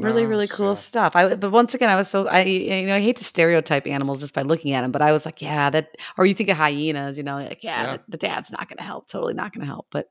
Really, 0.00 0.26
really 0.26 0.46
cool 0.46 0.76
stuff. 0.76 1.16
I 1.16 1.34
but 1.34 1.50
once 1.50 1.74
again, 1.74 1.90
I 1.90 1.96
was 1.96 2.08
so 2.08 2.28
I 2.28 2.42
you 2.42 2.86
know 2.86 2.94
I 2.94 3.00
hate 3.00 3.16
to 3.16 3.24
stereotype 3.24 3.84
animals 3.86 4.20
just 4.20 4.32
by 4.32 4.42
looking 4.42 4.72
at 4.72 4.82
them, 4.82 4.92
but 4.92 5.02
I 5.02 5.10
was 5.10 5.24
like, 5.24 5.42
yeah, 5.42 5.70
that 5.70 5.96
or 6.16 6.24
you 6.24 6.34
think 6.34 6.50
of 6.50 6.56
hyenas, 6.56 7.16
you 7.18 7.24
know, 7.24 7.38
like 7.38 7.64
yeah, 7.64 7.82
Yeah. 7.82 7.96
The, 7.96 8.02
the 8.10 8.16
dad's 8.18 8.52
not 8.52 8.68
going 8.68 8.78
to 8.78 8.84
help, 8.84 9.08
totally 9.08 9.34
not 9.34 9.52
going 9.52 9.62
to 9.62 9.66
help. 9.66 9.88
But 9.90 10.08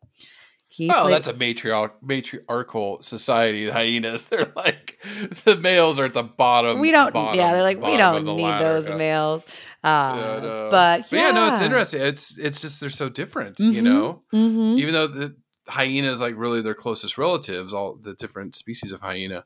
he, 0.69 0.89
Oh, 0.91 1.03
played- 1.03 1.13
that's 1.13 1.27
a 1.27 1.33
matriarch 1.33 1.91
matriarchal 2.01 3.01
society. 3.01 3.65
The 3.65 3.73
hyenas, 3.73 4.25
they're 4.29 4.51
like 4.55 4.99
the 5.45 5.55
males 5.55 5.97
are 5.99 6.05
at 6.05 6.13
the 6.13 6.23
bottom. 6.23 6.79
we 6.79 6.91
don't. 6.91 7.13
bottom- 7.13 7.39
yeah, 7.39 7.53
they're 7.53 7.63
like 7.63 7.81
we 7.81 7.95
don't 7.97 8.25
need 8.25 8.41
ladder, 8.43 8.81
those 8.81 8.89
yeah. 8.89 8.97
males. 8.97 9.45
Uh, 9.83 10.13
Yeah, 10.17 10.39
no. 10.41 10.67
But, 10.71 11.11
yeah, 11.11 11.31
no, 11.31 11.47
it's 11.51 11.61
interesting. 11.61 12.01
It's 12.01 12.37
it's 12.37 12.59
just 12.61 12.79
they're 12.81 12.89
so 12.89 13.07
different, 13.09 13.59
you 13.59 13.81
Mhm. 13.81 13.83
know. 13.83 14.21
hmm 14.31 14.75
Even 14.77 14.93
though 14.93 15.07
the 15.07 15.35
hyena 15.69 16.11
is 16.11 16.19
like 16.19 16.35
really 16.37 16.61
their 16.61 16.73
closest 16.75 17.17
relatives, 17.17 17.73
all 17.73 17.95
the 17.95 18.13
different 18.15 18.55
species 18.55 18.91
of 18.91 18.99
hyena, 19.01 19.45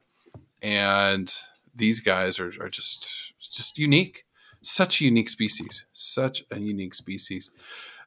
and 0.61 1.34
these 1.76 1.99
guys 1.99 2.39
are 2.39 2.51
are 2.59 2.69
just 2.69 3.34
just 3.39 3.78
unique. 3.78 4.26
Such 4.63 5.01
a 5.01 5.05
unique 5.05 5.30
species. 5.30 5.86
Such 5.91 6.43
a 6.51 6.59
unique 6.59 6.93
species. 6.93 7.51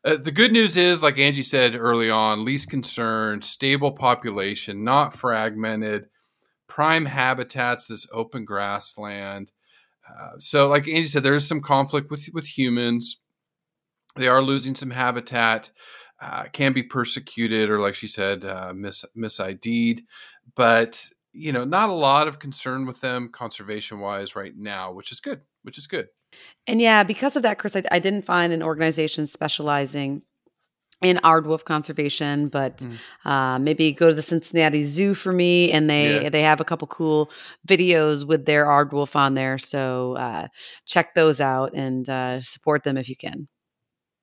Uh, 0.05 0.17
the 0.17 0.31
good 0.31 0.53
news 0.53 0.77
is, 0.77 1.03
like 1.03 1.19
Angie 1.19 1.43
said 1.43 1.75
early 1.75 2.11
on, 2.11 2.45
least 2.45 2.69
concern, 2.69 3.41
stable 3.41 3.93
population, 3.93 4.85
not 4.85 5.17
fragmented, 5.17 6.09
prime 6.69 7.07
habitats, 7.07 7.87
this 7.87 8.07
open 8.13 8.45
grassland. 8.45 9.53
Uh, 10.07 10.33
so, 10.39 10.69
like 10.69 10.87
Angie 10.87 11.09
said, 11.09 11.23
there 11.23 11.35
is 11.35 11.49
some 11.49 11.63
conflict 11.63 12.11
with 12.11 12.29
with 12.35 12.47
humans. 12.47 13.19
They 14.17 14.29
are 14.29 14.43
losing 14.43 14.75
some 14.75 14.91
habitat, 14.91 15.71
uh, 16.21 16.45
can 16.53 16.75
be 16.75 16.83
persecuted, 16.83 17.71
or 17.71 17.81
like 17.81 17.95
she 17.95 18.07
said, 18.07 18.45
uh, 18.45 18.73
mis 18.75 19.05
misid'd. 19.15 20.03
But 20.55 21.09
you 21.33 21.53
know, 21.53 21.65
not 21.65 21.89
a 21.89 21.95
lot 21.95 22.29
of 22.29 22.39
concern 22.39 22.87
with 22.87 23.01
them 23.01 23.31
conservation 23.33 24.01
wise 24.01 24.37
right 24.37 24.53
now, 24.55 24.93
which 24.93 25.13
is 25.13 25.21
good. 25.21 25.41
Which 25.63 25.79
is 25.79 25.87
good. 25.87 26.09
And 26.67 26.81
yeah, 26.81 27.03
because 27.03 27.37
of 27.37 27.43
that, 27.43 27.59
Chris, 27.59 27.77
I, 27.77 27.83
I 27.91 27.99
didn't 27.99 28.25
find 28.25 28.53
an 28.53 28.63
organization 28.63 29.27
specializing 29.27 30.23
in 31.03 31.19
aardwolf 31.19 31.65
conservation, 31.65 32.49
but 32.49 32.79
Mm. 32.79 32.97
uh, 33.27 33.59
maybe 33.59 33.93
go 33.93 34.09
to 34.09 34.15
the 34.15 34.23
Cincinnati 34.23 34.83
Zoo 34.85 35.13
for 35.15 35.33
me, 35.33 35.71
and 35.71 35.91
they 35.91 36.23
Yeah. 36.23 36.29
they 36.31 36.41
have 36.41 36.61
a 36.61 36.65
couple 36.65 36.89
cool 36.89 37.31
videos 37.69 38.27
with 38.27 38.47
their 38.47 38.65
aardwolf 38.67 39.15
on 39.15 39.35
there. 39.35 39.59
So 39.59 40.17
uh, 40.17 40.47
check 40.87 41.15
those 41.15 41.41
out 41.41 41.75
and 41.75 42.09
uh, 42.09 42.41
support 42.41 42.85
them 42.85 42.97
if 42.97 43.09
you 43.11 43.17
can. 43.17 43.49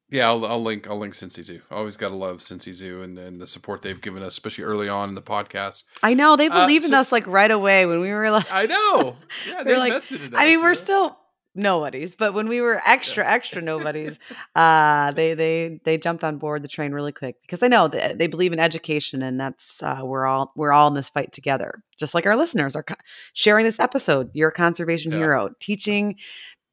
Yeah, 0.09 0.27
I'll, 0.27 0.43
I'll 0.45 0.63
link. 0.63 0.87
I'll 0.89 0.97
link 0.99 1.13
Cincy 1.13 1.43
Zoo. 1.43 1.61
Always 1.69 1.95
got 1.95 2.09
to 2.09 2.15
love 2.15 2.39
Cincy 2.39 2.73
Zoo 2.73 3.01
and, 3.03 3.17
and 3.17 3.39
the 3.39 3.47
support 3.47 3.81
they've 3.81 4.01
given 4.01 4.23
us, 4.23 4.33
especially 4.33 4.63
early 4.65 4.89
on 4.89 5.07
in 5.09 5.15
the 5.15 5.21
podcast. 5.21 5.83
I 6.03 6.15
know 6.15 6.35
they 6.35 6.49
Uh, 6.49 6.65
believe 6.65 6.83
in 6.83 6.93
us 6.93 7.11
like 7.13 7.27
right 7.27 7.51
away 7.51 7.85
when 7.85 8.01
we 8.01 8.09
were 8.11 8.29
like, 8.31 8.51
I 8.51 8.65
know. 8.65 9.15
Yeah, 9.47 9.63
they 9.63 9.71
We're 9.73 9.77
like- 9.77 9.89
invested 9.93 10.21
in 10.21 10.33
us. 10.33 10.41
I 10.41 10.45
mean, 10.47 10.61
we're 10.61 10.69
know? 10.69 10.73
still 10.73 11.17
nobodies, 11.55 12.15
but 12.15 12.33
when 12.33 12.47
we 12.47 12.61
were 12.61 12.81
extra, 12.85 13.25
extra 13.27 13.61
nobodies, 13.61 14.17
uh, 14.55 15.11
they 15.11 15.33
they 15.33 15.79
they 15.83 15.97
jumped 15.97 16.23
on 16.23 16.37
board 16.37 16.63
the 16.63 16.67
train 16.67 16.91
really 16.93 17.11
quick 17.11 17.35
because 17.41 17.61
I 17.63 17.67
know 17.67 17.87
they, 17.87 18.13
they 18.15 18.27
believe 18.27 18.53
in 18.53 18.59
education, 18.59 19.21
and 19.21 19.39
that's 19.39 19.81
uh, 19.83 19.99
we're 20.03 20.25
all 20.25 20.51
we're 20.55 20.71
all 20.71 20.87
in 20.87 20.93
this 20.93 21.09
fight 21.09 21.31
together. 21.31 21.83
Just 21.97 22.13
like 22.13 22.25
our 22.25 22.35
listeners 22.35 22.75
are 22.75 22.83
co- 22.83 22.95
sharing 23.33 23.65
this 23.65 23.79
episode, 23.79 24.29
you're 24.33 24.49
a 24.49 24.53
conservation 24.53 25.11
Yeah. 25.11 25.17
hero, 25.19 25.49
teaching 25.59 26.15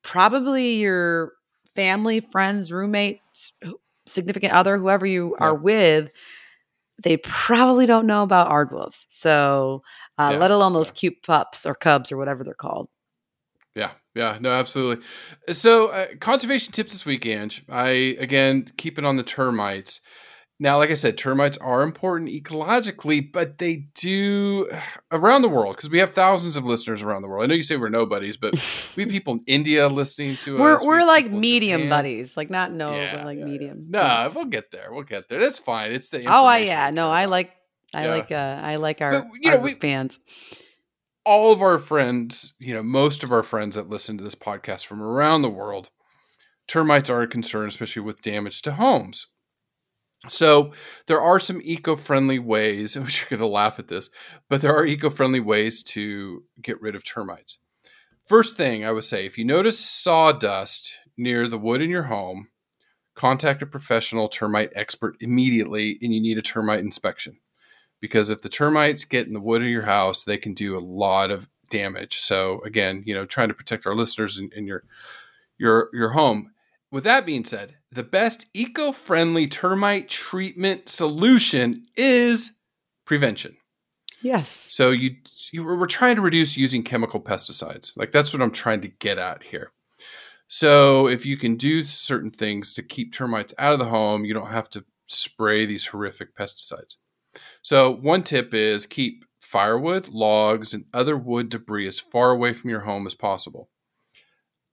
probably 0.03 0.77
your 0.77 1.33
family, 1.75 2.21
friends, 2.21 2.73
roommates, 2.73 3.53
significant 4.07 4.53
other, 4.53 4.79
whoever 4.79 5.07
you 5.07 5.37
Yeah. 5.41 5.47
are 5.47 5.55
with. 5.55 6.11
They 7.03 7.17
probably 7.19 7.87
don't 7.87 8.07
know 8.09 8.25
about 8.25 8.49
aardwolves, 8.51 9.07
so 9.09 9.83
uh, 10.19 10.31
Yeah, 10.33 10.39
let 10.39 10.51
alone 10.51 10.73
those 10.73 10.89
yeah. 10.89 10.95
cute 10.95 11.23
pups 11.23 11.65
or 11.65 11.75
cubs 11.75 12.11
or 12.11 12.17
whatever 12.17 12.43
they're 12.43 12.55
called. 12.55 12.89
Yeah, 13.79 13.91
yeah, 14.15 14.39
no, 14.41 14.51
absolutely. 14.51 15.05
So, 15.53 15.89
uh, 15.89 16.07
conservation 16.21 16.73
tips 16.73 16.93
this 16.93 17.07
week, 17.07 17.25
Ange. 17.27 17.65
I 17.69 18.17
again 18.19 18.67
keep 18.77 18.99
it 18.99 19.05
on 19.05 19.17
the 19.17 19.23
termites. 19.23 20.01
Now, 20.61 20.77
like 20.79 20.91
I 20.91 20.95
said, 20.95 21.17
termites 21.17 21.57
are 21.59 21.83
important 21.83 22.31
ecologically, 22.31 23.31
but 23.33 23.59
they 23.59 23.87
do 23.95 24.69
around 25.13 25.43
the 25.43 25.49
world 25.49 25.77
because 25.77 25.89
we 25.89 26.01
have 26.01 26.13
thousands 26.15 26.57
of 26.57 26.65
listeners 26.65 27.01
around 27.01 27.23
the 27.23 27.29
world. 27.29 27.45
I 27.45 27.47
know 27.47 27.55
you 27.55 27.63
say 27.63 27.77
we're 27.77 27.89
nobodies, 27.91 28.37
but 28.37 28.55
we 28.97 29.05
have 29.05 29.13
people 29.19 29.35
in 29.35 29.41
India 29.47 29.87
listening 29.87 30.37
to 30.39 30.59
We're 30.59 30.75
us. 30.75 30.83
We 30.83 30.89
we're 30.89 30.99
have 30.99 31.07
like 31.07 31.31
medium 31.31 31.89
buddies, 31.89 32.37
like 32.37 32.51
not 32.51 32.73
no, 32.73 32.93
Yeah, 32.93 33.15
but 33.19 33.25
like 33.27 33.39
yeah, 33.39 33.45
medium. 33.45 33.87
No, 33.89 34.33
we'll 34.35 34.47
get 34.47 34.73
there. 34.73 34.89
We'll 34.93 35.05
get 35.05 35.29
there. 35.29 35.39
That's 35.39 35.61
fine. 35.61 35.93
It's 35.93 36.09
the 36.09 36.25
Oh, 36.27 36.45
I 36.45 36.59
yeah, 36.59 36.91
no, 36.91 37.09
I 37.09 37.27
like 37.27 37.53
I 37.95 38.07
Yeah. 38.07 38.11
like 38.11 38.33
uh 38.33 38.61
I 38.61 38.77
like 38.77 39.01
our, 39.01 39.13
But, 39.23 39.29
you 39.41 39.51
know, 39.53 39.59
our 39.59 39.63
we- 39.63 39.75
fans. 39.79 40.19
All 41.29 41.53
of 41.53 41.61
our 41.61 41.77
friends, 41.77 42.55
you 42.59 42.73
know, 42.73 42.83
most 42.83 43.23
of 43.23 43.31
our 43.31 43.43
friends 43.43 43.77
that 43.77 43.91
listen 43.91 44.17
to 44.17 44.25
this 44.25 44.35
podcast 44.35 44.87
from 44.87 45.03
around 45.03 45.43
the 45.43 45.51
world, 45.51 45.91
termites 46.67 47.11
are 47.11 47.21
a 47.21 47.29
concern, 47.29 47.69
especially 47.69 48.01
with 48.01 48.23
damage 48.23 48.63
to 48.63 48.73
homes. 48.73 49.27
So 50.27 50.73
there 51.07 51.21
are 51.21 51.39
some 51.39 51.61
eco-friendly 51.63 52.39
ways, 52.39 52.97
and 52.97 53.05
you're 53.15 53.29
going 53.29 53.41
to 53.41 53.47
laugh 53.47 53.79
at 53.79 53.89
this, 53.89 54.09
but 54.49 54.63
there 54.63 54.75
are 54.75 54.87
eco-friendly 54.87 55.41
ways 55.41 55.83
to 55.83 56.45
get 56.63 56.81
rid 56.81 56.95
of 56.95 57.05
termites. 57.05 57.59
First 58.27 58.57
thing 58.57 58.83
I 58.83 58.93
would 58.93 59.05
say, 59.05 59.27
if 59.27 59.37
you 59.37 59.45
notice 59.45 59.79
sawdust 59.79 60.95
near 61.19 61.47
the 61.47 61.59
wood 61.59 61.83
in 61.83 61.91
your 61.91 62.05
home, 62.05 62.49
contact 63.15 63.61
a 63.61 63.67
professional 63.67 64.29
termite 64.29 64.71
expert 64.75 65.15
immediately, 65.21 65.99
and 66.01 66.15
you 66.15 66.23
need 66.23 66.39
a 66.39 66.43
termite 66.43 66.81
inspection 66.81 67.39
because 68.01 68.31
if 68.31 68.43
the 68.43 68.49
termites 68.49 69.05
get 69.05 69.27
in 69.27 69.33
the 69.33 69.41
wood 69.41 69.63
of 69.63 69.69
your 69.69 69.83
house, 69.83 70.25
they 70.25 70.39
can 70.39 70.55
do 70.55 70.77
a 70.77 70.81
lot 70.81 71.31
of 71.31 71.49
damage. 71.71 72.19
So 72.19 72.61
again, 72.65 73.03
you 73.07 73.15
know, 73.15 73.27
trying 73.27 73.49
to 73.49 73.55
protect 73.55 73.87
our 73.87 73.95
listeners 73.95 74.39
in, 74.39 74.51
in 74.55 74.67
your 74.67 74.85
your 75.59 75.91
your 75.93 76.11
home. 76.11 76.53
With 76.91 77.05
that 77.05 77.27
being 77.27 77.45
said, 77.45 77.77
the 77.93 78.03
best 78.03 78.47
eco-friendly 78.55 79.49
termite 79.49 80.09
treatment 80.09 80.89
solution 80.89 81.87
is 81.97 82.53
prevention. 83.05 83.57
Yes. 84.23 84.67
So 84.71 84.91
you, 84.91 85.17
you 85.53 85.65
we're 85.65 85.87
trying 85.87 86.17
to 86.17 86.23
reduce 86.23 86.57
using 86.57 86.83
chemical 86.83 87.21
pesticides. 87.21 87.97
Like 87.97 88.13
that's 88.13 88.33
what 88.33 88.43
I'm 88.43 88.51
trying 88.51 88.81
to 88.81 88.89
get 88.89 89.19
at 89.19 89.43
here. 89.43 89.73
So 90.49 91.09
if 91.09 91.27
you 91.27 91.37
can 91.37 91.57
do 91.57 91.85
certain 91.85 92.31
things 92.31 92.73
to 92.75 92.83
keep 92.83 93.13
termites 93.13 93.53
out 93.59 93.75
of 93.75 93.79
the 93.79 93.85
home, 93.85 94.25
you 94.25 94.33
don't 94.33 94.51
have 94.51 94.71
to 94.71 94.85
spray 95.07 95.67
these 95.67 95.87
horrific 95.87 96.35
pesticides. 96.35 96.97
So 97.63 97.91
one 97.91 98.23
tip 98.23 98.55
is 98.55 98.87
keep 98.87 99.25
firewood, 99.41 100.09
logs, 100.09 100.73
and 100.75 100.85
other 100.93 101.17
wood 101.17 101.49
debris 101.49 101.87
as 101.87 102.01
far 102.01 102.31
away 102.31 102.53
from 102.53 102.71
your 102.71 102.81
home 102.81 103.07
as 103.07 103.15
possible. 103.15 103.69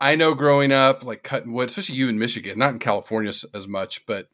I 0.01 0.15
know 0.15 0.33
growing 0.33 0.71
up, 0.71 1.03
like 1.03 1.23
cutting 1.23 1.53
wood, 1.53 1.69
especially 1.69 1.95
you 1.95 2.09
in 2.09 2.19
Michigan, 2.19 2.59
not 2.59 2.71
in 2.73 2.79
California 2.79 3.31
as 3.53 3.67
much, 3.67 4.05
but 4.05 4.27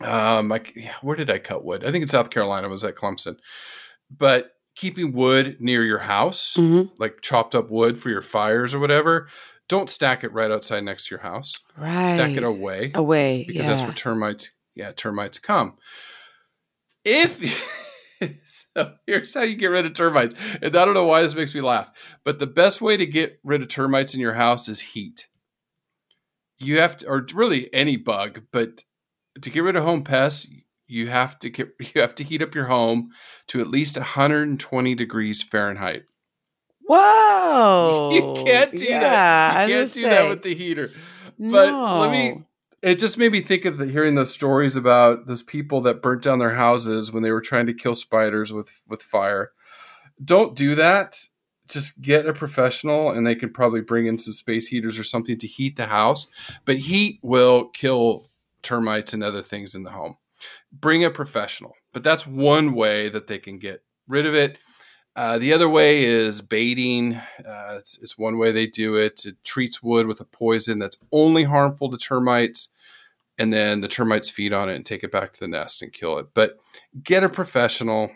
um, 0.00 0.48
like 0.48 0.76
where 1.02 1.16
did 1.16 1.30
I 1.30 1.38
cut 1.38 1.64
wood? 1.64 1.84
I 1.84 1.92
think 1.92 2.02
in 2.02 2.08
South 2.08 2.30
Carolina 2.30 2.68
was 2.68 2.84
at 2.84 2.94
Clemson. 2.96 3.36
But 4.10 4.50
keeping 4.74 5.12
wood 5.12 5.56
near 5.60 5.84
your 5.84 5.98
house, 5.98 6.54
Mhm. 6.58 6.90
like 6.98 7.20
chopped 7.22 7.54
up 7.54 7.70
wood 7.70 7.98
for 7.98 8.08
your 8.10 8.22
fires 8.22 8.74
or 8.74 8.78
whatever, 8.78 9.28
don't 9.68 9.88
stack 9.90 10.24
it 10.24 10.32
right 10.32 10.50
outside 10.50 10.82
next 10.84 11.06
to 11.08 11.14
your 11.14 11.22
house. 11.22 11.52
Right. 11.76 12.14
Stack 12.14 12.32
it 12.36 12.44
away 12.44 12.90
Away. 12.94 13.44
because 13.46 13.66
yeah. 13.66 13.68
that's 13.74 13.82
where 13.84 13.94
termites 13.94 14.50
yeah 14.74 14.92
termites 14.92 15.38
come 15.38 15.76
if 17.04 17.40
so 18.46 18.94
here's 19.06 19.34
how 19.34 19.42
you 19.42 19.56
get 19.56 19.66
rid 19.66 19.86
of 19.86 19.94
termites 19.94 20.34
and 20.60 20.76
i 20.76 20.84
don't 20.84 20.94
know 20.94 21.04
why 21.04 21.22
this 21.22 21.34
makes 21.34 21.54
me 21.54 21.60
laugh 21.60 21.90
but 22.24 22.38
the 22.38 22.46
best 22.46 22.80
way 22.80 22.96
to 22.96 23.06
get 23.06 23.38
rid 23.42 23.62
of 23.62 23.68
termites 23.68 24.14
in 24.14 24.20
your 24.20 24.34
house 24.34 24.68
is 24.68 24.80
heat 24.80 25.28
you 26.58 26.80
have 26.80 26.96
to 26.96 27.06
or 27.06 27.26
really 27.34 27.72
any 27.74 27.96
bug 27.96 28.42
but 28.52 28.84
to 29.40 29.50
get 29.50 29.60
rid 29.60 29.76
of 29.76 29.84
home 29.84 30.04
pests 30.04 30.46
you 30.86 31.08
have 31.08 31.38
to 31.38 31.50
get 31.50 31.70
you 31.80 32.00
have 32.00 32.14
to 32.14 32.24
heat 32.24 32.42
up 32.42 32.54
your 32.54 32.66
home 32.66 33.10
to 33.48 33.60
at 33.60 33.68
least 33.68 33.96
120 33.96 34.94
degrees 34.94 35.42
fahrenheit 35.42 36.04
Whoa. 36.84 38.10
you 38.12 38.44
can't 38.44 38.74
do 38.74 38.84
yeah, 38.84 39.00
that 39.00 39.56
I 39.56 39.66
you 39.66 39.78
was 39.78 39.94
can't 39.94 39.94
do 39.94 40.02
that 40.02 40.28
with 40.28 40.42
the 40.42 40.54
heater 40.54 40.90
but 41.38 41.72
let 42.00 42.10
me 42.10 42.30
no. 42.30 42.46
It 42.82 42.96
just 42.96 43.16
made 43.16 43.32
me 43.32 43.40
think 43.40 43.64
of 43.64 43.78
the, 43.78 43.86
hearing 43.86 44.16
those 44.16 44.32
stories 44.32 44.76
about 44.76 45.26
those 45.26 45.42
people 45.42 45.80
that 45.82 46.02
burnt 46.02 46.22
down 46.22 46.40
their 46.40 46.54
houses 46.54 47.12
when 47.12 47.22
they 47.22 47.30
were 47.30 47.40
trying 47.40 47.66
to 47.66 47.74
kill 47.74 47.94
spiders 47.94 48.52
with 48.52 48.70
with 48.88 49.02
fire. 49.02 49.52
Don't 50.22 50.54
do 50.56 50.74
that. 50.74 51.16
Just 51.68 52.00
get 52.02 52.26
a 52.26 52.34
professional, 52.34 53.10
and 53.10 53.26
they 53.26 53.34
can 53.34 53.52
probably 53.52 53.80
bring 53.80 54.06
in 54.06 54.18
some 54.18 54.32
space 54.32 54.66
heaters 54.66 54.98
or 54.98 55.04
something 55.04 55.38
to 55.38 55.46
heat 55.46 55.76
the 55.76 55.86
house. 55.86 56.26
But 56.64 56.76
heat 56.76 57.18
will 57.22 57.68
kill 57.68 58.28
termites 58.62 59.14
and 59.14 59.22
other 59.22 59.42
things 59.42 59.74
in 59.74 59.82
the 59.82 59.90
home. 59.90 60.16
Bring 60.72 61.04
a 61.04 61.10
professional. 61.10 61.74
But 61.92 62.02
that's 62.02 62.26
one 62.26 62.74
way 62.74 63.08
that 63.08 63.26
they 63.26 63.38
can 63.38 63.58
get 63.58 63.82
rid 64.08 64.26
of 64.26 64.34
it. 64.34 64.58
Uh, 65.14 65.38
the 65.38 65.52
other 65.52 65.68
way 65.68 66.04
is 66.04 66.40
baiting. 66.40 67.16
Uh, 67.16 67.76
it's, 67.78 67.98
it's 67.98 68.16
one 68.16 68.38
way 68.38 68.50
they 68.50 68.66
do 68.66 68.96
it. 68.96 69.26
It 69.26 69.36
treats 69.44 69.82
wood 69.82 70.06
with 70.06 70.20
a 70.20 70.24
poison 70.24 70.78
that's 70.78 70.96
only 71.12 71.44
harmful 71.44 71.90
to 71.90 71.98
termites, 71.98 72.68
and 73.42 73.52
then 73.52 73.80
the 73.80 73.88
termites 73.88 74.30
feed 74.30 74.52
on 74.52 74.68
it 74.68 74.76
and 74.76 74.86
take 74.86 75.02
it 75.04 75.10
back 75.12 75.32
to 75.32 75.40
the 75.40 75.48
nest 75.48 75.82
and 75.82 75.92
kill 75.92 76.18
it. 76.18 76.26
But 76.34 76.58
get 77.02 77.24
a 77.24 77.28
professional. 77.28 78.10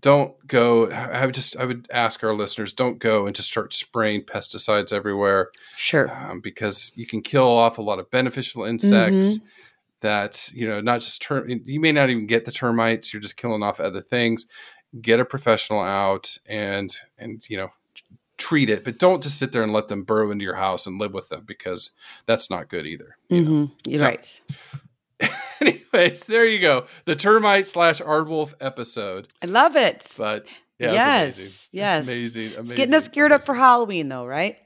Don't 0.00 0.34
go. 0.48 0.90
I 0.90 1.24
would 1.26 1.34
just 1.34 1.56
I 1.56 1.64
would 1.64 1.86
ask 1.92 2.24
our 2.24 2.34
listeners 2.34 2.72
don't 2.72 2.98
go 2.98 3.26
and 3.26 3.36
just 3.36 3.48
start 3.48 3.72
spraying 3.72 4.22
pesticides 4.22 4.92
everywhere 4.92 5.50
Sure. 5.76 6.10
um, 6.10 6.40
because 6.40 6.90
you 6.96 7.06
can 7.06 7.20
kill 7.22 7.46
off 7.46 7.78
a 7.78 7.82
lot 7.82 8.00
of 8.00 8.10
beneficial 8.10 8.64
insects. 8.64 9.38
That 10.00 10.50
you 10.52 10.68
know, 10.68 10.80
not 10.80 11.00
just 11.00 11.22
term. 11.22 11.48
You 11.48 11.78
may 11.78 11.92
not 11.92 12.10
even 12.10 12.26
get 12.26 12.44
the 12.44 12.50
termites. 12.50 13.12
You're 13.12 13.22
just 13.22 13.36
killing 13.36 13.62
off 13.62 13.78
other 13.78 14.00
things. 14.02 14.46
Get 15.00 15.20
a 15.20 15.24
professional 15.24 15.80
out 15.80 16.36
and 16.46 16.92
and 17.18 17.48
you 17.48 17.56
know 17.58 17.68
treat 18.42 18.68
it, 18.70 18.82
but 18.84 18.98
don't 18.98 19.22
just 19.22 19.38
sit 19.38 19.52
there 19.52 19.62
and 19.62 19.72
let 19.72 19.88
them 19.88 20.02
burrow 20.04 20.30
into 20.30 20.44
your 20.44 20.54
house 20.56 20.86
and 20.86 20.98
live 20.98 21.12
with 21.14 21.28
them 21.28 21.44
because 21.46 21.90
that's 22.26 22.50
not 22.50 22.68
good 22.68 22.86
either. 22.86 23.16
you 23.28 23.44
hmm 23.44 23.64
You're 23.86 24.00
So- 24.00 24.06
right. 24.06 24.40
Anyways, 25.60 26.24
there 26.26 26.44
you 26.44 26.58
go. 26.58 26.86
The 27.04 27.14
termite 27.14 27.68
slash 27.68 28.00
aardwolf 28.00 28.54
episode. 28.60 29.28
I 29.40 29.46
love 29.46 29.76
it. 29.76 30.04
But 30.18 30.52
yeah, 30.80 30.92
yes. 30.92 31.28
it's 31.28 31.38
amazing. 31.38 31.58
Yes. 31.72 32.04
amazing, 32.04 32.42
amazing. 32.46 32.64
It's 32.64 32.72
getting 32.72 32.94
us 32.94 33.08
geared 33.08 33.30
up 33.32 33.44
for. 33.44 33.54
Halloween, 33.54 34.08
though, 34.08 34.26
right? 34.26 34.56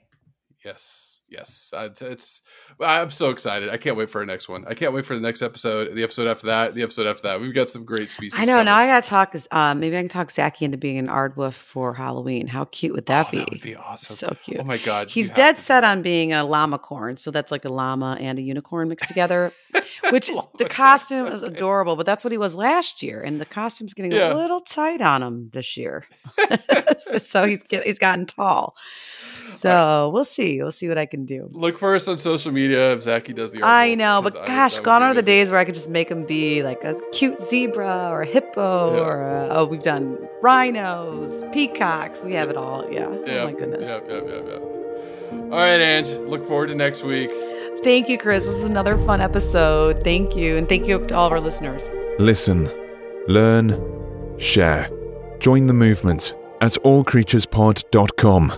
Yes, 0.65 1.16
yes. 1.29 1.73
Uh, 1.77 1.89
it's, 1.91 2.03
it's. 2.03 2.43
I'm 2.81 3.11
so 3.11 3.31
excited. 3.31 3.69
I 3.69 3.77
can't 3.77 3.97
wait 3.97 4.11
for 4.11 4.21
our 4.21 4.27
next 4.27 4.49
one. 4.49 4.65
I 4.69 4.75
can't 4.75 4.93
wait 4.93 5.07
for 5.07 5.15
the 5.15 5.21
next 5.21 5.43
episode. 5.43 5.95
The 5.95 6.03
episode 6.03 6.27
after 6.29 6.47
that. 6.47 6.75
The 6.75 6.83
episode 6.83 7.07
after 7.07 7.23
that. 7.25 7.41
We've 7.41 7.55
got 7.55 7.71
some 7.71 7.85
great 7.85 8.11
species. 8.11 8.39
I 8.39 8.45
know. 8.45 8.63
Now. 8.63 8.77
I 8.77 8.87
gotta 8.87 9.07
talk. 9.07 9.35
Um, 9.51 9.81
maybe 9.81 9.97
I 9.97 10.01
can 10.01 10.09
talk 10.09 10.31
Zachy 10.31 10.65
into 10.65 10.77
being 10.79 10.99
an 10.99 11.09
aardwolf 11.09 11.55
for 11.55 11.95
Halloween. 11.95 12.47
How 12.47 12.65
cute 12.67 12.95
would 12.95 13.07
that 13.07 13.27
Oh, 13.29 13.31
be? 13.31 13.39
That 13.39 13.51
would 13.51 13.61
be 13.63 13.77
awesome. 13.77 14.17
So 14.17 14.37
cute. 14.45 14.59
Oh 14.61 14.65
my 14.65 14.79
god. 14.79 15.11
He's 15.11 15.31
dead 15.31 15.59
set 15.59 15.85
on 15.85 16.03
being 16.03 16.33
a 16.33 16.45
llama 16.45 16.79
corn, 16.79 17.17
so 17.17 17.31
that's 17.31 17.51
like 17.51 17.65
a 17.65 17.71
llama 17.71 18.17
and 18.21 18.39
a 18.39 18.43
unicorn 18.43 18.89
mixed 18.89 19.09
together. 19.09 19.53
Which 20.11 20.29
is 20.29 20.39
the 20.59 20.67
costume 20.67 21.27
is 21.27 21.43
adorable, 21.43 21.97
but 21.97 22.07
that's 22.07 22.23
what 22.23 22.31
he 22.33 22.39
was 22.39 22.55
last 22.55 23.03
year, 23.03 23.21
and 23.23 23.41
the 23.41 23.47
costume's 23.47 23.93
getting 23.95 24.13
Yeah. 24.13 24.33
a 24.33 24.37
little 24.37 24.61
tight 24.61 25.01
on 25.01 25.23
him 25.23 25.51
this 25.53 25.77
year. 25.77 26.05
so 27.25 27.45
he's 27.47 27.63
he's 27.71 27.99
gotten 27.99 28.27
tall. 28.27 28.77
So 29.59 30.11
we'll 30.13 30.25
see. 30.25 30.63
We'll 30.63 30.73
see 30.73 30.89
what 30.89 30.99
I 30.99 31.07
can 31.07 31.25
do. 31.27 31.49
Look 31.53 31.79
for 31.79 31.95
us 31.95 32.07
on 32.09 32.19
social 32.19 32.53
media 32.53 32.93
if 32.93 33.03
Zachy 33.03 33.33
does 33.33 33.53
the. 33.53 33.63
I 33.63 33.95
know, 33.95 34.21
but 34.23 34.37
I- 34.39 34.47
gosh, 34.47 34.79
gone 34.81 35.03
are 35.03 35.15
the 35.15 35.23
days 35.23 35.51
where 35.51 35.59
I 35.59 35.65
could 35.65 35.75
just 35.75 35.89
make 35.89 36.11
him 36.11 36.25
be 36.25 36.63
like 36.63 36.85
a 36.85 36.95
cute 37.13 37.41
zebra 37.49 38.09
or 38.11 38.23
a 38.23 38.27
hippo 38.27 38.95
Yeah. 38.97 39.01
or 39.03 39.23
a, 39.23 39.49
oh, 39.51 39.65
we've 39.67 39.83
done 39.83 40.19
rhinos, 40.43 41.43
peacocks. 41.53 42.23
We 42.23 42.33
have 42.35 42.49
it 42.51 42.57
all. 42.57 42.85
Yeah. 42.91 43.09
Yeah. 43.27 43.43
Oh 43.43 43.45
my 43.47 43.53
goodness. 43.53 43.89
Yep, 43.89 44.07
yep, 44.09 44.25
yep, 44.29 44.45
yep. 44.49 44.63
All 45.33 45.49
right, 45.59 45.81
Ange. 45.81 46.09
Look 46.29 46.47
forward 46.47 46.69
to 46.69 46.75
next 46.75 47.03
week. 47.03 47.31
Thank 47.85 48.09
you, 48.09 48.17
Chris. 48.19 48.45
This 48.45 48.57
is 48.57 48.65
another 48.65 48.97
fun 48.99 49.21
episode. 49.21 50.03
Thank 50.03 50.35
you. 50.37 50.57
And 50.57 50.69
thank 50.69 50.87
you 50.87 50.99
to 50.99 51.15
all 51.15 51.27
of 51.27 51.33
our 51.33 51.41
listeners. 51.41 51.91
Listen, 52.19 52.69
learn, 53.29 53.79
share. 54.39 54.89
Join 55.39 55.67
the 55.67 55.75
movement 55.75 56.35
at 56.63 56.73
allcreaturespod.com. 56.73 58.53